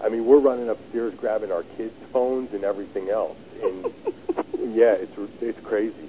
[0.00, 3.36] I mean, we're running upstairs grabbing our kids' phones and everything else.
[3.62, 3.84] And
[4.74, 6.08] yeah, it's it's crazy.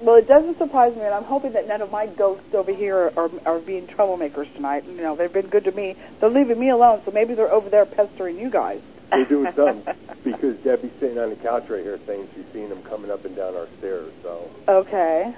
[0.00, 3.12] Well, it doesn't surprise me, and I'm hoping that none of my ghosts over here
[3.16, 4.84] are, are being troublemakers tonight.
[4.84, 5.96] You know, they've been good to me.
[6.20, 8.82] They're leaving me alone, so maybe they're over there pestering you guys.
[9.10, 12.82] They're doing something because Debbie's sitting on the couch right here saying she's seen them
[12.82, 14.12] coming up and down our stairs.
[14.22, 15.34] So Okay.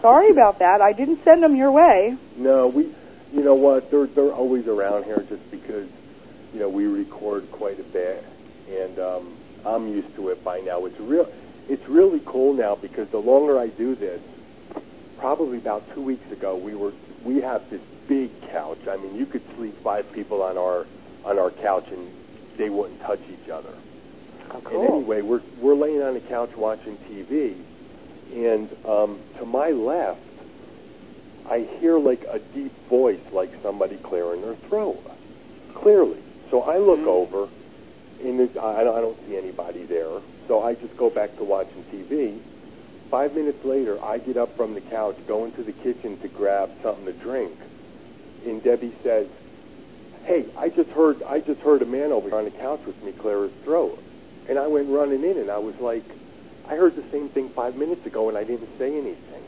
[0.00, 0.80] Sorry about that.
[0.80, 2.16] I didn't send them your way.
[2.36, 2.92] no, we,
[3.32, 3.90] you know what?
[3.90, 5.88] They're they're always around here just because
[6.52, 8.24] you know we record quite a bit,
[8.68, 10.84] and um, I'm used to it by now.
[10.86, 11.32] It's real.
[11.68, 14.20] It's really cool now because the longer I do this,
[15.18, 16.92] probably about two weeks ago, we were
[17.24, 18.86] we have this big couch.
[18.88, 20.84] I mean, you could sleep five people on our
[21.24, 22.10] on our couch and
[22.62, 23.74] they wouldn't touch each other.
[24.70, 27.56] And anyway, we're we're laying on the couch watching TV,
[28.32, 30.20] and um, to my left,
[31.50, 35.02] I hear like a deep voice, like somebody clearing their throat,
[35.74, 36.18] clearly.
[36.50, 37.48] So I look over,
[38.22, 40.20] and it, I, I don't see anybody there.
[40.46, 42.38] So I just go back to watching TV.
[43.10, 46.70] Five minutes later, I get up from the couch, go into the kitchen to grab
[46.82, 47.58] something to drink,
[48.46, 49.28] and Debbie says,
[50.24, 53.00] "Hey, I just heard I just heard a man over here on the couch with
[53.02, 54.02] me clear his throat."
[54.48, 56.04] And I went running in, and I was like,
[56.68, 59.42] "I heard the same thing five minutes ago, and I didn't say anything."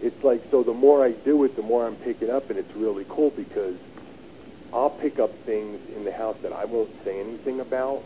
[0.00, 0.62] It's like so.
[0.62, 3.76] The more I do it, the more I'm picking up, and it's really cool because
[4.72, 8.02] I'll pick up things in the house that I won't say anything about,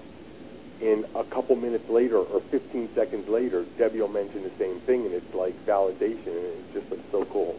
[0.81, 5.05] and a couple minutes later or 15 seconds later, Debbie will mention the same thing,
[5.05, 7.57] and it's like validation, and it's just like, so cool.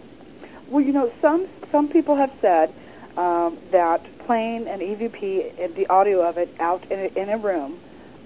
[0.69, 2.73] Well, you know, some some people have said
[3.17, 7.79] um, that playing an EVP the audio of it out in a, in a room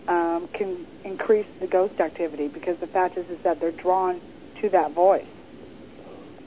[0.07, 4.21] um, can increase the ghost activity because the fact is is that they're drawn
[4.61, 5.25] to that voice.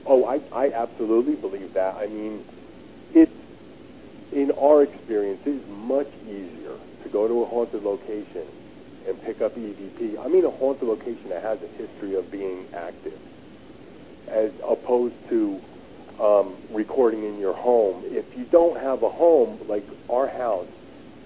[0.06, 1.96] Oh, I, I absolutely believe that.
[1.96, 2.44] I mean,
[3.12, 3.32] it's
[4.32, 8.46] in our experience, it is much easier to go to a haunted location
[9.06, 10.18] and pick up EVP.
[10.18, 13.18] I mean, a haunted location that has a history of being active,
[14.28, 15.60] as opposed to
[16.20, 18.02] um, recording in your home.
[18.06, 20.66] If you don't have a home, like our house,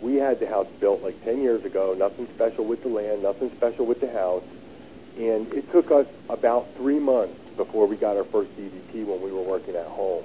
[0.00, 1.94] we had the house built like 10 years ago.
[1.96, 4.42] Nothing special with the land, nothing special with the house,
[5.16, 9.30] and it took us about three months before we got our first EVP when we
[9.30, 10.24] were working at home.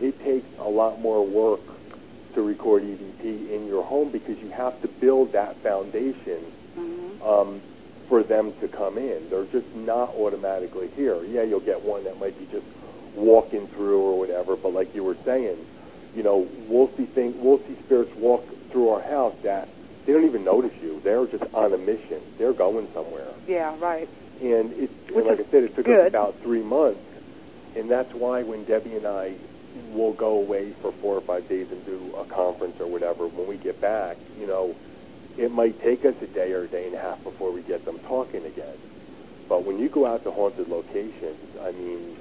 [0.00, 1.60] It takes a lot more work
[2.34, 6.40] to record EVP in your home because you have to build that foundation
[7.24, 7.60] um,
[8.08, 9.30] for them to come in.
[9.30, 11.22] They're just not automatically here.
[11.24, 12.66] Yeah, you'll get one that might be just
[13.14, 15.56] walking through or whatever, but like you were saying,
[16.16, 19.68] you know, we'll see things, we'll see spirits walk through our house that
[20.06, 21.00] they don't even notice you.
[21.02, 22.20] They're just on a mission.
[22.38, 23.28] They're going somewhere.
[23.48, 24.08] Yeah, right.
[24.40, 26.00] And it, and Which like is I said, it took good.
[26.00, 27.00] us about three months,
[27.74, 29.34] and that's why when Debbie and I
[29.92, 33.48] will go away for four or five days and do a conference or whatever, when
[33.48, 34.74] we get back, you know,
[35.38, 37.84] it might take us a day or a day and a half before we get
[37.84, 38.76] them talking again.
[39.48, 42.16] But when you go out to haunted locations, I mean,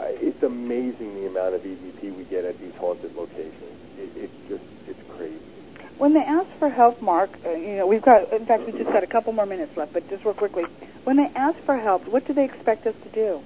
[0.00, 3.52] it's amazing the amount of EVP we get at these haunted locations.
[3.98, 5.38] It, it's just, it's crazy.
[5.98, 8.90] When they ask for help, Mark, uh, you know, we've got, in fact, we just
[8.90, 10.64] got a couple more minutes left, but just real quickly,
[11.04, 13.40] when they ask for help, what do they expect us to do?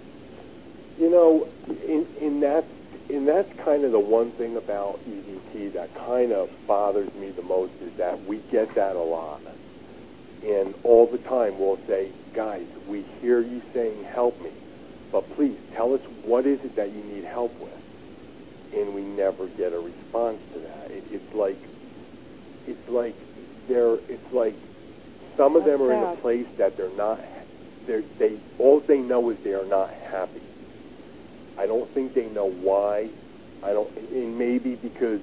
[0.99, 1.49] You know,
[1.87, 2.65] in in that
[3.11, 7.43] and that's kind of the one thing about EVP that kind of bothers me the
[7.43, 9.41] most is that we get that a lot.
[10.45, 14.51] And all the time we'll say, guys, we hear you saying help me,
[15.12, 17.72] but please tell us what is it that you need help with.
[18.74, 20.90] And we never get a response to that.
[20.90, 21.56] It, it's like,
[22.66, 23.14] it's like
[23.66, 24.55] they're, it's like
[25.36, 27.18] some of them are in a place that they're not,
[27.86, 30.43] they're, they, all they know is they are not happy.
[31.56, 33.09] I don't think they know why.
[33.62, 35.20] I don't, and maybe because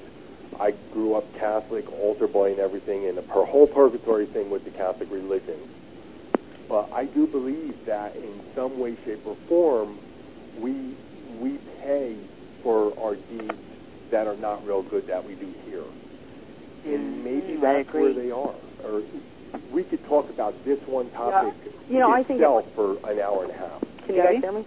[0.60, 4.72] I grew up Catholic, altar boy, and everything, and the whole purgatory thing with the
[4.72, 5.57] Catholic religion.
[6.68, 10.00] But I do believe that in some way, shape, or form,
[10.58, 10.96] we
[11.40, 12.18] we pay
[12.64, 13.54] for our deeds
[14.12, 15.84] that are not real good that we do here,
[16.84, 18.56] and maybe Mhm, I that's where they are.
[18.84, 19.04] Or
[19.72, 21.54] we could talk about this one topic
[21.88, 23.82] You know, I think it itself for an hour and a half.
[24.06, 24.36] Can you Debbie?
[24.36, 24.66] guys hear me?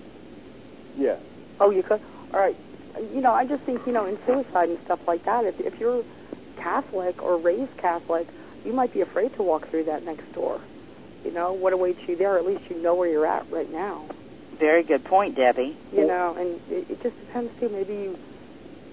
[0.97, 1.17] Yeah.
[1.61, 2.01] Oh, you could.
[2.33, 2.57] All right.
[3.13, 5.45] You know, I just think you know in suicide and stuff like that.
[5.45, 6.05] If if you're
[6.57, 8.29] Catholic or raised Catholic,
[8.65, 10.61] you might be afraid to walk through that next door.
[11.25, 12.39] You know what awaits you there.
[12.39, 14.07] At least you know where you're at right now.
[14.59, 15.77] Very good point, Debbie.
[15.93, 17.69] You know, and it, it just depends too.
[17.69, 18.19] Maybe you,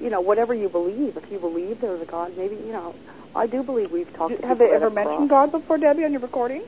[0.01, 1.17] you know, whatever you believe.
[1.17, 2.95] If you believe there's a God, maybe you know.
[3.35, 4.39] I do believe we've talked.
[4.39, 5.29] to Have they ever mentioned.
[5.29, 6.63] God before, Debbie, on your recording?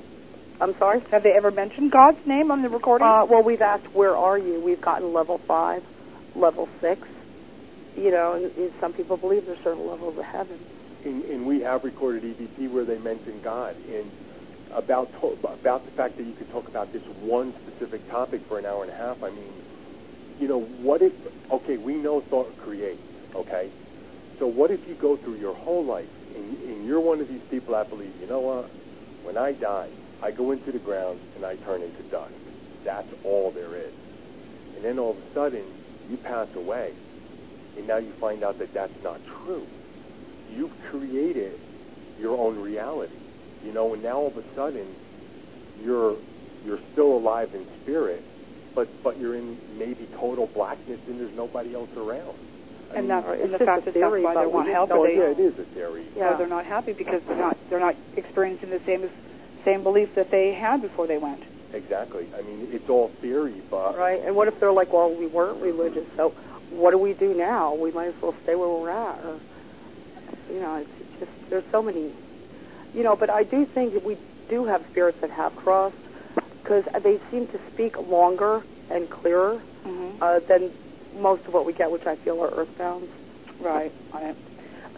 [0.60, 1.02] I'm sorry.
[1.12, 3.08] Have they ever mentioned God's name on the recording?
[3.08, 4.60] Uh, well, we've asked where are you.
[4.60, 5.84] We've gotten level five,
[6.36, 7.08] level six.
[7.96, 10.60] You know, and, and some people believe there's certain levels of heaven.
[11.06, 14.12] And, and we have recorded EVP where they mention God and
[14.74, 15.10] about
[15.44, 18.84] about the fact that you could talk about this one specific topic for an hour
[18.84, 19.22] and a half.
[19.24, 19.52] I mean,
[20.40, 21.14] you know, what if?
[21.52, 23.00] Okay, we know thought creates.
[23.36, 23.70] Okay,
[24.40, 27.42] so what if you go through your whole life and, and you're one of these
[27.50, 28.70] people that believe, you know what?
[29.24, 29.90] When I die,
[30.22, 32.34] I go into the ground and I turn into dust.
[32.84, 33.94] That's all there is.
[34.76, 35.64] And then all of a sudden,
[36.10, 36.94] you pass away,
[37.78, 39.66] and now you find out that that's not true
[40.56, 41.60] you've created
[42.20, 43.14] your own reality.
[43.68, 44.88] You know, and now all of a sudden
[45.84, 46.16] you're
[46.66, 48.24] you're still alive in spirit,
[48.74, 52.38] but but you're in maybe total blackness and there's nobody else around.
[52.92, 54.90] I and mean, that's and the fact that that's why they but we want help.
[54.90, 56.06] don't They, yeah, it is a theory.
[56.16, 56.32] Yeah.
[56.32, 59.10] So they're not happy because they're not they're not experiencing the same
[59.66, 61.44] same beliefs that they had before they went.
[61.74, 62.30] Exactly.
[62.34, 64.24] I mean, it's all theory, but Right.
[64.24, 66.30] And what if they're like, well, we weren't religious, so
[66.70, 67.74] what do we do now?
[67.74, 69.40] We might as well stay where we're at, or
[70.50, 72.12] you know, it's just there's so many,
[72.98, 73.16] you know.
[73.16, 74.18] But I do think that we
[74.50, 75.96] do have spirits that have crossed
[76.64, 80.22] because they seem to speak longer and clearer Mm-hmm.
[80.22, 80.72] uh, than
[81.16, 83.08] most of what we get, which I feel are earthbound.
[83.62, 83.94] Right.
[84.14, 84.36] Right.